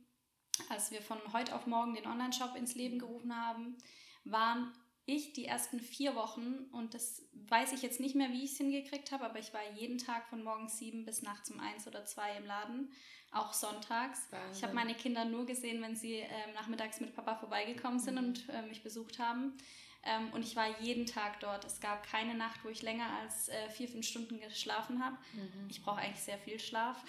als 0.67 0.91
wir 0.91 1.01
von 1.01 1.19
heute 1.31 1.55
auf 1.55 1.67
morgen 1.67 1.95
den 1.95 2.05
Online-Shop 2.05 2.55
ins 2.57 2.75
Leben 2.75 2.99
gerufen 2.99 3.33
haben, 3.33 3.77
waren 4.25 4.73
ich 5.05 5.33
die 5.33 5.45
ersten 5.45 5.79
vier 5.79 6.15
Wochen, 6.15 6.65
und 6.71 6.93
das 6.93 7.23
weiß 7.47 7.73
ich 7.73 7.81
jetzt 7.81 7.99
nicht 7.99 8.15
mehr, 8.15 8.29
wie 8.29 8.43
ich 8.43 8.53
es 8.53 8.57
hingekriegt 8.57 9.11
habe, 9.11 9.25
aber 9.25 9.39
ich 9.39 9.53
war 9.53 9.61
jeden 9.75 9.97
Tag 9.97 10.27
von 10.27 10.43
morgens 10.43 10.77
sieben 10.79 11.05
bis 11.05 11.21
nachts 11.21 11.51
um 11.51 11.59
eins 11.59 11.87
oder 11.87 12.05
zwei 12.05 12.35
im 12.37 12.45
Laden, 12.45 12.91
auch 13.31 13.53
sonntags. 13.53 14.31
Wahnsinn. 14.31 14.51
Ich 14.53 14.63
habe 14.63 14.73
meine 14.73 14.95
Kinder 14.95 15.25
nur 15.25 15.45
gesehen, 15.45 15.81
wenn 15.81 15.95
sie 15.95 16.15
äh, 16.19 16.27
nachmittags 16.55 16.99
mit 17.01 17.13
Papa 17.13 17.35
vorbeigekommen 17.35 17.99
sind 17.99 18.15
mhm. 18.15 18.25
und 18.25 18.49
äh, 18.49 18.61
mich 18.63 18.81
besucht 18.81 19.19
haben. 19.19 19.57
Ähm, 20.05 20.29
und 20.33 20.43
ich 20.43 20.55
war 20.55 20.79
jeden 20.79 21.07
Tag 21.07 21.39
dort. 21.39 21.65
Es 21.65 21.79
gab 21.79 22.05
keine 22.07 22.35
Nacht, 22.35 22.63
wo 22.63 22.69
ich 22.69 22.83
länger 22.83 23.09
als 23.21 23.49
äh, 23.49 23.69
vier, 23.69 23.87
fünf 23.87 24.05
Stunden 24.05 24.39
geschlafen 24.39 25.03
habe. 25.03 25.17
Mhm. 25.33 25.67
Ich 25.67 25.83
brauche 25.83 25.99
eigentlich 25.99 26.23
sehr 26.23 26.37
viel 26.37 26.59
Schlaf. 26.59 27.03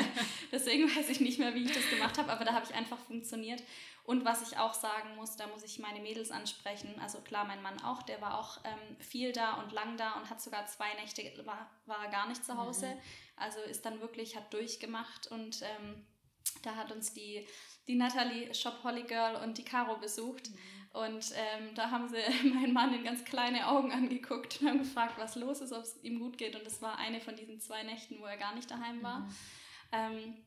Deswegen 0.52 0.84
weiß 0.84 1.08
ich 1.08 1.20
nicht 1.20 1.38
mehr, 1.38 1.54
wie 1.54 1.64
ich 1.64 1.72
das 1.72 1.88
gemacht 1.88 2.18
habe, 2.18 2.30
aber 2.30 2.44
da 2.44 2.52
habe 2.52 2.66
ich 2.68 2.74
einfach 2.74 2.98
funktioniert. 2.98 3.62
Und 4.04 4.24
was 4.24 4.42
ich 4.42 4.58
auch 4.58 4.74
sagen 4.74 5.14
muss, 5.16 5.36
da 5.36 5.46
muss 5.46 5.62
ich 5.62 5.78
meine 5.78 6.00
Mädels 6.00 6.30
ansprechen. 6.30 6.98
Also 7.00 7.20
klar, 7.20 7.46
mein 7.46 7.62
Mann 7.62 7.80
auch, 7.82 8.02
der 8.02 8.20
war 8.20 8.38
auch 8.38 8.58
ähm, 8.64 8.96
viel 8.98 9.32
da 9.32 9.54
und 9.54 9.72
lang 9.72 9.96
da 9.96 10.12
und 10.14 10.28
hat 10.28 10.42
sogar 10.42 10.66
zwei 10.66 10.92
Nächte, 10.94 11.22
war, 11.46 11.70
war 11.86 12.08
gar 12.10 12.28
nicht 12.28 12.44
zu 12.44 12.56
Hause. 12.58 12.86
Mhm. 12.86 13.00
Also 13.36 13.60
ist 13.60 13.86
dann 13.86 14.00
wirklich, 14.00 14.36
hat 14.36 14.52
durchgemacht 14.52 15.28
und 15.28 15.62
ähm, 15.62 16.04
da 16.62 16.76
hat 16.76 16.92
uns 16.92 17.14
die, 17.14 17.46
die 17.86 17.94
Natalie 17.94 18.52
Shop 18.54 18.80
Holly 18.82 19.04
Girl 19.04 19.36
und 19.36 19.56
die 19.56 19.64
Caro 19.64 19.96
besucht. 19.96 20.50
Mhm. 20.50 20.58
Und 20.92 21.32
ähm, 21.34 21.74
da 21.74 21.90
haben 21.90 22.08
sie 22.08 22.16
meinen 22.48 22.72
Mann 22.72 22.94
in 22.94 23.04
ganz 23.04 23.24
kleine 23.24 23.68
Augen 23.68 23.92
angeguckt 23.92 24.60
und 24.60 24.68
haben 24.68 24.78
gefragt, 24.78 25.14
was 25.18 25.36
los 25.36 25.60
ist, 25.60 25.72
ob 25.72 25.82
es 25.82 25.98
ihm 26.02 26.18
gut 26.18 26.36
geht. 26.36 26.54
Und 26.54 26.66
das 26.66 26.82
war 26.82 26.98
eine 26.98 27.20
von 27.20 27.34
diesen 27.36 27.60
zwei 27.60 27.82
Nächten, 27.82 28.20
wo 28.20 28.24
er 28.24 28.36
gar 28.36 28.54
nicht 28.54 28.70
daheim 28.70 29.02
war. 29.02 29.20
Mhm. 29.20 29.34
Ähm, 29.92 30.46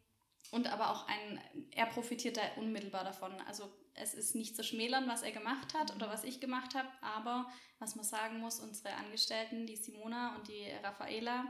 und 0.52 0.72
aber 0.72 0.92
auch 0.92 1.08
ein, 1.08 1.42
er 1.72 1.88
profitiert 1.88 2.38
da 2.38 2.42
unmittelbar 2.58 3.04
davon. 3.04 3.34
Also 3.48 3.72
es 3.96 4.14
ist 4.14 4.36
nicht 4.36 4.56
zu 4.56 4.64
schmälern, 4.64 5.08
was 5.08 5.22
er 5.22 5.32
gemacht 5.32 5.74
hat 5.74 5.96
oder 5.96 6.10
was 6.10 6.24
ich 6.24 6.40
gemacht 6.40 6.76
habe, 6.76 6.90
aber 7.02 7.50
was 7.80 7.96
man 7.96 8.06
sagen 8.06 8.40
muss, 8.40 8.60
unsere 8.60 8.94
Angestellten, 8.96 9.66
die 9.66 9.78
Simona 9.78 10.36
und 10.36 10.48
die 10.48 10.70
Raffaela, 10.84 11.46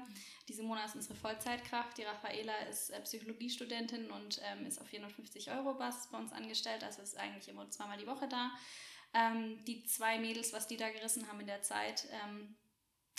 die 0.47 0.53
Simona 0.53 0.85
ist 0.85 0.95
unsere 0.95 1.15
Vollzeitkraft, 1.15 1.97
die 1.97 2.03
Raffaela 2.03 2.55
ist 2.69 2.89
äh, 2.91 3.01
Psychologiestudentin 3.01 4.11
und 4.11 4.41
ähm, 4.43 4.65
ist 4.65 4.79
auf 4.79 4.87
450 4.87 5.51
Euro 5.51 5.73
Basis 5.73 6.07
bei 6.11 6.17
uns 6.17 6.31
angestellt, 6.33 6.83
also 6.83 7.01
ist 7.01 7.17
eigentlich 7.17 7.47
immer 7.47 7.69
zweimal 7.69 7.97
die 7.97 8.07
Woche 8.07 8.27
da. 8.27 8.51
Ähm, 9.13 9.63
die 9.65 9.83
zwei 9.85 10.19
Mädels, 10.19 10.53
was 10.53 10.67
die 10.67 10.77
da 10.77 10.89
gerissen 10.89 11.27
haben 11.27 11.39
in 11.39 11.47
der 11.47 11.61
Zeit, 11.61 12.07
ähm, 12.11 12.55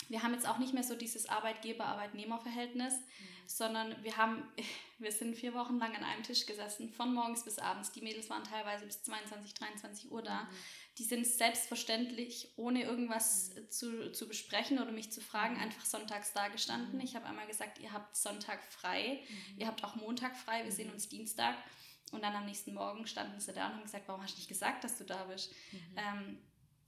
wir 0.09 0.23
haben 0.23 0.33
jetzt 0.33 0.47
auch 0.47 0.57
nicht 0.57 0.73
mehr 0.73 0.83
so 0.83 0.95
dieses 0.95 1.27
Arbeitgeber-Arbeitnehmer-Verhältnis, 1.27 2.93
mhm. 2.93 3.47
sondern 3.47 4.03
wir 4.03 4.17
haben, 4.17 4.43
wir 4.99 5.11
sind 5.11 5.35
vier 5.35 5.53
Wochen 5.53 5.77
lang 5.77 5.95
an 5.95 6.03
einem 6.03 6.23
Tisch 6.23 6.45
gesessen, 6.45 6.89
von 6.89 7.13
morgens 7.13 7.43
bis 7.43 7.59
abends. 7.59 7.91
Die 7.91 8.01
Mädels 8.01 8.29
waren 8.29 8.43
teilweise 8.43 8.85
bis 8.85 9.03
22, 9.03 9.53
23 9.53 10.11
Uhr 10.11 10.21
da. 10.21 10.43
Mhm. 10.43 10.47
Die 10.97 11.03
sind 11.03 11.27
selbstverständlich, 11.27 12.53
ohne 12.55 12.83
irgendwas 12.83 13.51
mhm. 13.55 13.69
zu, 13.69 14.11
zu 14.11 14.27
besprechen 14.27 14.79
oder 14.79 14.91
mich 14.91 15.11
zu 15.11 15.21
fragen, 15.21 15.55
mhm. 15.55 15.61
einfach 15.61 15.85
sonntags 15.85 16.33
da 16.33 16.47
gestanden. 16.47 16.95
Mhm. 16.95 17.01
Ich 17.01 17.15
habe 17.15 17.25
einmal 17.25 17.47
gesagt, 17.47 17.79
ihr 17.79 17.91
habt 17.91 18.15
Sonntag 18.15 18.63
frei, 18.63 19.21
mhm. 19.27 19.59
ihr 19.59 19.67
habt 19.67 19.83
auch 19.83 19.95
Montag 19.95 20.37
frei, 20.37 20.63
wir 20.63 20.71
sehen 20.71 20.91
uns 20.91 21.09
Dienstag. 21.09 21.55
Und 22.13 22.23
dann 22.23 22.33
am 22.33 22.45
nächsten 22.45 22.73
Morgen 22.73 23.05
standen 23.05 23.41
sie 23.41 23.51
da 23.51 23.67
und 23.67 23.73
haben 23.73 23.83
gesagt, 23.83 24.07
warum 24.07 24.23
hast 24.23 24.35
du 24.35 24.37
nicht 24.37 24.47
gesagt, 24.47 24.85
dass 24.85 24.97
du 24.97 25.03
da 25.03 25.25
bist? 25.25 25.53
Ähm, 25.97 26.37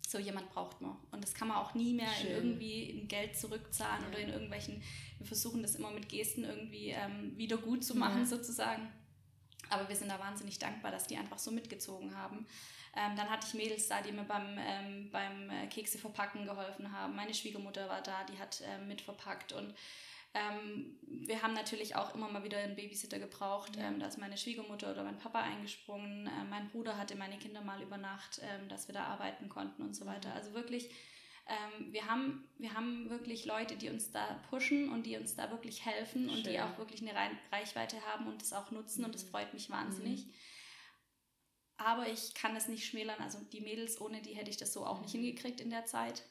so 0.10 0.18
jemand 0.18 0.50
braucht 0.50 0.82
man. 0.82 0.98
Und 1.12 1.24
das 1.24 1.36
kann 1.36 1.50
man 1.50 1.58
auch 1.58 1.76
nie 1.76 1.94
mehr 1.94 2.10
in 2.22 2.28
irgendwie 2.28 2.84
in 2.84 3.08
Geld 3.08 3.38
zurückzahlen 3.38 4.04
ja. 4.04 4.10
oder 4.10 4.18
in 4.20 4.30
irgendwelchen, 4.30 4.82
wir 5.20 5.28
versuchen 5.28 5.62
das 5.62 5.76
immer 5.76 5.92
mit 5.92 6.10
Gesten 6.10 6.44
irgendwie 6.44 6.90
ähm, 6.90 7.38
wieder 7.38 7.58
gut 7.58 7.84
zu 7.84 7.96
machen 7.96 8.22
ja. 8.22 8.26
sozusagen. 8.26 8.90
Aber 9.70 9.88
wir 9.88 9.96
sind 9.96 10.10
da 10.10 10.20
wahnsinnig 10.20 10.58
dankbar, 10.58 10.92
dass 10.92 11.06
die 11.06 11.18
einfach 11.18 11.38
so 11.38 11.52
mitgezogen 11.52 12.16
haben. 12.16 12.48
Ähm, 12.96 13.16
dann 13.16 13.30
hatte 13.30 13.46
ich 13.48 13.54
Mädels 13.54 13.88
da, 13.88 14.02
die 14.02 14.12
mir 14.12 14.24
beim, 14.24 14.58
ähm, 14.58 15.12
beim 15.12 15.52
äh, 15.52 15.68
Kekse 15.68 16.00
verpacken 16.00 16.46
geholfen 16.46 16.92
haben. 16.92 17.16
Meine 17.16 17.36
Schwiegermutter 17.36 17.88
war 17.88 18.02
da, 18.02 18.24
die 18.24 18.40
hat 18.40 18.64
ähm, 18.66 18.88
mitverpackt 18.88 19.54
und 19.54 19.76
ähm, 20.34 20.98
wir 21.02 21.42
haben 21.42 21.54
natürlich 21.54 21.96
auch 21.96 22.14
immer 22.14 22.30
mal 22.30 22.44
wieder 22.44 22.60
einen 22.60 22.76
Babysitter 22.76 23.20
gebraucht. 23.20 23.76
Ja. 23.76 23.88
Ähm, 23.88 24.00
da 24.00 24.08
ist 24.08 24.20
meine 24.20 24.38
Schwiegermutter 24.38 24.92
oder 24.92 25.04
mein 25.04 25.18
Papa 25.18 25.42
eingesprungen. 25.42 26.28
Ähm, 26.28 26.50
mein 26.50 26.70
Bruder 26.70 26.98
hatte 26.98 27.16
meine 27.16 27.38
Kinder 27.38 27.62
mal 27.62 27.82
über 27.82 27.98
Nacht, 27.98 28.40
ähm, 28.44 28.70
dass 28.70 28.88
wir 28.88 28.94
da 28.94 29.06
arbeiten 29.06 29.50
konnten 29.50 29.82
und 29.82 29.96
so 29.96 30.06
weiter. 30.06 30.34
Also 30.34 30.54
wirklich, 30.54 30.92
ähm, 31.48 31.92
wir, 31.92 32.06
haben, 32.06 32.48
wir 32.60 32.76
haben 32.76 33.10
wirklich 33.10 33.46
Leute, 33.46 33.76
die 33.76 33.90
uns 33.90 34.12
da 34.12 34.40
pushen 34.50 34.90
und 34.90 35.08
die 35.08 35.18
uns 35.18 35.36
da 35.36 35.50
wirklich 35.50 35.84
helfen 35.84 36.30
Schön. 36.30 36.38
und 36.38 36.46
die 36.46 36.60
auch 36.60 36.78
wirklich 36.78 37.02
eine 37.02 37.14
Reichweite 37.52 37.98
haben 38.06 38.28
und 38.28 38.42
das 38.42 38.54
auch 38.54 38.70
nutzen. 38.70 39.02
Mhm. 39.02 39.06
Und 39.06 39.16
das 39.16 39.26
mhm. 39.26 39.30
freut 39.30 39.54
mich 39.54 39.70
wahnsinnig. 39.72 40.28
Mhm. 40.28 40.34
Aber 41.78 42.08
ich 42.08 42.36
kann 42.36 42.56
es 42.56 42.68
nicht 42.68 42.86
schmälern. 42.86 43.20
Also 43.20 43.40
die 43.40 43.62
Mädels, 43.62 44.00
ohne 44.00 44.22
die 44.22 44.36
hätte 44.36 44.52
ich 44.52 44.58
das 44.58 44.74
so 44.74 44.86
auch 44.86 45.02
nicht 45.02 45.16
mhm. 45.16 45.22
hingekriegt 45.22 45.60
in 45.60 45.72
der 45.72 45.86
Zeit. 45.86 46.24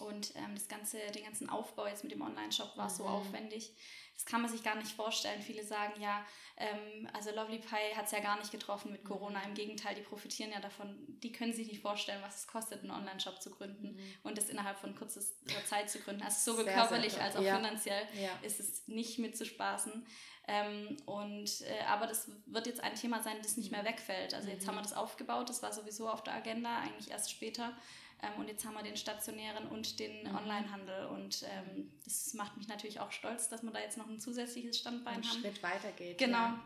Und 0.00 0.34
ähm, 0.36 0.54
das 0.54 0.68
ganze, 0.68 0.98
den 1.14 1.24
ganzen 1.24 1.48
Aufbau 1.48 1.86
jetzt 1.86 2.02
mit 2.04 2.12
dem 2.12 2.22
Online-Shop 2.22 2.76
war 2.76 2.88
mhm. 2.88 2.94
so 2.94 3.04
aufwendig. 3.04 3.72
Das 4.14 4.26
kann 4.26 4.42
man 4.42 4.50
sich 4.50 4.62
gar 4.62 4.76
nicht 4.76 4.92
vorstellen. 4.92 5.42
Viele 5.42 5.64
sagen 5.64 6.00
ja, 6.00 6.24
ähm, 6.56 7.08
also 7.12 7.30
Lovely 7.34 7.58
Pie 7.58 7.96
hat 7.96 8.06
es 8.06 8.12
ja 8.12 8.20
gar 8.20 8.38
nicht 8.38 8.52
getroffen 8.52 8.92
mit 8.92 9.04
Corona. 9.04 9.40
Mhm. 9.40 9.48
Im 9.48 9.54
Gegenteil, 9.54 9.94
die 9.94 10.02
profitieren 10.02 10.52
ja 10.52 10.60
davon. 10.60 10.96
Die 11.22 11.32
können 11.32 11.52
sich 11.52 11.66
nicht 11.66 11.80
vorstellen, 11.80 12.22
was 12.22 12.40
es 12.40 12.46
kostet, 12.46 12.82
einen 12.82 12.90
Online-Shop 12.90 13.40
zu 13.42 13.50
gründen 13.50 13.94
mhm. 13.94 14.14
und 14.22 14.38
das 14.38 14.48
innerhalb 14.48 14.78
von 14.78 14.94
kurzer 14.94 15.22
Zeit 15.66 15.90
zu 15.90 15.98
gründen. 16.00 16.22
Also 16.22 16.52
sowohl 16.52 16.70
körperlich 16.70 17.20
als 17.20 17.36
auch 17.36 17.42
ja. 17.42 17.56
finanziell 17.56 18.06
ja. 18.14 18.30
ist 18.42 18.60
es 18.60 18.86
nicht 18.86 19.18
mit 19.18 19.36
zu 19.36 19.44
spaßen. 19.44 20.06
Ähm, 20.48 20.96
und, 21.06 21.60
äh, 21.62 21.84
aber 21.88 22.06
das 22.06 22.30
wird 22.46 22.66
jetzt 22.66 22.82
ein 22.82 22.94
Thema 22.94 23.22
sein, 23.22 23.36
das 23.42 23.56
nicht 23.56 23.70
mehr 23.70 23.82
mhm. 23.82 23.88
wegfällt. 23.88 24.34
Also 24.34 24.48
jetzt 24.48 24.66
haben 24.66 24.74
wir 24.74 24.80
mhm. 24.80 24.84
das 24.84 24.92
aufgebaut, 24.92 25.48
das 25.48 25.62
war 25.62 25.72
sowieso 25.72 26.08
auf 26.08 26.22
der 26.22 26.34
Agenda, 26.34 26.78
eigentlich 26.78 27.10
erst 27.10 27.30
später. 27.30 27.76
Ähm, 28.22 28.40
und 28.40 28.48
jetzt 28.48 28.64
haben 28.64 28.74
wir 28.74 28.82
den 28.82 28.96
stationären 28.96 29.66
und 29.68 29.98
den 29.98 30.22
mhm. 30.22 30.36
Onlinehandel. 30.36 31.06
Und 31.06 31.44
ähm, 31.44 31.90
das 32.04 32.34
macht 32.34 32.56
mich 32.56 32.68
natürlich 32.68 33.00
auch 33.00 33.10
stolz, 33.10 33.48
dass 33.48 33.62
wir 33.62 33.70
da 33.70 33.80
jetzt 33.80 33.98
noch 33.98 34.08
ein 34.08 34.20
zusätzliches 34.20 34.78
Standbein 34.78 35.16
ein 35.16 35.28
haben. 35.28 35.40
Schritt 35.40 35.62
weiter 35.62 35.90
geht. 35.92 36.18
Genau. 36.18 36.38
Ja. 36.38 36.60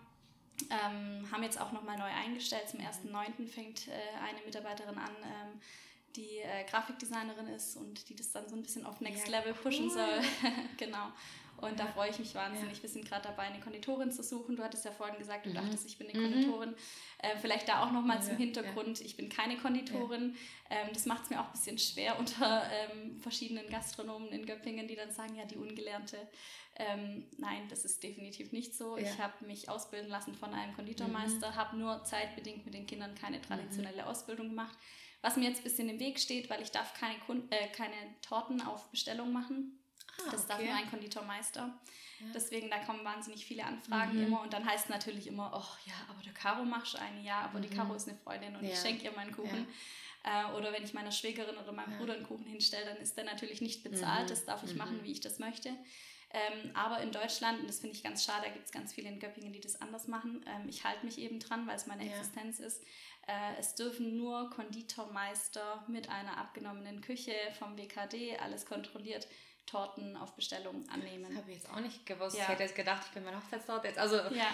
Ähm, 0.70 1.30
haben 1.30 1.42
jetzt 1.42 1.61
auch 1.61 1.72
nochmal 1.72 1.98
neu 1.98 2.04
eingestellt. 2.04 2.68
Zum 2.68 2.80
1.9. 2.80 3.46
fängt 3.46 3.88
äh, 3.88 3.92
eine 4.22 4.40
Mitarbeiterin 4.44 4.96
an, 4.96 5.11
ähm, 5.22 5.61
die 6.14 6.38
äh, 6.38 6.64
Grafikdesignerin 6.70 7.48
ist 7.48 7.76
und 7.76 8.09
die 8.09 8.16
das 8.16 8.32
dann 8.32 8.48
so 8.48 8.57
ein 8.57 8.62
bisschen 8.62 8.86
auf 8.86 9.00
Next 9.00 9.28
ja, 9.28 9.38
Level 9.38 9.52
pushen 9.52 9.86
cool. 9.86 9.92
soll. 9.92 10.20
genau. 10.78 11.12
Und 11.59 11.78
ja. 11.78 11.84
da 11.84 11.86
freue 11.86 12.11
ich 12.11 12.18
mich 12.18 12.34
wahnsinnig. 12.34 12.76
Ja. 12.76 12.82
Wir 12.82 12.90
sind 12.90 13.09
gerade 13.09 13.22
dabei, 13.22 13.44
eine 13.44 13.61
Konditorin 13.61 14.11
zu 14.11 14.22
suchen. 14.22 14.57
Du 14.57 14.62
hattest 14.62 14.84
ja 14.84 14.90
vorhin 14.90 15.18
gesagt, 15.18 15.46
du 15.46 15.50
mhm. 15.50 15.54
dachtest, 15.54 15.86
ich 15.86 15.98
bin 15.98 16.09
eine 16.09 16.20
Konditorin. 16.20 16.70
Mhm. 16.70 16.76
Äh, 17.18 17.36
vielleicht 17.38 17.68
da 17.68 17.84
auch 17.84 17.92
nochmal 17.92 18.16
ja, 18.16 18.22
zum 18.22 18.36
Hintergrund. 18.36 19.00
Ich 19.00 19.16
bin 19.16 19.28
keine 19.28 19.57
Konditorin. 19.57 20.36
Ähm, 20.70 20.88
das 20.92 21.07
macht 21.07 21.24
es 21.24 21.30
mir 21.30 21.40
auch 21.40 21.46
ein 21.46 21.52
bisschen 21.52 21.78
schwer 21.78 22.18
unter 22.18 22.62
ähm, 22.70 23.18
verschiedenen 23.20 23.68
Gastronomen 23.68 24.28
in 24.28 24.46
Göppingen, 24.46 24.88
die 24.88 24.96
dann 24.96 25.11
sagen, 25.11 25.34
ja, 25.36 25.44
die 25.44 25.57
Ungelernte. 25.57 26.18
Ähm, 26.78 27.24
nein, 27.38 27.66
das 27.70 27.86
ist 27.86 28.02
definitiv 28.02 28.52
nicht 28.52 28.74
so. 28.74 28.98
Ich 28.98 29.18
habe 29.18 29.46
mich 29.46 29.70
ausbilden 29.70 30.11
lassen 30.11 30.34
von 30.34 30.52
einem 30.52 30.74
Konditormeister, 30.74 31.50
mhm. 31.50 31.57
habe 31.57 31.76
nur 31.78 32.04
zeitbedingt 32.04 32.66
mit 32.66 32.74
den 32.74 32.86
Kindern 32.86 33.14
keine 33.14 33.40
traditionelle 33.40 34.02
mhm. 34.02 34.09
Ausbildung 34.09 34.50
gemacht. 34.50 34.76
Was 35.22 35.36
mir 35.36 35.48
jetzt 35.48 35.61
ein 35.61 35.64
bisschen 35.64 35.88
im 35.88 35.98
Weg 35.98 36.20
steht, 36.20 36.50
weil 36.50 36.61
ich 36.61 36.70
darf 36.70 36.92
keine, 36.92 37.18
Kund 37.20 37.50
äh, 37.50 37.68
keine 37.68 37.96
Torten 38.20 38.61
auf 38.61 38.90
Bestellung 38.90 39.32
machen. 39.32 39.78
Ah, 40.20 40.30
das 40.30 40.44
okay. 40.44 40.48
darf 40.48 40.62
nur 40.62 40.74
ein 40.74 40.90
Konditormeister. 40.90 41.78
Ja. 42.20 42.26
Deswegen, 42.34 42.70
da 42.70 42.78
kommen 42.78 43.04
wahnsinnig 43.04 43.44
viele 43.44 43.64
Anfragen 43.64 44.16
mhm. 44.18 44.26
immer. 44.26 44.40
Und 44.42 44.52
dann 44.52 44.64
heißt 44.64 44.88
natürlich 44.88 45.26
immer, 45.26 45.52
oh 45.54 45.88
ja, 45.88 45.94
aber 46.08 46.22
der 46.22 46.32
Caro 46.32 46.64
machst 46.64 46.96
eine, 46.96 47.22
ja, 47.22 47.40
aber 47.42 47.58
mhm. 47.58 47.62
die 47.62 47.68
Caro 47.70 47.94
ist 47.94 48.08
eine 48.08 48.16
Freundin 48.18 48.56
und 48.56 48.64
ja. 48.64 48.70
ich 48.70 48.78
schenke 48.78 49.04
ihr 49.04 49.12
meinen 49.12 49.32
Kuchen. 49.32 49.66
Ja. 50.24 50.50
Äh, 50.50 50.56
oder 50.56 50.72
wenn 50.72 50.82
ich 50.82 50.94
meiner 50.94 51.12
Schwägerin 51.12 51.56
oder 51.56 51.72
meinem 51.72 51.98
Bruder 51.98 52.14
einen 52.14 52.24
Kuchen 52.24 52.46
hinstelle, 52.46 52.86
dann 52.86 52.96
ist 52.96 53.16
der 53.16 53.24
natürlich 53.24 53.60
nicht 53.60 53.82
bezahlt. 53.82 54.24
Mhm. 54.24 54.28
Das 54.28 54.44
darf 54.44 54.62
ich 54.64 54.74
machen, 54.74 54.98
mhm. 54.98 55.04
wie 55.04 55.12
ich 55.12 55.20
das 55.20 55.38
möchte. 55.38 55.70
Ähm, 56.30 56.70
aber 56.74 57.00
in 57.00 57.12
Deutschland, 57.12 57.60
und 57.60 57.68
das 57.68 57.78
finde 57.78 57.94
ich 57.94 58.02
ganz 58.02 58.24
schade, 58.24 58.46
da 58.46 58.52
gibt 58.52 58.66
es 58.66 58.72
ganz 58.72 58.92
viele 58.92 59.08
in 59.08 59.20
Göppingen, 59.20 59.52
die 59.52 59.60
das 59.60 59.80
anders 59.80 60.08
machen. 60.08 60.44
Ähm, 60.46 60.68
ich 60.68 60.84
halte 60.84 61.06
mich 61.06 61.18
eben 61.18 61.38
dran, 61.38 61.66
weil 61.66 61.76
es 61.76 61.86
meine 61.86 62.04
Existenz 62.04 62.58
ist. 62.58 62.82
Äh, 63.26 63.58
es 63.58 63.74
dürfen 63.74 64.16
nur 64.16 64.50
Konditormeister 64.50 65.84
mit 65.86 66.08
einer 66.08 66.36
abgenommenen 66.36 67.00
Küche 67.00 67.34
vom 67.58 67.78
WKD, 67.78 68.38
alles 68.38 68.66
kontrolliert, 68.66 69.28
Torten 69.66 70.16
auf 70.16 70.34
Bestellung 70.34 70.88
annehmen. 70.88 71.26
Das 71.28 71.36
habe 71.36 71.50
ich 71.50 71.58
jetzt 71.58 71.70
auch 71.70 71.80
nicht 71.80 72.06
gewusst. 72.06 72.36
Ja. 72.36 72.44
Ich 72.44 72.48
hätte 72.48 72.62
jetzt 72.62 72.76
gedacht, 72.76 73.02
ich 73.06 73.12
bin 73.12 73.24
meine 73.24 73.36
Hochzeitstorte 73.36 73.88
jetzt. 73.88 73.98
Also, 73.98 74.16
ja. 74.16 74.46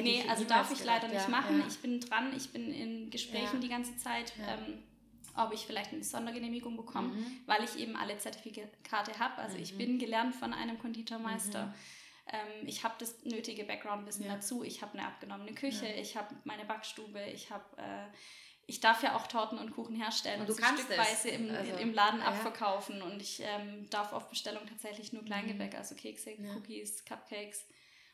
nee, 0.00 0.24
also 0.28 0.44
darf 0.44 0.70
ich 0.70 0.78
gedacht. 0.78 1.02
leider 1.02 1.14
nicht 1.14 1.28
machen. 1.28 1.58
Ja. 1.60 1.66
Ich 1.66 1.78
bin 1.78 2.00
dran, 2.00 2.32
ich 2.36 2.50
bin 2.50 2.72
in 2.72 3.10
Gesprächen 3.10 3.60
die 3.60 3.68
ganze 3.68 3.96
Zeit. 3.96 4.32
Ähm, 4.38 4.82
ob 5.36 5.52
ich 5.52 5.64
vielleicht 5.64 5.92
eine 5.92 6.02
Sondergenehmigung 6.02 6.76
bekomme, 6.76 7.14
mhm. 7.14 7.40
weil 7.46 7.62
ich 7.62 7.78
eben 7.78 7.96
alle 7.96 8.18
Zertifikate 8.18 9.18
habe. 9.18 9.38
Also 9.38 9.56
mhm. 9.56 9.62
ich 9.62 9.78
bin 9.78 9.98
gelernt 9.98 10.34
von 10.34 10.52
einem 10.52 10.78
Konditormeister. 10.78 11.66
Mhm. 11.66 11.74
Ähm, 12.32 12.66
ich 12.66 12.82
habe 12.84 12.94
das 12.98 13.24
nötige 13.24 13.64
Background-Wissen 13.64 14.26
dazu. 14.26 14.64
Ich 14.64 14.82
habe 14.82 14.98
eine 14.98 15.06
abgenommene 15.06 15.54
Küche, 15.54 15.86
ich 15.86 16.16
habe 16.16 16.34
meine 16.44 16.64
Backstube, 16.64 17.24
ich 17.32 17.50
habe... 17.50 17.64
Äh, 17.76 18.06
ich 18.70 18.80
darf 18.80 19.02
ja 19.02 19.16
auch 19.16 19.26
Torten 19.26 19.58
und 19.58 19.72
Kuchen 19.72 19.96
herstellen 19.96 20.42
und, 20.42 20.48
du 20.48 20.52
und 20.52 20.60
kannst 20.60 20.84
stückweise 20.84 21.30
im, 21.30 21.50
also, 21.50 21.76
im 21.76 21.92
Laden 21.92 22.20
ja. 22.20 22.26
abverkaufen. 22.26 23.02
Und 23.02 23.20
ich 23.20 23.42
ähm, 23.42 23.90
darf 23.90 24.12
auf 24.12 24.28
Bestellung 24.28 24.64
tatsächlich 24.64 25.12
nur 25.12 25.24
Kleingebäck, 25.24 25.72
mhm. 25.72 25.78
also 25.78 25.96
Kekse, 25.96 26.36
Cookies, 26.54 27.04
Cupcakes 27.04 27.66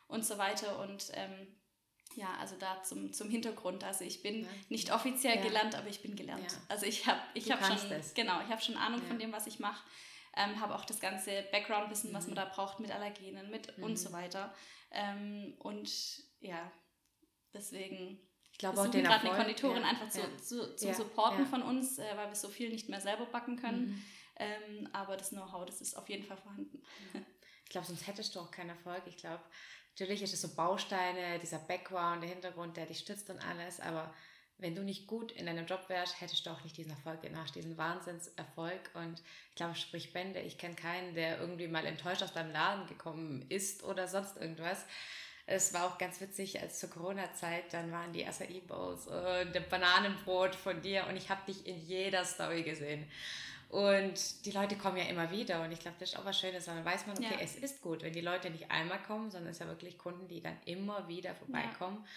und 0.09 0.24
so 0.24 0.38
weiter. 0.38 0.78
Und 0.78 1.11
ähm, 1.12 1.46
ja, 2.14 2.34
also 2.40 2.57
da 2.59 2.82
zum, 2.82 3.12
zum 3.12 3.28
Hintergrund. 3.28 3.84
Also 3.84 4.04
ich 4.04 4.22
bin 4.22 4.44
ja. 4.44 4.48
nicht 4.70 4.90
offiziell 4.94 5.36
ja. 5.36 5.42
gelernt, 5.42 5.74
aber 5.74 5.88
ich 5.88 6.00
bin 6.00 6.16
gelernt. 6.16 6.50
Ja. 6.50 6.59
Also 6.68 6.86
ich 6.86 7.07
habe 7.07 7.20
ich 7.34 7.52
hab 7.52 7.62
schon, 7.62 7.76
genau, 8.14 8.40
ich 8.40 8.48
habe 8.48 8.62
schon 8.62 8.78
Ahnung 8.78 9.02
von 9.02 9.18
dem, 9.18 9.32
was 9.32 9.46
ich 9.46 9.59
mache. 9.59 9.84
Ähm, 10.38 10.59
habe 10.59 10.74
auch 10.74 10.86
das 10.86 11.00
ganze 11.00 11.42
Background-Wissen, 11.52 12.11
mhm. 12.11 12.14
was 12.14 12.24
man 12.24 12.32
mhm. 12.32 12.36
da 12.36 12.44
braucht 12.46 12.80
mit 12.80 12.90
Allergenen 12.90 13.50
mit 13.50 13.76
mhm. 13.76 13.84
und 13.84 13.96
so 13.98 14.11
weiter. 14.11 14.54
Ähm, 14.90 15.54
und 15.59 15.90
ja, 16.40 16.72
deswegen 17.52 18.26
ich 18.57 18.59
glaube 18.59 18.80
auch 18.80 18.86
den 18.86 19.04
gerade 19.04 19.28
eine 19.28 19.36
Konditorin 19.36 19.84
einfach 19.84 20.09
zu, 20.09 20.20
zu, 20.38 20.74
zu 20.76 20.94
supporten 20.94 21.44
von 21.44 21.62
uns, 21.62 21.98
äh, 21.98 22.04
weil 22.16 22.28
wir 22.28 22.34
so 22.34 22.48
viel 22.48 22.70
nicht 22.70 22.88
mehr 22.88 23.00
selber 23.00 23.26
backen 23.26 23.57
können. 23.57 23.86
Mhm. 23.86 24.02
Ähm, 24.38 24.88
aber 24.92 25.16
das 25.16 25.30
Know-how, 25.30 25.66
das 25.66 25.80
ist 25.80 25.96
auf 25.96 26.09
jeden 26.09 26.24
Fall 26.24 26.36
vorhanden. 26.36 26.82
Ich 27.64 27.70
glaube, 27.70 27.88
sonst 27.88 28.07
hättest 28.07 28.32
du 28.36 28.38
auch 28.38 28.52
keinen 28.52 28.68
Erfolg. 28.68 29.02
Ich 29.07 29.16
glaube, 29.16 29.42
Natürlich 29.98 30.22
ist 30.22 30.34
es 30.34 30.42
so 30.42 30.54
Bausteine, 30.54 31.38
dieser 31.38 31.59
Background, 31.59 32.22
der 32.22 32.28
Hintergrund, 32.28 32.76
der 32.76 32.84
dich 32.84 32.98
stützt 32.98 33.30
und 33.30 33.38
alles, 33.38 33.80
aber 33.80 34.12
wenn 34.59 34.74
du 34.74 34.82
nicht 34.82 35.07
gut 35.07 35.32
in 35.32 35.46
deinem 35.46 35.64
Job 35.64 35.88
wärst, 35.88 36.20
hättest 36.20 36.44
du 36.44 36.50
auch 36.50 36.62
nicht 36.64 36.76
diesen 36.76 36.90
Erfolg 36.90 37.30
nach 37.32 37.48
diesen 37.48 37.78
Wahnsinnserfolg. 37.78 38.90
Und 38.92 39.22
ich 39.48 39.54
glaube, 39.54 39.74
sprich 39.74 40.12
Bände, 40.12 40.40
ich 40.40 40.59
kenne 40.59 40.74
keinen, 40.74 41.14
der 41.14 41.40
irgendwie 41.40 41.66
mal 41.66 41.86
enttäuscht 41.86 42.22
aus 42.22 42.34
deinem 42.34 42.52
Laden 42.52 42.86
gekommen 42.86 43.46
ist 43.48 43.84
oder 43.84 44.07
sonst 44.07 44.36
irgendwas. 44.36 44.84
Es 45.49 45.72
war 45.72 45.86
auch 45.86 45.97
ganz 45.97 46.20
witzig, 46.20 46.61
als 46.61 46.80
zur 46.80 46.90
Corona-Zeit, 46.90 47.72
dann 47.72 47.92
waren 47.92 48.12
die 48.12 48.26
Acai 48.26 48.61
Bowls 48.66 49.07
und 49.07 49.55
der 49.55 49.61
Bananenbrot 49.61 50.57
von 50.57 50.82
dir 50.82 51.07
und 51.09 51.16
ich 51.16 51.30
habe 51.30 51.40
dich 51.47 51.66
in 51.66 51.78
jeder 51.86 52.24
Story 52.24 52.62
gesehen. 52.62 53.07
Und 53.68 54.44
die 54.44 54.51
Leute 54.53 54.76
kommen 54.76 54.97
ja 54.97 55.05
immer 55.05 55.30
wieder 55.30 55.62
und 55.62 55.72
ich 55.72 55.80
glaube, 55.80 55.97
das 56.01 56.11
ist 56.11 56.18
auch 56.18 56.24
was 56.24 56.38
Schönes, 56.38 56.66
weil 56.66 56.76
dann 56.76 56.84
weiß 56.84 57.07
man, 57.07 57.16
okay, 57.16 57.34
ja. 57.36 57.40
es 57.40 57.57
ist 57.57 57.80
gut, 57.80 58.03
wenn 58.03 58.12
die 58.12 58.20
Leute 58.20 58.51
nicht 58.51 58.70
einmal 58.70 59.01
kommen, 59.03 59.30
sondern 59.30 59.51
es 59.51 59.59
sind 59.59 59.66
ja 59.66 59.72
wirklich 59.72 59.99
Kunden, 59.99 60.28
die 60.28 60.40
dann 60.40 60.57
immer 60.64 61.07
wieder 61.09 61.34
vorbeikommen. 61.34 61.99
Ja 61.99 62.11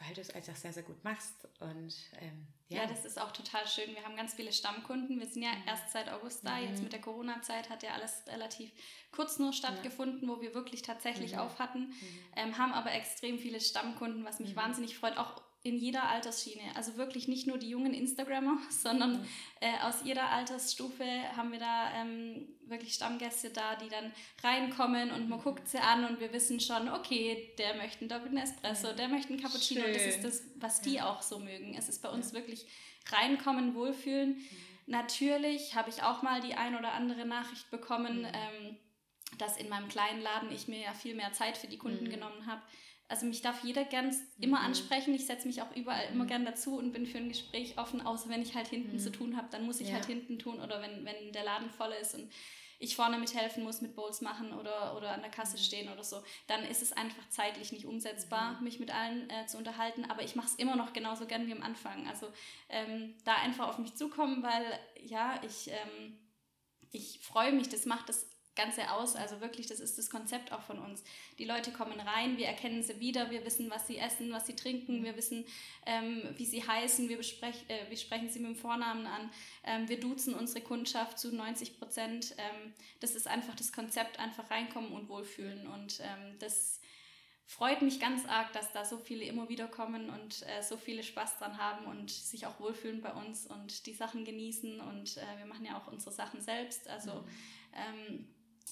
weil 0.00 0.14
du 0.14 0.20
es 0.22 0.30
einfach 0.30 0.56
sehr, 0.56 0.72
sehr 0.72 0.82
gut 0.82 1.04
machst. 1.04 1.46
Und, 1.60 1.94
ähm, 2.20 2.46
ja. 2.68 2.82
ja. 2.82 2.86
das 2.86 3.04
ist 3.04 3.20
auch 3.20 3.32
total 3.32 3.66
schön. 3.66 3.94
Wir 3.94 4.02
haben 4.02 4.16
ganz 4.16 4.34
viele 4.34 4.52
Stammkunden. 4.52 5.20
Wir 5.20 5.26
sind 5.26 5.42
ja 5.42 5.50
mhm. 5.50 5.68
erst 5.68 5.90
seit 5.92 6.08
August 6.08 6.46
da. 6.46 6.56
Mhm. 6.56 6.68
Jetzt 6.68 6.82
mit 6.82 6.92
der 6.92 7.00
Corona-Zeit 7.00 7.68
hat 7.68 7.82
ja 7.82 7.92
alles 7.92 8.24
relativ 8.26 8.72
kurz 9.12 9.38
nur 9.38 9.52
stattgefunden, 9.52 10.22
ja. 10.22 10.34
wo 10.34 10.40
wir 10.40 10.54
wirklich 10.54 10.82
tatsächlich 10.82 11.32
mhm. 11.32 11.40
auf 11.40 11.58
hatten. 11.58 11.88
Mhm. 11.88 11.94
Ähm, 12.36 12.58
haben 12.58 12.72
aber 12.72 12.92
extrem 12.92 13.38
viele 13.38 13.60
Stammkunden, 13.60 14.24
was 14.24 14.40
mich 14.40 14.52
mhm. 14.52 14.56
wahnsinnig 14.56 14.96
freut. 14.96 15.18
Auch 15.18 15.42
in 15.62 15.76
jeder 15.76 16.08
Altersschiene. 16.08 16.62
Also 16.74 16.96
wirklich 16.96 17.28
nicht 17.28 17.46
nur 17.46 17.58
die 17.58 17.68
jungen 17.68 17.92
Instagrammer, 17.92 18.58
sondern 18.70 19.20
mhm. 19.20 19.26
äh, 19.60 19.78
aus 19.82 19.96
jeder 20.04 20.30
Altersstufe 20.30 21.04
haben 21.36 21.52
wir 21.52 21.58
da 21.58 21.92
ähm, 21.94 22.48
wirklich 22.66 22.94
Stammgäste 22.94 23.50
da, 23.50 23.76
die 23.76 23.88
dann 23.88 24.12
reinkommen 24.42 25.10
und 25.10 25.28
man 25.28 25.38
mhm. 25.38 25.42
guckt 25.42 25.68
sie 25.68 25.78
an 25.78 26.04
und 26.04 26.20
wir 26.20 26.32
wissen 26.32 26.60
schon, 26.60 26.88
okay, 26.88 27.52
der 27.58 27.74
möchte 27.74 28.00
einen 28.00 28.08
doppelten 28.08 28.38
Espresso, 28.38 28.92
der 28.92 29.08
möchte 29.08 29.30
einen 29.30 29.42
Cappuccino. 29.42 29.82
Schön. 29.82 29.92
Das 29.92 30.06
ist 30.06 30.24
das, 30.24 30.42
was 30.56 30.80
die 30.80 30.94
ja. 30.94 31.10
auch 31.10 31.20
so 31.20 31.38
mögen. 31.38 31.74
Es 31.76 31.88
ist 31.88 32.00
bei 32.02 32.08
uns 32.08 32.28
ja. 32.28 32.38
wirklich 32.38 32.66
reinkommen, 33.10 33.74
wohlfühlen. 33.74 34.36
Mhm. 34.36 34.46
Natürlich 34.86 35.74
habe 35.74 35.90
ich 35.90 36.02
auch 36.02 36.22
mal 36.22 36.40
die 36.40 36.54
ein 36.54 36.74
oder 36.74 36.92
andere 36.92 37.26
Nachricht 37.26 37.70
bekommen, 37.70 38.20
mhm. 38.20 38.26
ähm, 38.26 38.76
dass 39.36 39.58
in 39.58 39.68
meinem 39.68 39.88
kleinen 39.88 40.22
Laden 40.22 40.50
ich 40.50 40.68
mir 40.68 40.80
ja 40.80 40.94
viel 40.94 41.14
mehr 41.14 41.32
Zeit 41.32 41.58
für 41.58 41.68
die 41.68 41.78
Kunden 41.78 42.08
genommen 42.08 42.46
habe 42.46 42.62
also 43.10 43.26
mich 43.26 43.42
darf 43.42 43.64
jeder 43.64 43.84
gern 43.84 44.14
immer 44.38 44.60
mhm. 44.60 44.66
ansprechen. 44.66 45.14
Ich 45.14 45.26
setze 45.26 45.46
mich 45.46 45.60
auch 45.62 45.74
überall 45.74 46.06
mhm. 46.08 46.14
immer 46.14 46.26
gern 46.26 46.44
dazu 46.44 46.78
und 46.78 46.92
bin 46.92 47.06
für 47.06 47.18
ein 47.18 47.28
Gespräch 47.28 47.76
offen, 47.76 48.00
außer 48.00 48.28
wenn 48.28 48.42
ich 48.42 48.54
halt 48.54 48.68
hinten 48.68 48.94
mhm. 48.94 49.00
zu 49.00 49.10
tun 49.10 49.36
habe, 49.36 49.48
dann 49.50 49.66
muss 49.66 49.80
ich 49.80 49.88
ja. 49.88 49.94
halt 49.94 50.06
hinten 50.06 50.38
tun 50.38 50.60
oder 50.60 50.80
wenn, 50.80 51.04
wenn 51.04 51.32
der 51.32 51.44
Laden 51.44 51.70
voll 51.70 51.92
ist 52.00 52.14
und 52.14 52.30
ich 52.78 52.96
vorne 52.96 53.18
mithelfen 53.18 53.62
muss, 53.62 53.82
mit 53.82 53.94
Bowls 53.94 54.22
machen 54.22 54.54
oder, 54.54 54.96
oder 54.96 55.12
an 55.12 55.20
der 55.20 55.30
Kasse 55.30 55.56
mhm. 55.56 55.62
stehen 55.62 55.92
oder 55.92 56.02
so, 56.02 56.22
dann 56.46 56.64
ist 56.64 56.82
es 56.82 56.92
einfach 56.92 57.28
zeitlich 57.28 57.72
nicht 57.72 57.84
umsetzbar, 57.84 58.52
mhm. 58.54 58.64
mich 58.64 58.80
mit 58.80 58.94
allen 58.94 59.28
äh, 59.28 59.46
zu 59.46 59.58
unterhalten. 59.58 60.06
Aber 60.06 60.22
ich 60.22 60.34
mache 60.34 60.46
es 60.46 60.54
immer 60.54 60.76
noch 60.76 60.92
genauso 60.92 61.26
gern 61.26 61.46
wie 61.46 61.52
am 61.52 61.62
Anfang. 61.62 62.08
Also 62.08 62.28
ähm, 62.68 63.14
da 63.24 63.34
einfach 63.34 63.68
auf 63.68 63.78
mich 63.78 63.96
zukommen, 63.96 64.42
weil 64.42 64.64
ja, 65.02 65.40
ich, 65.44 65.68
ähm, 65.68 66.18
ich 66.90 67.20
freue 67.20 67.52
mich, 67.52 67.68
das 67.68 67.84
macht 67.84 68.08
das 68.08 68.30
Ganze 68.56 68.90
aus. 68.90 69.16
Also 69.16 69.40
wirklich, 69.40 69.66
das 69.66 69.80
ist 69.80 69.96
das 69.96 70.10
Konzept 70.10 70.52
auch 70.52 70.62
von 70.62 70.78
uns. 70.78 71.02
Die 71.38 71.44
Leute 71.44 71.72
kommen 71.72 71.98
rein, 72.00 72.36
wir 72.36 72.46
erkennen 72.46 72.82
sie 72.82 72.98
wieder, 72.98 73.30
wir 73.30 73.44
wissen, 73.44 73.70
was 73.70 73.86
sie 73.86 73.96
essen, 73.96 74.32
was 74.32 74.46
sie 74.46 74.56
trinken, 74.56 75.04
wir 75.04 75.16
wissen, 75.16 75.44
ähm, 75.86 76.22
wie 76.36 76.44
sie 76.44 76.66
heißen, 76.66 77.08
wir, 77.08 77.16
besprech, 77.16 77.64
äh, 77.68 77.88
wir 77.88 77.96
sprechen 77.96 78.28
sie 78.28 78.40
mit 78.40 78.50
dem 78.50 78.56
Vornamen 78.56 79.06
an, 79.06 79.30
ähm, 79.64 79.88
wir 79.88 80.00
duzen 80.00 80.34
unsere 80.34 80.62
Kundschaft 80.62 81.18
zu 81.18 81.34
90 81.34 81.78
Prozent. 81.78 82.34
Ähm, 82.38 82.74
das 82.98 83.14
ist 83.14 83.28
einfach 83.28 83.54
das 83.54 83.72
Konzept, 83.72 84.18
einfach 84.18 84.50
reinkommen 84.50 84.92
und 84.92 85.08
wohlfühlen. 85.08 85.66
Und 85.68 86.00
ähm, 86.00 86.38
das 86.40 86.80
freut 87.46 87.82
mich 87.82 88.00
ganz 88.00 88.26
arg, 88.26 88.52
dass 88.52 88.72
da 88.72 88.84
so 88.84 88.98
viele 88.98 89.24
immer 89.24 89.48
wieder 89.48 89.68
kommen 89.68 90.10
und 90.10 90.42
äh, 90.42 90.62
so 90.62 90.76
viele 90.76 91.02
Spaß 91.04 91.38
dran 91.38 91.56
haben 91.56 91.86
und 91.86 92.10
sich 92.10 92.46
auch 92.46 92.58
wohlfühlen 92.58 93.00
bei 93.00 93.12
uns 93.12 93.46
und 93.46 93.86
die 93.86 93.94
Sachen 93.94 94.24
genießen. 94.24 94.80
Und 94.80 95.16
äh, 95.16 95.38
wir 95.38 95.46
machen 95.46 95.64
ja 95.64 95.78
auch 95.78 95.86
unsere 95.86 96.12
Sachen 96.12 96.40
selbst. 96.40 96.88
Also 96.88 97.12
mhm. 97.14 98.26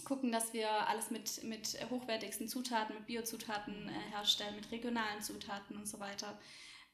Gucken, 0.05 0.32
dass 0.32 0.53
wir 0.53 0.70
alles 0.89 1.11
mit, 1.11 1.43
mit 1.45 1.78
hochwertigsten 1.91 2.49
Zutaten, 2.49 2.95
mit 2.95 3.07
Biozutaten 3.07 3.89
äh, 3.89 4.11
herstellen, 4.11 4.57
mit 4.57 4.70
regionalen 4.70 5.22
Zutaten 5.22 5.76
und 5.76 5.86
so 5.86 6.01
weiter. 6.01 6.39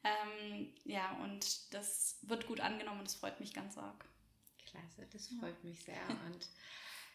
Ähm, 0.03 0.73
ja, 0.85 1.17
und 1.23 1.73
das 1.73 2.19
wird 2.23 2.47
gut 2.47 2.61
angenommen 2.61 3.01
und 3.01 3.09
das 3.09 3.15
freut 3.15 3.41
mich 3.41 3.55
ganz 3.55 3.79
arg. 3.79 4.05
Klasse, 4.67 5.07
das 5.13 5.29
freut 5.29 5.57
ja. 5.63 5.69
mich 5.69 5.85
sehr. 5.85 6.09
Und 6.27 6.49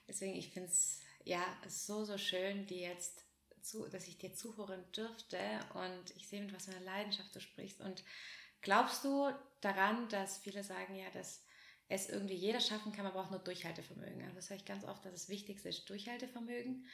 deswegen, 0.07 0.35
ich 0.35 0.49
finde 0.49 0.69
es 0.69 0.99
ja 1.23 1.43
so, 1.67 2.05
so 2.05 2.17
schön, 2.17 2.65
die 2.65 2.79
jetzt 2.79 3.25
zu, 3.61 3.87
dass 3.87 4.07
ich 4.07 4.17
dir 4.17 4.33
zuhören 4.33 4.83
dürfte 4.91 5.37
und 5.73 6.15
ich 6.15 6.27
sehe, 6.27 6.41
mit 6.41 6.53
was 6.55 6.65
für 6.65 6.71
einer 6.71 6.85
Leidenschaft 6.85 7.35
du 7.35 7.41
sprichst. 7.41 7.81
Und 7.81 8.03
glaubst 8.61 9.03
du 9.03 9.29
daran, 9.61 10.07
dass 10.09 10.37
viele 10.37 10.63
sagen, 10.63 10.95
ja, 10.95 11.09
dass 11.11 11.43
es 11.89 12.07
irgendwie 12.07 12.35
jeder 12.35 12.61
schaffen 12.61 12.93
kann, 12.93 13.03
man 13.03 13.13
braucht 13.13 13.31
nur 13.31 13.39
Durchhaltevermögen. 13.39 14.21
Also 14.23 14.35
das 14.35 14.49
höre 14.49 14.57
ich 14.57 14.65
ganz 14.65 14.85
oft, 14.85 15.03
dass 15.03 15.13
das 15.13 15.29
Wichtigste 15.29 15.69
ist 15.69 15.89
Durchhaltevermögen. 15.89 16.87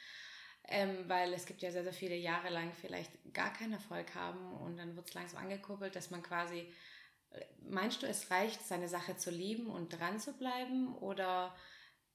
Ähm, 0.68 1.08
weil 1.08 1.32
es 1.32 1.46
gibt 1.46 1.62
ja 1.62 1.70
sehr, 1.70 1.84
sehr 1.84 1.92
viele 1.92 2.16
Jahre 2.16 2.48
lang 2.48 2.72
vielleicht 2.72 3.12
gar 3.32 3.52
keinen 3.52 3.74
Erfolg 3.74 4.16
haben 4.16 4.52
und 4.54 4.76
dann 4.78 4.96
wird 4.96 5.08
es 5.08 5.14
langsam 5.14 5.40
angekuppelt, 5.40 5.94
dass 5.94 6.10
man 6.10 6.24
quasi, 6.24 6.66
äh, 7.30 7.44
meinst 7.68 8.02
du, 8.02 8.06
es 8.08 8.32
reicht, 8.32 8.66
seine 8.66 8.88
Sache 8.88 9.16
zu 9.16 9.30
lieben 9.30 9.68
und 9.68 9.90
dran 9.90 10.18
zu 10.18 10.32
bleiben 10.36 10.92
oder 10.96 11.54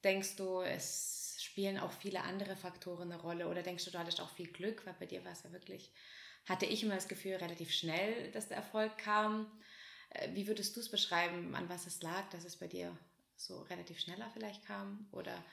denkst 0.03 0.35
du, 0.35 0.59
es 0.59 1.37
spielen 1.39 1.79
auch 1.79 1.93
viele 1.93 2.23
andere 2.23 2.57
Faktoren 2.57 3.11
eine 3.11 3.21
Rolle 3.21 3.47
oder 3.47 3.63
denkst 3.63 3.85
du, 3.85 3.91
du 3.91 3.99
hattest 3.99 4.19
auch 4.19 4.29
viel 4.29 4.51
Glück, 4.51 4.85
weil 4.85 4.95
bei 4.99 5.05
dir 5.05 5.23
war 5.23 5.31
es 5.31 5.43
ja 5.43 5.51
wirklich, 5.53 5.93
hatte 6.45 6.65
ich 6.65 6.83
immer 6.83 6.95
das 6.95 7.07
Gefühl, 7.07 7.35
relativ 7.35 7.71
schnell, 7.71 8.31
dass 8.31 8.49
der 8.49 8.57
Erfolg 8.57 8.97
kam. 8.97 9.49
Äh, 10.11 10.29
wie 10.33 10.47
würdest 10.47 10.75
du 10.75 10.79
es 10.79 10.89
beschreiben, 10.89 11.55
an 11.55 11.69
was 11.69 11.87
es 11.87 12.01
lag, 12.01 12.29
dass 12.29 12.45
es 12.45 12.57
bei 12.57 12.67
dir 12.67 12.95
so 13.35 13.61
relativ 13.63 13.99
schneller 13.99 14.29
vielleicht 14.33 14.65
kam? 14.65 15.07
Oder 15.11 15.43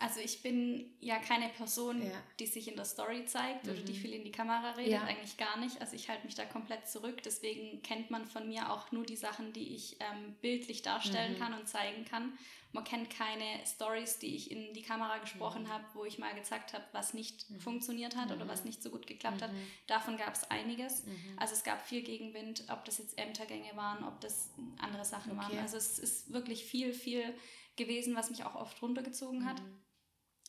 also 0.00 0.18
ich 0.18 0.42
bin 0.42 0.90
ja 0.98 1.18
keine 1.18 1.50
Person, 1.50 2.02
ja. 2.02 2.10
die 2.38 2.46
sich 2.46 2.68
in 2.68 2.76
der 2.76 2.86
Story 2.86 3.26
zeigt 3.26 3.66
mhm. 3.66 3.72
oder 3.72 3.82
die 3.82 3.92
mhm. 3.92 3.96
viel 3.96 4.12
in 4.14 4.24
die 4.24 4.32
Kamera 4.32 4.70
redet, 4.72 4.94
ja. 4.94 5.02
eigentlich 5.04 5.36
gar 5.36 5.58
nicht. 5.58 5.78
Also 5.82 5.94
ich 5.94 6.08
halte 6.08 6.24
mich 6.24 6.34
da 6.34 6.46
komplett 6.46 6.88
zurück. 6.88 7.22
Deswegen 7.22 7.82
kennt 7.82 8.10
man 8.10 8.24
von 8.24 8.48
mir 8.48 8.72
auch 8.72 8.90
nur 8.92 9.04
die 9.04 9.16
Sachen, 9.16 9.52
die 9.52 9.74
ich 9.74 9.98
ähm, 10.00 10.34
bildlich 10.40 10.80
darstellen 10.80 11.34
mhm. 11.34 11.38
kann 11.38 11.52
und 11.52 11.68
zeigen 11.68 12.06
kann. 12.06 12.32
Man 12.72 12.84
kennt 12.84 13.10
keine 13.10 13.44
Stories, 13.66 14.18
die 14.18 14.34
ich 14.36 14.50
in 14.50 14.72
die 14.72 14.80
Kamera 14.80 15.18
gesprochen 15.18 15.64
mhm. 15.64 15.68
habe, 15.68 15.84
wo 15.92 16.06
ich 16.06 16.18
mal 16.18 16.34
gezeigt 16.34 16.72
habe, 16.72 16.84
was 16.92 17.12
nicht 17.12 17.50
mhm. 17.50 17.60
funktioniert 17.60 18.16
hat 18.16 18.32
oder 18.32 18.48
was 18.48 18.60
mhm. 18.60 18.68
nicht 18.68 18.82
so 18.82 18.88
gut 18.88 19.06
geklappt 19.06 19.42
hat. 19.42 19.50
Davon 19.86 20.16
gab 20.16 20.34
es 20.34 20.50
einiges. 20.50 21.04
Also 21.36 21.52
es 21.52 21.62
gab 21.62 21.86
viel 21.86 22.00
Gegenwind, 22.00 22.64
ob 22.70 22.86
das 22.86 22.96
jetzt 22.96 23.18
Ämtergänge 23.18 23.76
waren, 23.76 24.02
ob 24.04 24.18
das 24.22 24.50
andere 24.78 25.04
Sachen 25.04 25.32
okay. 25.32 25.40
waren. 25.42 25.58
Also 25.58 25.76
es 25.76 25.98
ist 25.98 26.32
wirklich 26.32 26.64
viel, 26.64 26.94
viel 26.94 27.34
gewesen, 27.76 28.14
was 28.14 28.30
mich 28.30 28.44
auch 28.44 28.54
oft 28.54 28.80
runtergezogen 28.80 29.44
hat. 29.44 29.60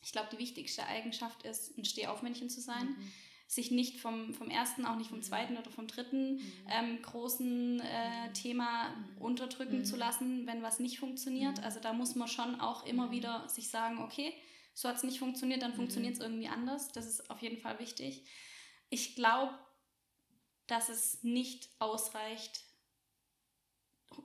Ich 0.02 0.12
glaube, 0.12 0.30
die 0.32 0.40
wichtigste 0.40 0.86
Eigenschaft 0.86 1.44
ist, 1.44 1.78
ein 1.78 1.86
Stehaufmännchen 1.86 2.50
zu 2.50 2.62
sein. 2.62 2.88
Mhm. 2.88 3.12
Sich 3.48 3.70
nicht 3.70 4.00
vom, 4.00 4.34
vom 4.34 4.50
ersten, 4.50 4.86
auch 4.86 4.96
nicht 4.96 5.10
vom 5.10 5.18
mhm. 5.18 5.24
zweiten 5.24 5.58
oder 5.58 5.70
vom 5.70 5.88
dritten 5.88 6.36
mhm. 6.36 6.54
ähm, 6.70 7.02
großen 7.02 7.82
äh, 7.82 8.28
mhm. 8.28 8.34
Thema 8.34 8.90
mhm. 8.90 9.18
unterdrücken 9.22 9.84
zu 9.84 9.98
lassen, 9.98 10.48
wenn 10.48 10.64
was 10.64 10.80
nicht 10.80 11.00
funktioniert. 11.00 11.62
Also 11.64 11.80
da 11.80 11.94
muss 11.94 12.16
man 12.16 12.28
schon 12.28 12.60
auch 12.62 12.86
immer 12.86 13.12
wieder 13.12 13.48
sich 13.50 13.70
sagen, 13.70 14.00
okay, 14.00 14.34
so 14.74 14.88
hat 14.88 14.96
es 14.96 15.04
nicht 15.04 15.20
funktioniert, 15.20 15.62
dann 15.62 15.74
funktioniert 15.74 16.16
es 16.16 16.22
irgendwie 16.22 16.48
anders. 16.48 16.92
Das 16.94 17.06
ist 17.06 17.30
auf 17.30 17.42
jeden 17.42 17.58
Fall 17.58 17.78
wichtig. 17.80 18.24
Ich 18.90 19.16
glaube, 19.16 19.54
dass 20.68 20.88
es 20.88 21.22
nicht 21.24 21.70
ausreicht, 21.80 22.64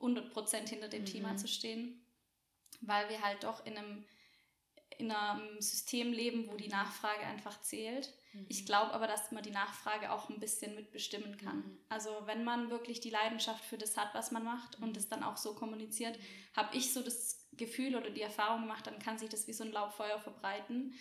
100% 0.01 0.69
hinter 0.69 0.89
dem 0.89 1.05
Thema 1.05 1.37
zu 1.37 1.49
stehen, 1.49 2.01
weil 2.81 3.09
wir 3.09 3.23
halt 3.23 3.45
doch 3.45 3.65
in 3.67 3.77
einem 3.77 4.05
in 4.99 5.11
einem 5.11 5.61
System 5.61 6.13
leben, 6.13 6.49
wo 6.49 6.57
die 6.57 6.69
Nachfrage 6.69 7.21
einfach 7.27 7.61
zählt. 7.61 8.13
Mhm. 8.33 8.47
Ich 8.49 8.67
glaube 8.67 8.93
aber, 8.93 9.07
dass 9.07 9.33
man 9.33 9.43
die 9.43 9.51
Nachfrage 9.51 10.13
auch 10.13 10.29
ein 10.29 10.41
bisschen 10.41 10.75
mitbestimmen 10.75 11.37
kann. 11.37 11.59
Mhm. 11.59 11.79
Also 11.89 12.11
wenn 12.25 12.45
man 12.45 12.71
wirklich 12.71 13.01
die 13.01 13.11
Leidenschaft 13.11 13.65
für 13.65 13.79
das 13.79 13.97
hat, 13.97 14.15
was 14.15 14.31
man 14.31 14.45
macht 14.45 14.81
und 14.81 14.97
es 14.97 15.09
dann 15.09 15.23
auch 15.23 15.37
so 15.37 15.55
kommuniziert, 15.55 16.19
habe 16.55 16.77
ich 16.77 16.93
so 16.93 17.03
das 17.03 17.47
Gefühl 17.53 17.97
oder 17.97 18.11
die 18.11 18.23
Erfahrung 18.23 18.63
gemacht, 18.63 18.87
dann 18.87 18.99
kann 18.99 19.19
sich 19.19 19.29
das 19.29 19.47
wie 19.47 19.53
so 19.53 19.65
ein 19.65 19.73
Laubfeuer 19.73 20.19
verbreiten. 20.21 20.95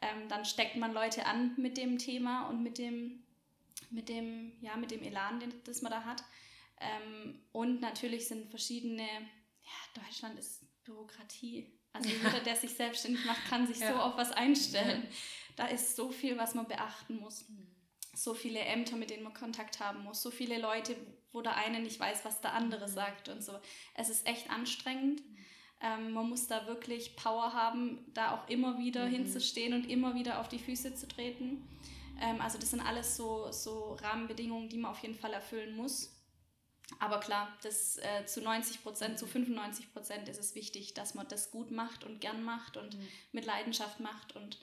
Ähm, 0.00 0.28
dann 0.28 0.44
steckt 0.44 0.76
man 0.76 0.92
Leute 0.92 1.26
an 1.26 1.54
mit 1.56 1.76
dem 1.76 1.98
Thema 1.98 2.48
und 2.48 2.62
mit 2.62 2.78
dem, 2.78 3.22
mit 3.90 4.08
dem, 4.08 4.52
ja, 4.60 4.76
mit 4.76 4.90
dem 4.90 5.02
Elan, 5.02 5.40
den, 5.40 5.52
das 5.64 5.82
man 5.82 5.92
da 5.92 6.04
hat. 6.04 6.24
Ähm, 6.80 7.40
und 7.52 7.80
natürlich 7.80 8.26
sind 8.26 8.50
verschiedene, 8.50 9.06
ja, 9.06 10.02
Deutschland 10.02 10.38
ist 10.38 10.64
Bürokratie 10.84 11.78
also 11.92 12.08
jeder, 12.08 12.40
der 12.40 12.56
sich 12.56 12.74
selbstständig 12.74 13.24
macht, 13.24 13.44
kann 13.48 13.66
sich 13.66 13.78
ja. 13.78 13.92
so 13.92 13.98
auf 13.98 14.16
was 14.16 14.32
einstellen. 14.32 15.06
Da 15.56 15.66
ist 15.66 15.96
so 15.96 16.10
viel, 16.10 16.38
was 16.38 16.54
man 16.54 16.66
beachten 16.66 17.16
muss. 17.16 17.44
So 18.14 18.34
viele 18.34 18.60
Ämter, 18.60 18.96
mit 18.96 19.10
denen 19.10 19.22
man 19.22 19.34
Kontakt 19.34 19.80
haben 19.80 20.04
muss. 20.04 20.22
So 20.22 20.30
viele 20.30 20.58
Leute, 20.58 20.96
wo 21.32 21.42
der 21.42 21.56
eine 21.56 21.80
nicht 21.80 22.00
weiß, 22.00 22.24
was 22.24 22.40
der 22.40 22.54
andere 22.54 22.86
mhm. 22.88 22.92
sagt 22.92 23.28
und 23.28 23.42
so. 23.42 23.58
Es 23.94 24.08
ist 24.08 24.26
echt 24.26 24.50
anstrengend. 24.50 25.22
Ähm, 25.80 26.12
man 26.12 26.28
muss 26.28 26.46
da 26.46 26.66
wirklich 26.66 27.16
Power 27.16 27.52
haben, 27.52 27.98
da 28.14 28.34
auch 28.34 28.48
immer 28.48 28.78
wieder 28.78 29.06
mhm. 29.06 29.12
hinzustehen 29.12 29.74
und 29.74 29.90
immer 29.90 30.14
wieder 30.14 30.40
auf 30.40 30.48
die 30.48 30.58
Füße 30.58 30.94
zu 30.94 31.08
treten. 31.08 31.66
Ähm, 32.20 32.40
also 32.40 32.58
das 32.58 32.70
sind 32.70 32.80
alles 32.80 33.16
so, 33.16 33.50
so 33.50 33.94
Rahmenbedingungen, 33.94 34.68
die 34.68 34.78
man 34.78 34.92
auf 34.92 35.00
jeden 35.00 35.14
Fall 35.14 35.32
erfüllen 35.32 35.76
muss. 35.76 36.21
Aber 36.98 37.20
klar, 37.20 37.56
das, 37.62 37.98
äh, 37.98 38.26
zu 38.26 38.40
90 38.40 38.82
Prozent, 38.82 39.18
zu 39.18 39.26
95 39.26 39.92
Prozent 39.92 40.28
ist 40.28 40.40
es 40.40 40.54
wichtig, 40.54 40.94
dass 40.94 41.14
man 41.14 41.28
das 41.28 41.50
gut 41.50 41.70
macht 41.70 42.04
und 42.04 42.20
gern 42.20 42.42
macht 42.42 42.76
und 42.76 42.96
mhm. 42.96 43.08
mit 43.32 43.44
Leidenschaft 43.44 44.00
macht 44.00 44.36
und 44.36 44.58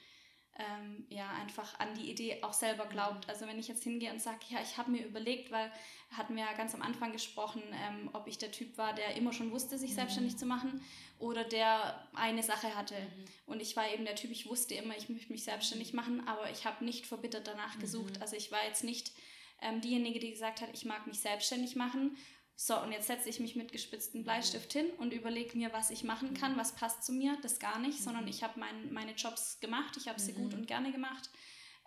ähm, 0.59 1.05
ja, 1.09 1.29
einfach 1.41 1.79
an 1.79 1.93
die 1.95 2.11
Idee 2.11 2.43
auch 2.43 2.53
selber 2.53 2.85
glaubt. 2.85 3.25
Mhm. 3.25 3.29
Also 3.29 3.47
wenn 3.47 3.59
ich 3.59 3.67
jetzt 3.67 3.83
hingehe 3.83 4.11
und 4.11 4.21
sage, 4.21 4.39
ja, 4.49 4.59
ich 4.61 4.77
habe 4.77 4.91
mir 4.91 5.05
überlegt, 5.05 5.51
weil 5.51 5.71
hatten 6.11 6.35
wir 6.35 6.43
ja 6.43 6.53
ganz 6.53 6.75
am 6.75 6.81
Anfang 6.81 7.11
gesprochen, 7.11 7.61
ähm, 7.71 8.09
ob 8.13 8.27
ich 8.27 8.37
der 8.37 8.51
Typ 8.51 8.77
war, 8.77 8.93
der 8.93 9.15
immer 9.15 9.31
schon 9.31 9.51
wusste, 9.51 9.77
sich 9.77 9.91
mhm. 9.91 9.95
selbstständig 9.95 10.37
zu 10.37 10.45
machen 10.45 10.81
oder 11.17 11.43
der 11.43 12.07
eine 12.13 12.43
Sache 12.43 12.75
hatte. 12.75 12.95
Mhm. 12.95 13.25
Und 13.45 13.61
ich 13.61 13.75
war 13.75 13.89
eben 13.91 14.05
der 14.05 14.15
Typ, 14.15 14.31
ich 14.31 14.49
wusste 14.49 14.75
immer, 14.75 14.97
ich 14.97 15.07
möchte 15.07 15.31
mich 15.31 15.43
selbstständig 15.43 15.93
machen, 15.93 16.27
aber 16.27 16.49
ich 16.51 16.65
habe 16.65 16.83
nicht 16.83 17.05
verbittert 17.05 17.47
danach 17.47 17.75
mhm. 17.75 17.81
gesucht. 17.81 18.21
Also 18.21 18.35
ich 18.35 18.51
war 18.51 18.63
jetzt 18.65 18.83
nicht 18.83 19.13
ähm, 19.61 19.81
diejenige, 19.81 20.19
die 20.19 20.31
gesagt 20.31 20.61
hat, 20.61 20.69
ich 20.73 20.85
mag 20.85 21.07
mich 21.07 21.19
selbstständig 21.19 21.75
machen. 21.75 22.17
So, 22.55 22.77
und 22.81 22.91
jetzt 22.91 23.07
setze 23.07 23.29
ich 23.29 23.39
mich 23.39 23.55
mit 23.55 23.71
gespitztem 23.71 24.23
Bleistift 24.23 24.73
hin 24.73 24.89
und 24.97 25.13
überlege 25.13 25.57
mir, 25.57 25.71
was 25.71 25.91
ich 25.91 26.03
machen 26.03 26.33
kann, 26.33 26.57
was 26.57 26.75
passt 26.75 27.05
zu 27.05 27.13
mir. 27.13 27.37
Das 27.41 27.59
gar 27.59 27.79
nicht, 27.79 28.03
sondern 28.03 28.23
mhm. 28.23 28.29
ich 28.29 28.43
habe 28.43 28.59
mein, 28.59 28.91
meine 28.91 29.13
Jobs 29.13 29.59
gemacht, 29.61 29.95
ich 29.95 30.09
habe 30.09 30.19
sie 30.19 30.33
gut 30.33 30.51
mhm. 30.51 30.59
und 30.59 30.67
gerne 30.67 30.91
gemacht. 30.91 31.29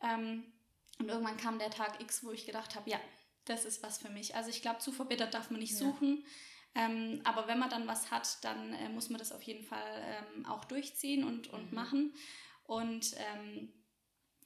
Ähm, 0.02 0.44
und 0.98 1.08
irgendwann 1.08 1.36
kam 1.36 1.58
der 1.58 1.70
Tag 1.70 2.00
X, 2.00 2.24
wo 2.24 2.32
ich 2.32 2.46
gedacht 2.46 2.74
habe, 2.74 2.88
ja, 2.88 2.98
das 3.44 3.64
ist 3.64 3.82
was 3.82 3.98
für 3.98 4.08
mich. 4.08 4.34
Also 4.34 4.50
ich 4.50 4.62
glaube, 4.62 4.78
zu 4.78 4.92
verbittert 4.92 5.34
darf 5.34 5.50
man 5.50 5.60
nicht 5.60 5.76
suchen. 5.76 6.24
Ja. 6.74 6.86
Ähm, 6.86 7.20
aber 7.24 7.48
wenn 7.48 7.58
man 7.58 7.68
dann 7.68 7.86
was 7.86 8.10
hat, 8.10 8.42
dann 8.42 8.72
äh, 8.72 8.88
muss 8.88 9.10
man 9.10 9.18
das 9.18 9.32
auf 9.32 9.42
jeden 9.42 9.64
Fall 9.64 10.24
ähm, 10.34 10.46
auch 10.46 10.64
durchziehen 10.64 11.24
und, 11.24 11.48
und 11.48 11.70
mhm. 11.70 11.74
machen. 11.74 12.14
Und 12.64 13.14
ähm, 13.34 13.72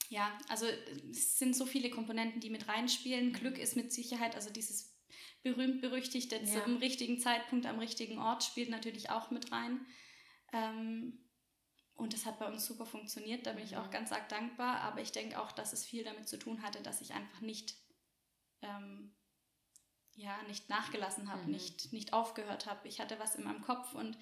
ja, 0.08 0.36
also 0.48 0.66
es 1.10 1.38
sind 1.38 1.56
so 1.56 1.66
viele 1.66 1.90
Komponenten, 1.90 2.40
die 2.40 2.50
mit 2.50 2.68
reinspielen. 2.68 3.28
Mhm. 3.28 3.32
Glück 3.32 3.58
ist 3.58 3.76
mit 3.76 3.92
Sicherheit, 3.92 4.34
also 4.34 4.50
dieses 4.50 4.96
berühmt-berüchtigte 5.42 6.36
ja. 6.36 6.64
zum 6.64 6.76
richtigen 6.78 7.18
Zeitpunkt 7.18 7.66
am 7.66 7.78
richtigen 7.78 8.18
Ort 8.18 8.42
spielt 8.44 8.68
natürlich 8.70 9.10
auch 9.10 9.30
mit 9.30 9.52
rein. 9.52 9.86
Ähm, 10.52 11.26
und 11.94 12.12
das 12.12 12.26
hat 12.26 12.38
bei 12.38 12.46
uns 12.46 12.66
super 12.66 12.84
funktioniert, 12.84 13.46
da 13.46 13.52
bin 13.52 13.64
ich 13.64 13.76
auch 13.76 13.90
ganz 13.90 14.12
arg 14.12 14.28
dankbar. 14.28 14.80
Aber 14.82 15.00
ich 15.00 15.12
denke 15.12 15.40
auch, 15.40 15.52
dass 15.52 15.72
es 15.72 15.84
viel 15.84 16.04
damit 16.04 16.28
zu 16.28 16.38
tun 16.38 16.62
hatte, 16.62 16.82
dass 16.82 17.00
ich 17.00 17.14
einfach 17.14 17.40
nicht, 17.40 17.76
ähm, 18.62 19.14
ja, 20.14 20.42
nicht 20.44 20.68
nachgelassen 20.68 21.30
habe, 21.30 21.44
mhm. 21.44 21.52
nicht, 21.52 21.92
nicht 21.92 22.12
aufgehört 22.12 22.66
habe. 22.66 22.86
Ich 22.86 23.00
hatte 23.00 23.18
was 23.18 23.34
in 23.36 23.44
meinem 23.44 23.62
Kopf 23.62 23.94
und 23.94 24.18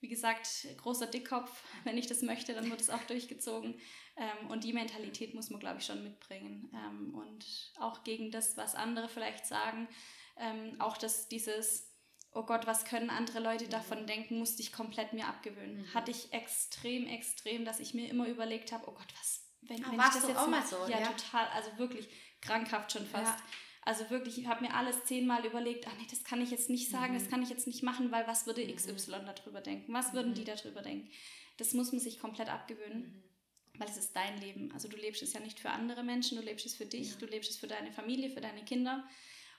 wie 0.00 0.08
gesagt, 0.08 0.66
großer 0.78 1.06
Dickkopf, 1.06 1.62
wenn 1.84 1.98
ich 1.98 2.06
das 2.06 2.22
möchte, 2.22 2.54
dann 2.54 2.70
wird 2.70 2.80
es 2.80 2.90
auch 2.90 3.02
durchgezogen. 3.02 3.80
Ähm, 4.16 4.50
und 4.50 4.64
die 4.64 4.72
Mentalität 4.72 5.34
muss 5.34 5.50
man, 5.50 5.60
glaube 5.60 5.78
ich, 5.78 5.86
schon 5.86 6.02
mitbringen. 6.02 6.70
Ähm, 6.74 7.14
und 7.14 7.72
auch 7.78 8.04
gegen 8.04 8.30
das, 8.30 8.56
was 8.56 8.74
andere 8.74 9.08
vielleicht 9.08 9.46
sagen, 9.46 9.88
ähm, 10.36 10.80
auch 10.80 10.96
das, 10.96 11.28
dieses, 11.28 11.92
oh 12.32 12.44
Gott, 12.44 12.66
was 12.66 12.84
können 12.84 13.10
andere 13.10 13.40
Leute 13.40 13.66
mhm. 13.66 13.70
davon 13.70 14.06
denken, 14.06 14.38
musste 14.38 14.62
ich 14.62 14.72
komplett 14.72 15.12
mir 15.12 15.26
abgewöhnen. 15.26 15.82
Mhm. 15.82 15.94
Hatte 15.94 16.10
ich 16.10 16.32
extrem, 16.32 17.06
extrem, 17.06 17.64
dass 17.64 17.80
ich 17.80 17.94
mir 17.94 18.08
immer 18.08 18.26
überlegt 18.26 18.72
habe, 18.72 18.88
oh 18.88 18.92
Gott, 18.92 19.12
was, 19.18 19.44
wenn, 19.62 19.84
wenn 19.84 19.94
ich 19.94 20.14
das 20.14 20.28
jetzt 20.28 20.36
auch 20.36 20.48
mal 20.48 20.66
so? 20.66 20.76
Ja, 20.88 21.00
ja, 21.00 21.08
total, 21.08 21.46
also 21.48 21.76
wirklich 21.78 22.08
krankhaft 22.40 22.92
schon 22.92 23.06
fast. 23.06 23.38
Ja. 23.38 23.44
Also 23.88 24.10
wirklich, 24.10 24.36
ich 24.36 24.46
habe 24.46 24.66
mir 24.66 24.74
alles 24.74 25.02
zehnmal 25.04 25.46
überlegt, 25.46 25.86
ach 25.88 25.96
nee, 25.98 26.06
das 26.10 26.22
kann 26.22 26.42
ich 26.42 26.50
jetzt 26.50 26.68
nicht 26.68 26.90
sagen, 26.90 27.14
mhm. 27.14 27.18
das 27.20 27.30
kann 27.30 27.42
ich 27.42 27.48
jetzt 27.48 27.66
nicht 27.66 27.82
machen, 27.82 28.12
weil 28.12 28.26
was 28.26 28.44
würde 28.44 28.62
XY 28.70 28.92
mhm. 28.92 29.30
darüber 29.34 29.62
denken? 29.62 29.94
Was 29.94 30.12
würden 30.12 30.34
die 30.34 30.42
mhm. 30.42 30.44
darüber 30.56 30.82
denken? 30.82 31.08
Das 31.56 31.72
muss 31.72 31.90
man 31.90 31.98
sich 31.98 32.20
komplett 32.20 32.50
abgewöhnen, 32.50 33.00
mhm. 33.00 33.80
weil 33.80 33.88
es 33.88 33.96
ist 33.96 34.14
dein 34.14 34.38
Leben. 34.42 34.70
Also 34.72 34.88
du 34.88 34.98
lebst 34.98 35.22
es 35.22 35.32
ja 35.32 35.40
nicht 35.40 35.58
für 35.58 35.70
andere 35.70 36.02
Menschen, 36.02 36.36
du 36.36 36.44
lebst 36.44 36.66
es 36.66 36.74
für 36.74 36.84
dich, 36.84 37.12
ja. 37.12 37.16
du 37.18 37.24
lebst 37.24 37.48
es 37.48 37.56
für 37.56 37.66
deine 37.66 37.90
Familie, 37.90 38.28
für 38.28 38.42
deine 38.42 38.62
Kinder 38.62 39.08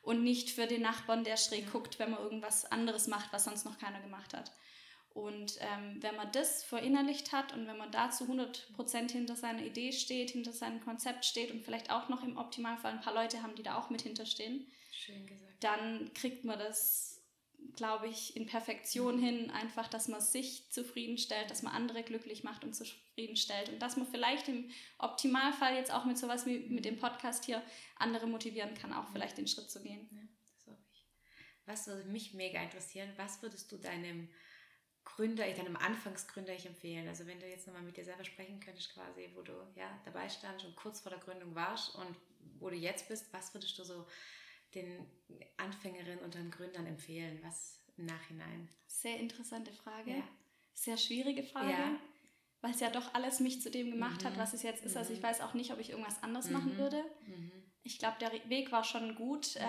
und 0.03 0.23
nicht 0.23 0.51
für 0.51 0.67
den 0.67 0.83
Nachbarn, 0.83 1.23
der 1.23 1.35
schräg 1.35 1.65
ja. 1.65 1.71
guckt, 1.71 1.97
wenn 1.97 2.11
man 2.11 2.21
irgendwas 2.21 2.71
anderes 2.71 3.07
macht, 3.07 3.33
was 3.33 3.45
sonst 3.45 3.65
noch 3.65 3.79
keiner 3.79 3.99
gemacht 3.99 4.35
hat. 4.35 4.51
Und 5.13 5.57
ähm, 5.59 5.97
wenn 6.01 6.15
man 6.15 6.31
das 6.31 6.63
verinnerlicht 6.63 7.31
hat 7.31 7.53
und 7.53 7.67
wenn 7.67 7.77
man 7.77 7.91
da 7.91 8.11
zu 8.11 8.25
100% 8.25 9.11
hinter 9.11 9.35
seiner 9.35 9.63
Idee 9.63 9.91
steht, 9.91 10.31
hinter 10.31 10.53
seinem 10.53 10.81
Konzept 10.81 11.25
steht 11.25 11.51
und 11.51 11.63
vielleicht 11.63 11.91
auch 11.91 12.09
noch 12.09 12.23
im 12.23 12.37
Optimalfall 12.37 12.93
ein 12.93 13.01
paar 13.01 13.15
Leute 13.15 13.41
haben, 13.41 13.55
die 13.55 13.63
da 13.63 13.77
auch 13.77 13.89
mit 13.89 14.01
hinterstehen, 14.01 14.67
dann 15.59 16.13
kriegt 16.13 16.45
man 16.45 16.59
das, 16.59 17.21
glaube 17.75 18.07
ich, 18.07 18.35
in 18.35 18.45
Perfektion 18.45 19.17
mhm. 19.17 19.23
hin, 19.23 19.51
einfach, 19.51 19.87
dass 19.87 20.07
man 20.07 20.21
sich 20.21 20.69
zufriedenstellt, 20.69 21.49
dass 21.49 21.63
man 21.63 21.73
andere 21.73 22.03
glücklich 22.03 22.43
macht 22.43 22.63
und 22.63 22.75
zufriedenstellt 22.75 23.69
und 23.69 23.79
dass 23.79 23.97
man 23.97 24.07
vielleicht 24.07 24.47
im 24.47 24.69
Optimalfall 24.99 25.75
jetzt 25.75 25.91
auch 25.91 26.05
mit 26.05 26.17
sowas 26.17 26.45
wie 26.45 26.59
mit 26.59 26.85
dem 26.85 26.97
Podcast 26.97 27.45
hier 27.45 27.63
andere 27.95 28.27
motivieren 28.27 28.75
kann, 28.75 28.93
auch 28.93 29.07
vielleicht 29.11 29.37
den 29.37 29.47
Schritt 29.47 29.71
zu 29.71 29.81
gehen. 29.81 30.07
Ja, 30.11 30.21
das 30.65 30.77
ich. 30.93 31.05
Was 31.65 31.87
würde 31.87 32.09
mich 32.09 32.33
mega 32.33 32.61
interessieren, 32.61 33.11
was 33.17 33.41
würdest 33.41 33.71
du 33.71 33.77
deinem 33.77 34.29
Gründer, 35.15 35.47
ich 35.47 35.55
deinem 35.55 35.75
Anfangsgründer 35.75 36.53
ich 36.53 36.65
empfehlen? 36.65 37.07
Also 37.07 37.25
wenn 37.25 37.39
du 37.39 37.47
jetzt 37.47 37.67
nochmal 37.67 37.83
mit 37.83 37.97
dir 37.97 38.05
selber 38.05 38.23
sprechen 38.23 38.59
könntest, 38.59 38.93
quasi, 38.93 39.29
wo 39.35 39.41
du 39.41 39.53
ja 39.75 39.99
dabei 40.05 40.29
standst 40.29 40.65
und 40.65 40.75
kurz 40.75 41.01
vor 41.01 41.09
der 41.09 41.19
Gründung 41.19 41.55
warst 41.55 41.95
und 41.95 42.15
wo 42.59 42.69
du 42.69 42.75
jetzt 42.75 43.07
bist, 43.07 43.31
was 43.33 43.53
würdest 43.53 43.77
du 43.77 43.83
so 43.83 44.05
den 44.75 45.05
Anfängerinnen 45.57 46.19
und 46.19 46.35
den 46.35 46.51
Gründern 46.51 46.85
empfehlen? 46.85 47.39
Was 47.43 47.79
im 47.97 48.05
Nachhinein? 48.05 48.69
Sehr 48.87 49.17
interessante 49.19 49.73
Frage. 49.73 50.11
Ja. 50.11 50.23
Sehr 50.73 50.97
schwierige 50.97 51.43
Frage. 51.43 51.71
Ja. 51.71 51.99
Weil 52.61 52.71
es 52.71 52.79
ja 52.79 52.89
doch 52.89 53.13
alles 53.13 53.39
mich 53.39 53.61
zu 53.61 53.71
dem 53.71 53.91
gemacht 53.91 54.21
mhm. 54.21 54.27
hat, 54.27 54.37
was 54.37 54.53
es 54.53 54.63
jetzt 54.63 54.83
ist. 54.83 54.97
Also 54.97 55.13
ich 55.13 55.19
mhm. 55.19 55.23
weiß 55.23 55.41
auch 55.41 55.53
nicht, 55.53 55.71
ob 55.71 55.79
ich 55.79 55.91
irgendwas 55.91 56.21
anderes 56.23 56.47
mhm. 56.47 56.53
machen 56.53 56.77
würde. 56.77 57.03
Mhm. 57.25 57.51
Ich 57.83 57.99
glaube, 57.99 58.17
der 58.19 58.31
Weg 58.49 58.71
war 58.71 58.83
schon 58.83 59.15
gut. 59.15 59.55
Mhm. 59.55 59.61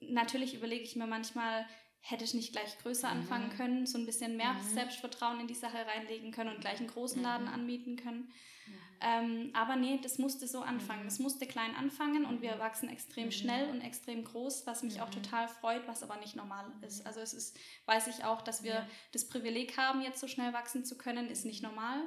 Ähm, 0.00 0.12
natürlich 0.12 0.54
überlege 0.54 0.84
ich 0.84 0.96
mir 0.96 1.06
manchmal, 1.06 1.66
hätte 2.00 2.24
ich 2.24 2.34
nicht 2.34 2.52
gleich 2.52 2.78
größer 2.78 3.08
mhm. 3.08 3.20
anfangen 3.20 3.50
können, 3.50 3.86
so 3.86 3.98
ein 3.98 4.06
bisschen 4.06 4.36
mehr 4.36 4.54
mhm. 4.54 4.62
Selbstvertrauen 4.62 5.40
in 5.40 5.46
die 5.46 5.54
Sache 5.54 5.86
reinlegen 5.86 6.32
können 6.32 6.54
und 6.54 6.60
gleich 6.60 6.78
einen 6.78 6.88
großen 6.88 7.22
Laden 7.22 7.46
mhm. 7.46 7.52
anmieten 7.52 7.96
können. 7.96 8.32
Mhm. 8.66 8.78
Ähm, 9.00 9.50
aber 9.54 9.76
nee, 9.76 10.00
das 10.02 10.18
musste 10.18 10.48
so 10.48 10.60
anfangen. 10.60 11.04
Das 11.04 11.18
mhm. 11.18 11.24
musste 11.24 11.46
klein 11.46 11.74
anfangen 11.74 12.24
und 12.24 12.42
wir 12.42 12.56
mhm. 12.56 12.60
wachsen 12.60 12.88
extrem 12.88 13.30
schnell 13.30 13.70
und 13.70 13.80
extrem 13.80 14.24
groß, 14.24 14.66
was 14.66 14.82
mich 14.82 15.00
auch 15.00 15.10
total 15.10 15.48
freut, 15.48 15.86
was 15.86 16.02
aber 16.02 16.16
nicht 16.16 16.36
normal 16.36 16.66
ist. 16.82 17.06
Also 17.06 17.20
es 17.20 17.34
ist, 17.34 17.58
weiß 17.86 18.08
ich 18.08 18.24
auch, 18.24 18.42
dass 18.42 18.62
wir 18.62 18.88
das 19.12 19.28
Privileg 19.28 19.76
haben, 19.76 20.00
jetzt 20.00 20.20
so 20.20 20.28
schnell 20.28 20.52
wachsen 20.52 20.84
zu 20.84 20.96
können, 20.96 21.28
ist 21.28 21.44
nicht 21.44 21.62
normal. 21.62 22.02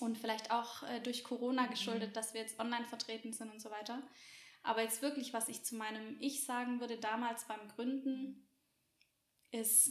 Und 0.00 0.18
vielleicht 0.18 0.50
auch 0.50 0.82
äh, 0.82 1.00
durch 1.00 1.22
Corona 1.22 1.66
geschuldet, 1.66 2.16
dass 2.16 2.34
wir 2.34 2.40
jetzt 2.40 2.58
online 2.58 2.84
vertreten 2.84 3.32
sind 3.32 3.50
und 3.52 3.60
so 3.60 3.70
weiter. 3.70 4.02
Aber 4.64 4.82
jetzt 4.82 5.02
wirklich, 5.02 5.32
was 5.32 5.48
ich 5.48 5.62
zu 5.62 5.76
meinem 5.76 6.16
Ich 6.20 6.44
sagen 6.44 6.80
würde, 6.80 6.96
damals 6.96 7.44
beim 7.44 7.68
Gründen, 7.68 8.48
ist, 9.54 9.88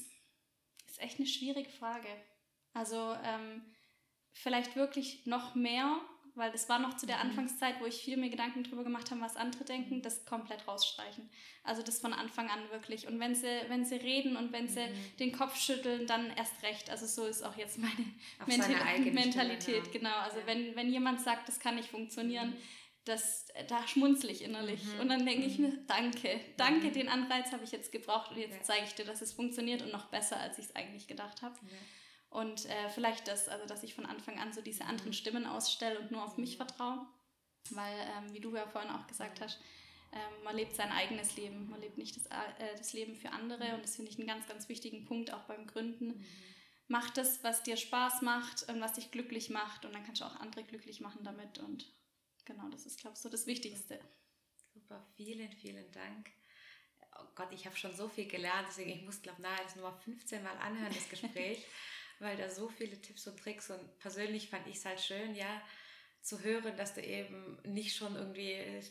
ist 0.87 1.01
echt 1.01 1.17
eine 1.17 1.27
schwierige 1.27 1.69
Frage. 1.69 2.07
Also 2.73 3.15
ähm, 3.23 3.63
vielleicht 4.31 4.75
wirklich 4.75 5.25
noch 5.25 5.55
mehr, 5.55 5.99
weil 6.35 6.51
das 6.51 6.67
war 6.67 6.79
noch 6.79 6.97
zu 6.97 7.05
der 7.05 7.17
mhm. 7.17 7.29
Anfangszeit, 7.29 7.79
wo 7.79 7.85
ich 7.85 8.01
viel 8.01 8.17
mir 8.17 8.29
Gedanken 8.29 8.63
darüber 8.63 8.83
gemacht 8.83 9.11
habe, 9.11 9.21
was 9.21 9.35
andere 9.35 9.63
denken, 9.63 10.01
das 10.01 10.25
komplett 10.25 10.67
rausstreichen. 10.67 11.29
Also 11.63 11.83
das 11.83 11.99
von 11.99 12.13
Anfang 12.13 12.49
an 12.49 12.59
wirklich. 12.71 13.07
Und 13.07 13.19
wenn 13.19 13.35
sie, 13.35 13.61
wenn 13.67 13.85
sie 13.85 13.95
reden 13.95 14.35
und 14.35 14.51
wenn 14.51 14.67
sie 14.67 14.87
mhm. 14.87 15.17
den 15.19 15.31
Kopf 15.31 15.55
schütteln, 15.55 16.07
dann 16.07 16.31
erst 16.35 16.61
recht. 16.63 16.89
Also 16.89 17.05
so 17.05 17.25
ist 17.25 17.43
auch 17.43 17.55
jetzt 17.57 17.77
meine 17.77 17.93
Mental 18.47 18.99
Mentalität. 19.11 19.61
Stimme, 19.61 19.85
ja. 19.85 19.91
Genau. 19.91 20.15
Also 20.17 20.39
ja. 20.39 20.47
wenn, 20.47 20.75
wenn 20.75 20.91
jemand 20.91 21.21
sagt, 21.21 21.47
das 21.47 21.59
kann 21.59 21.75
nicht 21.75 21.89
funktionieren, 21.89 22.51
mhm 22.51 22.82
das, 23.05 23.47
da 23.67 23.85
schmunzle 23.87 24.31
ich 24.31 24.43
innerlich. 24.43 24.83
Mhm. 24.83 24.99
Und 25.01 25.09
dann 25.09 25.25
denke 25.25 25.45
ich 25.45 25.57
mhm. 25.57 25.65
mir, 25.65 25.77
danke, 25.87 26.39
danke, 26.57 26.87
mhm. 26.87 26.93
den 26.93 27.09
Anreiz 27.09 27.51
habe 27.51 27.63
ich 27.63 27.71
jetzt 27.71 27.91
gebraucht 27.91 28.31
und 28.31 28.37
jetzt 28.37 28.55
ja. 28.55 28.63
zeige 28.63 28.85
ich 28.85 28.95
dir, 28.95 29.05
dass 29.05 29.21
es 29.21 29.33
funktioniert 29.33 29.81
und 29.81 29.91
noch 29.91 30.05
besser, 30.05 30.39
als 30.39 30.57
ich 30.57 30.65
es 30.65 30.75
eigentlich 30.75 31.07
gedacht 31.07 31.41
habe. 31.41 31.55
Ja. 31.61 31.77
Und 32.29 32.65
äh, 32.65 32.89
vielleicht 32.89 33.27
das, 33.27 33.47
also 33.47 33.65
dass 33.67 33.83
ich 33.83 33.93
von 33.93 34.05
Anfang 34.05 34.39
an 34.39 34.53
so 34.53 34.61
diese 34.61 34.85
anderen 34.85 35.09
mhm. 35.09 35.15
Stimmen 35.15 35.45
ausstelle 35.45 35.99
und 35.99 36.11
nur 36.11 36.23
auf 36.23 36.37
mich 36.37 36.53
mhm. 36.53 36.65
vertraue. 36.65 37.05
Weil, 37.69 37.95
ähm, 38.17 38.33
wie 38.33 38.41
du 38.41 38.53
ja 38.55 38.67
vorhin 38.67 38.91
auch 38.91 39.07
gesagt 39.07 39.39
hast, 39.39 39.59
ähm, 40.11 40.43
man 40.43 40.55
lebt 40.55 40.75
sein 40.75 40.91
eigenes 40.91 41.37
Leben, 41.37 41.69
man 41.69 41.79
lebt 41.79 41.97
nicht 41.97 42.15
das, 42.15 42.25
äh, 42.27 42.77
das 42.77 42.93
Leben 42.93 43.15
für 43.15 43.31
andere 43.31 43.73
und 43.75 43.83
das 43.83 43.95
finde 43.95 44.11
ich 44.11 44.17
einen 44.17 44.27
ganz, 44.27 44.47
ganz 44.47 44.67
wichtigen 44.69 45.05
Punkt 45.05 45.31
auch 45.31 45.43
beim 45.43 45.65
Gründen. 45.65 46.25
Mach 46.87 47.09
das, 47.11 47.43
was 47.43 47.63
dir 47.63 47.77
Spaß 47.77 48.21
macht 48.21 48.67
und 48.69 48.81
was 48.81 48.93
dich 48.93 49.11
glücklich 49.11 49.49
macht 49.49 49.85
und 49.85 49.95
dann 49.95 50.03
kannst 50.03 50.21
du 50.21 50.25
auch 50.25 50.35
andere 50.35 50.63
glücklich 50.63 50.99
machen 50.99 51.23
damit 51.23 51.59
und 51.59 51.89
Genau, 52.45 52.67
das 52.69 52.85
ist, 52.85 52.99
glaube 52.99 53.15
ich, 53.15 53.21
so 53.21 53.29
das 53.29 53.47
Wichtigste. 53.47 53.99
Super, 54.73 55.05
vielen, 55.15 55.51
vielen 55.53 55.91
Dank. 55.91 56.31
Oh 57.19 57.25
Gott, 57.35 57.51
ich 57.51 57.65
habe 57.65 57.75
schon 57.75 57.95
so 57.95 58.09
viel 58.09 58.27
gelernt, 58.27 58.67
deswegen 58.69 58.89
ich 58.89 59.03
muss, 59.03 59.21
glaube 59.21 59.37
ich, 59.39 59.43
nahe 59.43 59.63
das 59.63 59.75
Nummer 59.75 59.93
15 59.93 60.41
Mal 60.41 60.57
anhören, 60.57 60.93
das 60.93 61.09
Gespräch, 61.09 61.63
weil 62.19 62.37
da 62.37 62.49
so 62.49 62.69
viele 62.69 62.99
Tipps 62.99 63.27
und 63.27 63.39
Tricks 63.39 63.69
und 63.69 63.99
persönlich 63.99 64.49
fand 64.49 64.67
ich 64.67 64.77
es 64.77 64.85
halt 64.85 64.99
schön, 64.99 65.35
ja, 65.35 65.61
zu 66.21 66.41
hören, 66.41 66.75
dass 66.77 66.95
du 66.95 67.01
eben 67.01 67.59
nicht 67.65 67.95
schon 67.95 68.15
irgendwie 68.15 68.81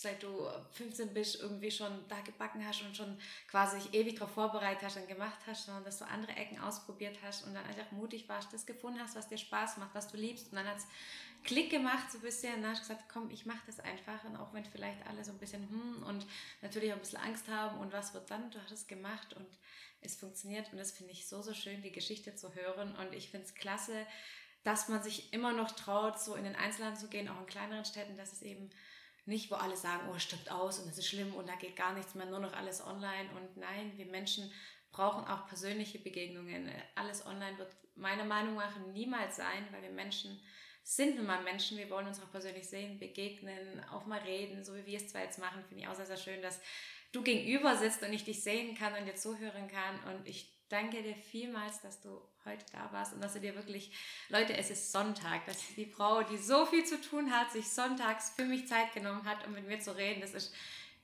seit 0.00 0.22
du 0.22 0.48
15 0.72 1.14
bist, 1.14 1.40
irgendwie 1.40 1.70
schon 1.70 2.06
da 2.08 2.20
gebacken 2.20 2.66
hast 2.66 2.82
und 2.82 2.96
schon 2.96 3.18
quasi 3.48 3.78
ewig 3.92 4.16
darauf 4.16 4.32
vorbereitet 4.32 4.82
hast 4.82 4.96
und 4.96 5.08
gemacht 5.08 5.38
hast, 5.46 5.66
sondern 5.66 5.84
dass 5.84 5.98
du 5.98 6.06
andere 6.06 6.32
Ecken 6.32 6.58
ausprobiert 6.58 7.18
hast 7.22 7.46
und 7.46 7.54
dann 7.54 7.64
einfach 7.64 7.90
mutig 7.92 8.28
warst, 8.28 8.52
das 8.52 8.66
gefunden 8.66 9.00
hast, 9.00 9.16
was 9.16 9.28
dir 9.28 9.38
Spaß 9.38 9.76
macht, 9.78 9.94
was 9.94 10.08
du 10.08 10.16
liebst. 10.16 10.50
Und 10.50 10.56
dann 10.56 10.66
hat 10.66 10.78
es 10.78 10.86
Klick 11.44 11.70
gemacht 11.70 12.10
so 12.10 12.18
ein 12.18 12.22
bisschen 12.22 12.54
und 12.54 12.62
dann 12.62 12.74
gesagt, 12.74 13.04
komm, 13.12 13.30
ich 13.30 13.46
mache 13.46 13.62
das 13.66 13.80
einfach. 13.80 14.24
Und 14.24 14.36
auch 14.36 14.52
wenn 14.52 14.64
vielleicht 14.64 15.06
alle 15.06 15.24
so 15.24 15.32
ein 15.32 15.38
bisschen 15.38 15.68
hm 15.68 16.02
und 16.04 16.26
natürlich 16.62 16.90
auch 16.90 16.96
ein 16.96 17.00
bisschen 17.00 17.20
Angst 17.20 17.48
haben 17.48 17.78
und 17.78 17.92
was 17.92 18.14
wird 18.14 18.30
dann, 18.30 18.50
du 18.50 18.60
hast 18.62 18.72
es 18.72 18.86
gemacht 18.86 19.34
und 19.34 19.46
es 20.00 20.16
funktioniert. 20.16 20.70
Und 20.72 20.78
das 20.78 20.92
finde 20.92 21.12
ich 21.12 21.26
so, 21.28 21.42
so 21.42 21.54
schön, 21.54 21.82
die 21.82 21.92
Geschichte 21.92 22.34
zu 22.34 22.54
hören. 22.54 22.96
Und 22.96 23.14
ich 23.14 23.30
finde 23.30 23.46
es 23.46 23.54
klasse, 23.54 24.06
dass 24.62 24.88
man 24.88 25.02
sich 25.02 25.32
immer 25.32 25.52
noch 25.52 25.72
traut, 25.72 26.18
so 26.18 26.34
in 26.34 26.44
den 26.44 26.56
Einzelhandel 26.56 27.00
zu 27.00 27.08
gehen, 27.08 27.28
auch 27.28 27.40
in 27.40 27.46
kleineren 27.46 27.84
Städten, 27.84 28.16
dass 28.16 28.32
es 28.32 28.42
eben 28.42 28.70
nicht, 29.26 29.50
wo 29.50 29.54
alle 29.54 29.76
sagen, 29.76 30.08
oh, 30.10 30.18
stirbt 30.18 30.50
aus 30.50 30.78
und 30.78 30.88
das 30.88 30.98
ist 30.98 31.08
schlimm 31.08 31.34
und 31.34 31.48
da 31.48 31.54
geht 31.54 31.76
gar 31.76 31.94
nichts 31.94 32.14
mehr, 32.14 32.26
nur 32.26 32.40
noch 32.40 32.52
alles 32.54 32.84
online. 32.84 33.30
Und 33.36 33.56
nein, 33.56 33.96
wir 33.96 34.06
Menschen 34.06 34.50
brauchen 34.92 35.26
auch 35.26 35.46
persönliche 35.46 35.98
Begegnungen. 35.98 36.70
Alles 36.94 37.26
online 37.26 37.58
wird 37.58 37.74
meiner 37.94 38.24
Meinung 38.24 38.54
nach 38.54 38.76
niemals 38.92 39.36
sein, 39.36 39.66
weil 39.70 39.82
wir 39.82 39.90
Menschen 39.90 40.40
sind 40.84 41.16
nun 41.16 41.26
mal 41.26 41.42
Menschen, 41.42 41.78
wir 41.78 41.88
wollen 41.88 42.06
uns 42.06 42.22
auch 42.22 42.30
persönlich 42.30 42.68
sehen, 42.68 42.98
begegnen, 42.98 43.82
auch 43.90 44.04
mal 44.04 44.20
reden, 44.20 44.62
so 44.62 44.76
wie 44.76 44.84
wir 44.84 44.98
es 44.98 45.08
zwar 45.08 45.22
jetzt 45.22 45.38
machen, 45.38 45.64
finde 45.66 45.82
ich 45.82 45.88
auch 45.88 45.94
sehr, 45.94 46.06
sehr 46.06 46.18
schön, 46.18 46.42
dass 46.42 46.60
du 47.10 47.22
gegenüber 47.22 47.76
sitzt 47.76 48.02
und 48.02 48.12
ich 48.12 48.24
dich 48.24 48.42
sehen 48.42 48.76
kann 48.76 48.94
und 48.94 49.06
dir 49.06 49.14
zuhören 49.14 49.66
kann 49.68 50.14
und 50.14 50.28
ich 50.28 50.52
danke 50.68 51.02
dir 51.02 51.14
vielmals, 51.14 51.80
dass 51.80 52.00
du 52.02 52.20
heute 52.44 52.64
da 52.72 52.92
warst 52.92 53.14
und 53.14 53.22
dass 53.22 53.32
du 53.32 53.40
dir 53.40 53.54
wirklich, 53.54 53.92
Leute, 54.28 54.54
es 54.56 54.70
ist 54.70 54.92
Sonntag, 54.92 55.46
dass 55.46 55.58
die 55.74 55.86
Frau, 55.86 56.22
die 56.22 56.36
so 56.36 56.66
viel 56.66 56.84
zu 56.84 57.00
tun 57.00 57.32
hat, 57.32 57.50
sich 57.50 57.68
sonntags 57.68 58.30
für 58.36 58.44
mich 58.44 58.68
Zeit 58.68 58.92
genommen 58.92 59.24
hat, 59.24 59.46
um 59.46 59.54
mit 59.54 59.66
mir 59.66 59.80
zu 59.80 59.96
reden. 59.96 60.20
Das 60.20 60.34
ist, 60.34 60.54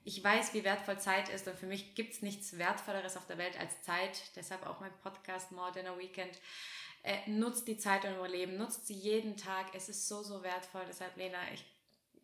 ich 0.04 0.22
weiß, 0.22 0.52
wie 0.52 0.64
wertvoll 0.64 0.98
Zeit 0.98 1.28
ist 1.30 1.48
und 1.48 1.58
für 1.58 1.66
mich 1.66 1.94
gibt 1.94 2.12
es 2.12 2.22
nichts 2.22 2.58
Wertvolleres 2.58 3.16
auf 3.16 3.26
der 3.26 3.38
Welt 3.38 3.58
als 3.58 3.80
Zeit. 3.82 4.20
Deshalb 4.36 4.66
auch 4.66 4.80
mein 4.80 4.92
Podcast 5.02 5.52
More 5.52 5.72
Than 5.72 5.86
a 5.86 5.96
Weekend. 5.98 6.38
Äh, 7.02 7.30
nutzt 7.30 7.66
die 7.66 7.78
Zeit 7.78 8.04
in 8.04 8.12
eurem 8.12 8.30
Leben, 8.30 8.56
nutzt 8.58 8.86
sie 8.86 8.94
jeden 8.94 9.36
Tag. 9.36 9.74
Es 9.74 9.88
ist 9.88 10.06
so, 10.06 10.22
so 10.22 10.42
wertvoll. 10.42 10.84
Deshalb, 10.86 11.16
Lena, 11.16 11.38
ich 11.52 11.64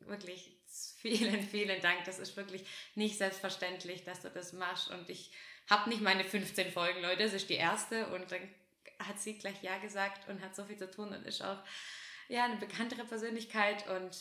wirklich 0.00 0.56
vielen, 0.96 1.42
vielen 1.48 1.80
Dank. 1.80 2.04
Das 2.04 2.18
ist 2.18 2.36
wirklich 2.36 2.64
nicht 2.94 3.16
selbstverständlich, 3.16 4.04
dass 4.04 4.20
du 4.20 4.30
das 4.30 4.52
machst 4.52 4.90
und 4.90 5.08
ich 5.08 5.32
habe 5.68 5.88
nicht 5.90 6.02
meine 6.02 6.24
15 6.24 6.70
Folgen, 6.70 7.02
Leute, 7.02 7.24
das 7.24 7.32
ist 7.32 7.48
die 7.48 7.54
erste 7.54 8.06
und 8.08 8.30
dann 8.30 8.40
hat 9.00 9.18
sie 9.18 9.36
gleich 9.36 9.62
Ja 9.62 9.78
gesagt 9.78 10.28
und 10.28 10.40
hat 10.40 10.54
so 10.54 10.64
viel 10.64 10.76
zu 10.76 10.90
tun 10.90 11.08
und 11.08 11.26
ist 11.26 11.42
auch 11.42 11.58
ja, 12.28 12.44
eine 12.44 12.56
bekanntere 12.56 13.04
Persönlichkeit 13.04 13.88
und 13.88 14.16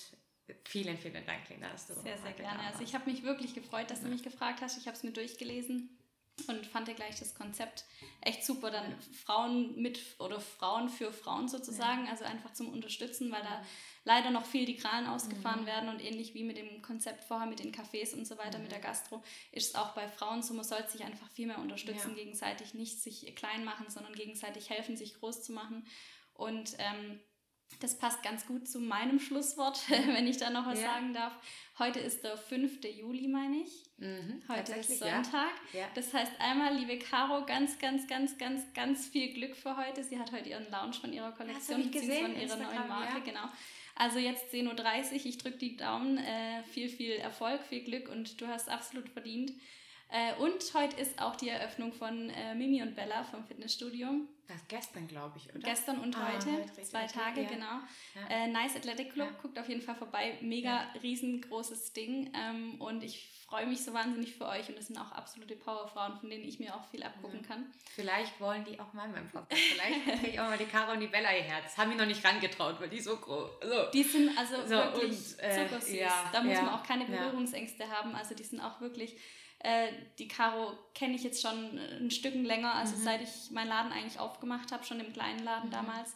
vielen, 0.63 0.97
vielen 0.97 1.25
Dank, 1.25 1.47
Lena, 1.49 1.69
dass 1.69 1.87
du 1.87 1.93
Sehr, 1.93 2.17
sehr 2.17 2.33
gerne. 2.33 2.59
Also 2.61 2.83
ich 2.83 2.93
habe 2.93 3.09
mich 3.09 3.23
wirklich 3.23 3.53
gefreut, 3.53 3.89
dass 3.89 3.99
ja. 3.99 4.05
du 4.05 4.11
mich 4.11 4.23
gefragt 4.23 4.61
hast. 4.61 4.77
Ich 4.77 4.87
habe 4.87 4.95
es 4.95 5.03
mir 5.03 5.11
durchgelesen 5.11 5.89
und 6.47 6.65
fand 6.65 6.87
ja 6.87 6.93
gleich 6.93 7.17
das 7.19 7.33
Konzept 7.33 7.85
echt 8.21 8.45
super. 8.45 8.71
Dann 8.71 8.91
ja. 8.91 8.97
Frauen 9.25 9.81
mit 9.81 9.99
oder 10.19 10.39
Frauen 10.39 10.89
für 10.89 11.11
Frauen 11.11 11.47
sozusagen, 11.47 12.05
ja. 12.05 12.11
also 12.11 12.25
einfach 12.25 12.53
zum 12.53 12.69
Unterstützen, 12.69 13.31
weil 13.31 13.41
da 13.41 13.63
leider 14.03 14.29
noch 14.29 14.45
viel 14.45 14.65
die 14.65 14.77
Kralen 14.77 15.07
ausgefahren 15.07 15.61
mhm. 15.61 15.67
werden 15.67 15.89
und 15.89 16.03
ähnlich 16.03 16.33
wie 16.33 16.43
mit 16.43 16.57
dem 16.57 16.81
Konzept 16.81 17.23
vorher 17.23 17.47
mit 17.47 17.59
den 17.59 17.73
Cafés 17.73 18.13
und 18.13 18.25
so 18.25 18.37
weiter, 18.37 18.57
mhm. 18.57 18.63
mit 18.63 18.71
der 18.71 18.79
Gastro, 18.79 19.23
ist 19.51 19.69
es 19.69 19.75
auch 19.75 19.93
bei 19.93 20.07
Frauen 20.07 20.43
so, 20.43 20.53
man 20.53 20.65
sollte 20.65 20.91
sich 20.91 21.03
einfach 21.03 21.29
viel 21.31 21.47
mehr 21.47 21.59
unterstützen, 21.59 22.09
ja. 22.09 22.23
gegenseitig 22.23 22.73
nicht 22.73 23.01
sich 23.01 23.35
klein 23.35 23.65
machen, 23.65 23.89
sondern 23.89 24.13
gegenseitig 24.13 24.69
helfen, 24.69 24.95
sich 24.95 25.15
groß 25.15 25.43
zu 25.43 25.53
machen. 25.53 25.87
Und 26.33 26.75
ähm, 26.79 27.19
das 27.79 27.97
passt 27.97 28.23
ganz 28.23 28.45
gut 28.45 28.67
zu 28.67 28.79
meinem 28.79 29.19
Schlusswort, 29.19 29.79
wenn 29.89 30.27
ich 30.27 30.37
da 30.37 30.49
noch 30.49 30.65
was 30.65 30.81
ja. 30.81 30.93
sagen 30.93 31.13
darf. 31.13 31.33
Heute 31.77 31.99
ist 31.99 32.23
der 32.23 32.37
5. 32.37 32.83
Juli, 32.85 33.27
meine 33.27 33.57
ich. 33.57 33.83
Mhm, 33.97 34.41
Heute 34.47 34.73
ist 34.73 34.99
Sonntag. 34.99 35.51
Ja. 35.73 35.81
Ja. 35.81 35.87
Das 35.93 36.13
heißt 36.13 36.31
einmal, 36.39 36.75
liebe 36.75 36.97
Caro, 36.99 37.45
ganz, 37.45 37.77
ganz, 37.77 38.07
ganz, 38.07 38.37
ganz, 38.37 38.61
ganz 38.73 39.07
viel 39.07 39.33
Glück 39.33 39.55
für 39.55 39.75
heute. 39.75 40.03
Sie 40.03 40.17
hat 40.17 40.31
heute 40.31 40.49
ihren 40.49 40.69
Lounge 40.71 40.93
von 40.93 41.11
ihrer 41.11 41.31
Kollektion, 41.31 41.83
beziehungsweise 41.83 42.21
von 42.21 42.39
ihrer 42.39 42.55
neuen 42.57 42.87
Marke, 42.87 43.21
genau. 43.21 43.47
Also 43.95 44.19
jetzt 44.19 44.53
10.30 44.53 45.11
Uhr, 45.11 45.25
ich 45.25 45.37
drücke 45.37 45.57
die 45.57 45.77
Daumen. 45.77 46.17
Äh, 46.17 46.63
viel, 46.63 46.89
viel 46.89 47.13
Erfolg, 47.13 47.61
viel 47.63 47.83
Glück 47.83 48.09
und 48.09 48.39
du 48.39 48.47
hast 48.47 48.69
absolut 48.69 49.09
verdient. 49.09 49.53
Äh, 50.09 50.35
und 50.35 50.73
heute 50.73 50.99
ist 51.01 51.19
auch 51.19 51.35
die 51.35 51.49
Eröffnung 51.49 51.91
von 51.93 52.29
äh, 52.29 52.55
Mimi 52.55 52.81
und 52.81 52.95
Bella 52.95 53.23
vom 53.23 53.43
Fitnessstudio. 53.43 54.07
Das 54.47 54.67
gestern, 54.67 55.07
glaube 55.07 55.37
ich, 55.37 55.49
oder? 55.49 55.67
Gestern 55.67 55.99
und 55.99 56.15
ah, 56.15 56.31
heute, 56.31 56.51
heute 56.51 56.83
zwei 56.83 57.07
Tage, 57.07 57.41
ja. 57.41 57.49
genau. 57.49 57.79
Ja. 58.13 58.27
Äh, 58.29 58.47
nice 58.47 58.75
Athletic 58.75 59.13
Club, 59.13 59.29
ja. 59.31 59.41
guckt 59.41 59.57
auf 59.57 59.67
jeden 59.67 59.81
Fall 59.81 59.95
vorbei. 59.95 60.37
Mega 60.41 60.85
riesengroßes 61.01 61.93
Ding. 61.93 62.31
Ähm, 62.35 62.79
und 62.79 63.03
ich 63.03 63.27
freue 63.47 63.65
mich 63.65 63.83
so 63.83 63.93
wahnsinnig 63.93 64.35
für 64.35 64.47
euch. 64.47 64.69
Und 64.69 64.77
das 64.77 64.87
sind 64.87 64.99
auch 64.99 65.11
absolute 65.11 65.55
Powerfrauen, 65.55 66.19
von 66.19 66.29
denen 66.29 66.43
ich 66.43 66.59
mir 66.59 66.75
auch 66.75 66.85
viel 66.85 67.01
abgucken 67.01 67.41
kann. 67.41 67.73
Vielleicht 67.95 68.39
wollen 68.39 68.63
die 68.65 68.79
auch 68.79 68.93
mal 68.93 69.05
in 69.05 69.13
meinem 69.13 69.29
Podcast. 69.29 69.59
Vielleicht 69.59 70.19
kriege 70.19 70.33
ich 70.33 70.39
auch 70.39 70.49
mal 70.49 70.57
die 70.59 70.65
Caro 70.65 70.91
und 70.91 70.99
die 70.99 71.07
Bella 71.07 71.29
hierher. 71.29 71.61
Das 71.63 71.75
haben 71.77 71.89
wir 71.89 71.97
noch 71.97 72.05
nicht 72.05 72.23
rangetraut, 72.23 72.79
weil 72.79 72.89
die 72.89 73.01
so 73.01 73.17
groß 73.17 73.49
so. 73.63 73.91
Die 73.91 74.03
sind 74.03 74.37
also 74.37 74.61
so, 74.63 74.69
wirklich 74.69 75.09
und, 75.09 75.39
äh, 75.39 75.67
zuckersüß. 75.67 75.99
da 76.31 76.43
muss 76.43 76.57
man 76.57 76.69
auch 76.69 76.83
keine 76.83 77.05
Berührungsängste 77.05 77.89
haben. 77.89 78.13
Also 78.13 78.35
die 78.35 78.43
sind 78.43 78.59
auch 78.59 78.79
wirklich 78.79 79.17
Äh, 79.65 79.91
die 80.19 80.27
Caro 80.27 80.73
kenne 80.93 81.15
ich 81.15 81.23
jetzt 81.23 81.41
schon 81.41 81.79
ein 81.99 82.11
Stück 82.11 82.35
länger, 82.35 82.75
also 82.75 82.95
mhm. 82.95 83.03
seit 83.03 83.21
ich 83.21 83.51
meinen 83.51 83.69
Laden 83.69 83.91
eigentlich 83.91 84.19
aufgemacht 84.19 84.71
habe, 84.71 84.83
schon 84.83 84.99
im 84.99 85.11
kleinen 85.11 85.43
Laden 85.43 85.69
mhm. 85.69 85.73
damals 85.73 86.15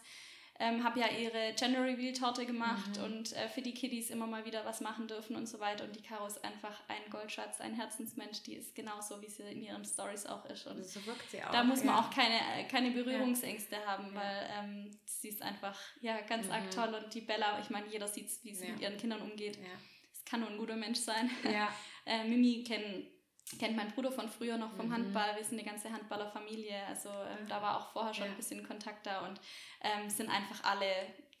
ähm, 0.60 0.84
habe 0.84 1.00
ja 1.00 1.08
ihre 1.08 1.54
Gender 1.54 1.82
Reveal 1.82 2.12
Torte 2.12 2.44
gemacht 2.44 2.98
mhm. 2.98 3.04
und 3.04 3.32
äh, 3.32 3.48
für 3.48 3.62
die 3.62 3.72
Kiddies 3.72 4.10
immer 4.10 4.26
mal 4.26 4.44
wieder 4.44 4.64
was 4.66 4.82
machen 4.82 5.08
dürfen 5.08 5.34
und 5.34 5.46
so 5.46 5.58
weiter. 5.58 5.84
Und 5.84 5.96
die 5.96 6.02
Caro 6.02 6.26
ist 6.26 6.44
einfach 6.44 6.82
ein 6.88 7.10
Goldschatz, 7.10 7.62
ein 7.62 7.74
Herzensmensch, 7.74 8.42
die 8.42 8.56
ist 8.56 8.74
genauso, 8.74 9.22
wie 9.22 9.28
sie 9.28 9.42
in 9.44 9.62
ihren 9.62 9.84
Stories 9.86 10.26
auch 10.26 10.44
ist. 10.44 10.66
Und 10.66 10.84
so 10.84 11.04
wirkt 11.06 11.30
sie 11.30 11.42
auch. 11.42 11.50
Da 11.50 11.64
muss 11.64 11.82
man 11.82 11.96
ja. 11.96 12.00
auch 12.00 12.10
keine, 12.10 12.36
äh, 12.36 12.68
keine 12.68 12.90
Berührungsängste 12.90 13.76
ja. 13.76 13.86
haben, 13.86 14.14
weil 14.14 14.50
ähm, 14.58 14.90
sie 15.06 15.28
ist 15.28 15.40
einfach 15.40 15.78
ja, 16.02 16.20
ganz 16.20 16.46
mhm. 16.46 16.52
arg 16.52 16.70
toll. 16.70 16.94
Und 16.94 17.14
die 17.14 17.22
Bella, 17.22 17.58
ich 17.60 17.70
meine, 17.70 17.86
jeder 17.88 18.06
sieht, 18.06 18.28
wie 18.42 18.54
sie 18.54 18.66
ja. 18.66 18.72
mit 18.72 18.82
ihren 18.82 18.98
Kindern 18.98 19.22
umgeht. 19.22 19.58
Es 20.12 20.24
kann 20.26 20.40
nur 20.40 20.50
ein 20.50 20.58
guter 20.58 20.76
Mensch 20.76 20.98
sein. 20.98 21.30
äh, 22.04 22.24
Mimi 22.24 22.64
kennen 22.64 23.09
kennt 23.58 23.76
mein 23.76 23.90
Bruder 23.92 24.12
von 24.12 24.28
früher 24.28 24.56
noch 24.56 24.72
vom 24.72 24.86
mhm. 24.86 24.94
Handball. 24.94 25.36
Wir 25.36 25.44
sind 25.44 25.58
eine 25.58 25.68
ganze 25.68 25.90
Handballerfamilie. 25.90 26.86
Also 26.86 27.08
ähm, 27.08 27.46
da 27.48 27.60
war 27.60 27.78
auch 27.78 27.92
vorher 27.92 28.14
schon 28.14 28.26
ja. 28.26 28.30
ein 28.30 28.36
bisschen 28.36 28.66
Kontakt 28.66 29.06
da 29.06 29.26
und 29.26 29.40
ähm, 29.82 30.08
sind 30.08 30.28
einfach 30.28 30.64
alle 30.64 30.86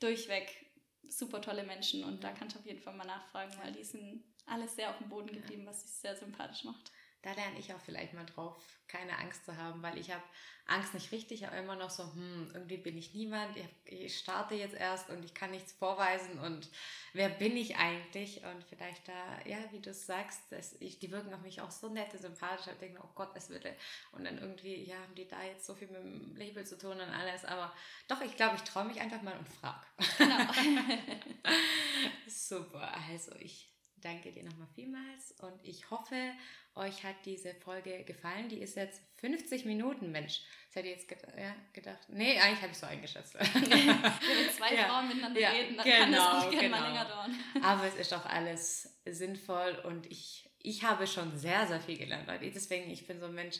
durchweg 0.00 0.66
super 1.08 1.40
tolle 1.40 1.64
Menschen. 1.64 2.04
Und 2.04 2.22
da 2.24 2.32
kannst 2.32 2.56
du 2.56 2.60
auf 2.60 2.66
jeden 2.66 2.80
Fall 2.80 2.94
mal 2.94 3.06
nachfragen, 3.06 3.52
weil 3.62 3.72
die 3.72 3.84
sind 3.84 4.24
alle 4.46 4.68
sehr 4.68 4.90
auf 4.90 4.98
dem 4.98 5.08
Boden 5.08 5.32
geblieben, 5.32 5.66
was 5.66 5.82
sich 5.82 5.90
sehr 5.92 6.16
sympathisch 6.16 6.64
macht 6.64 6.92
da 7.22 7.32
lerne 7.32 7.58
ich 7.58 7.74
auch 7.74 7.80
vielleicht 7.80 8.14
mal 8.14 8.26
drauf, 8.26 8.56
keine 8.88 9.18
Angst 9.18 9.44
zu 9.44 9.56
haben, 9.56 9.82
weil 9.82 9.98
ich 9.98 10.10
habe 10.10 10.22
Angst 10.66 10.94
nicht 10.94 11.10
richtig, 11.12 11.46
aber 11.46 11.56
immer 11.56 11.74
noch 11.74 11.90
so, 11.90 12.04
hm, 12.04 12.50
irgendwie 12.54 12.76
bin 12.76 12.96
ich 12.96 13.12
niemand, 13.12 13.56
ich 13.84 14.18
starte 14.18 14.54
jetzt 14.54 14.74
erst 14.74 15.10
und 15.10 15.24
ich 15.24 15.34
kann 15.34 15.50
nichts 15.50 15.72
vorweisen 15.72 16.38
und 16.38 16.70
wer 17.12 17.28
bin 17.28 17.56
ich 17.56 17.76
eigentlich? 17.76 18.42
Und 18.44 18.64
vielleicht 18.64 19.08
da, 19.08 19.40
ja, 19.44 19.58
wie 19.72 19.80
du 19.80 19.92
sagst, 19.92 20.40
das, 20.50 20.76
ich, 20.80 20.98
die 20.98 21.10
wirken 21.10 21.34
auf 21.34 21.40
mich 21.42 21.60
auch 21.60 21.70
so 21.70 21.88
nett 21.88 22.12
und 22.14 22.20
sympathisch, 22.20 22.72
ich 22.72 22.78
denke, 22.78 23.00
oh 23.02 23.10
Gott, 23.14 23.32
es 23.34 23.50
würde. 23.50 23.74
Und 24.12 24.24
dann 24.24 24.38
irgendwie, 24.38 24.84
ja, 24.84 24.96
haben 24.96 25.14
die 25.14 25.28
da 25.28 25.42
jetzt 25.42 25.66
so 25.66 25.74
viel 25.74 25.88
mit 25.88 26.02
dem 26.02 26.36
Label 26.36 26.64
zu 26.64 26.78
tun 26.78 26.92
und 26.92 27.00
alles, 27.00 27.44
aber 27.44 27.74
doch, 28.08 28.20
ich 28.20 28.36
glaube, 28.36 28.56
ich 28.56 28.62
traue 28.62 28.84
mich 28.84 29.00
einfach 29.00 29.22
mal 29.22 29.36
und 29.36 29.48
frage. 29.48 29.84
Genau. 30.18 30.38
Super, 32.28 32.94
also 33.08 33.34
ich 33.36 33.69
danke 34.00 34.32
dir 34.32 34.44
nochmal 34.44 34.68
vielmals 34.74 35.32
und 35.40 35.58
ich 35.62 35.90
hoffe, 35.90 36.32
euch 36.74 37.04
hat 37.04 37.16
diese 37.24 37.54
Folge 37.54 38.04
gefallen. 38.04 38.48
Die 38.48 38.58
ist 38.58 38.76
jetzt 38.76 39.02
50 39.16 39.64
Minuten, 39.64 40.10
Mensch. 40.10 40.40
Das 40.68 40.76
hätte 40.76 40.88
ich 40.88 40.96
jetzt 40.96 41.08
gedacht, 41.08 41.34
ja, 41.36 41.54
gedacht. 41.72 41.98
Nee, 42.08 42.38
eigentlich 42.38 42.62
habe 42.62 42.72
ich 42.72 42.78
so 42.78 42.86
eingeschätzt. 42.86 43.34
Wenn 43.38 44.50
zwei 44.56 44.74
ja. 44.74 44.84
Frauen 44.84 45.08
miteinander 45.08 45.40
ja, 45.40 45.50
reden, 45.50 45.76
dann 45.76 45.84
genau, 45.84 46.30
kann 46.30 46.38
es 46.38 46.50
gerne 46.50 46.68
genau. 46.68 46.80
mal 46.80 46.88
länger 46.88 47.04
dauern. 47.04 47.34
Aber 47.62 47.84
es 47.86 47.96
ist 47.96 48.12
doch 48.12 48.24
alles 48.26 49.00
sinnvoll 49.04 49.82
und 49.84 50.06
ich, 50.06 50.48
ich 50.58 50.84
habe 50.84 51.06
schon 51.06 51.36
sehr, 51.36 51.66
sehr 51.66 51.80
viel 51.80 51.98
gelernt, 51.98 52.28
Leute. 52.28 52.50
Deswegen, 52.50 52.90
ich 52.90 53.06
bin 53.06 53.20
so 53.20 53.26
ein 53.26 53.34
Mensch, 53.34 53.58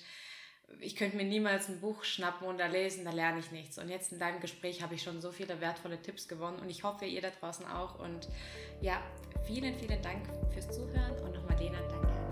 ich 0.79 0.97
könnte 0.97 1.17
mir 1.17 1.25
niemals 1.25 1.69
ein 1.69 1.81
Buch 1.81 2.05
schnappen 2.05 2.47
und 2.47 2.59
da 2.59 2.67
lesen, 2.67 3.05
da 3.05 3.11
lerne 3.11 3.41
ich 3.41 3.51
nichts. 3.51 3.79
Und 3.79 3.89
jetzt 3.89 4.13
in 4.13 4.19
deinem 4.19 4.41
Gespräch 4.41 4.83
habe 4.83 4.95
ich 4.95 5.03
schon 5.03 5.21
so 5.21 5.33
viele 5.33 5.61
wertvolle 5.61 6.01
Tipps 6.01 6.29
gewonnen 6.29 6.61
und 6.61 6.71
ich 6.71 6.85
hoffe, 6.85 7.07
ihr 7.07 7.21
da 7.21 7.31
draußen 7.31 7.67
auch. 7.67 7.99
Und 7.99 8.29
ja, 8.81 9.03
vielen, 9.45 9.75
vielen 9.75 10.03
Dank 10.03 10.23
fürs 10.53 10.69
Zuhören 10.69 11.19
und 11.25 11.35
nochmal 11.35 11.59
Lena, 11.59 11.79
danke 11.89 12.30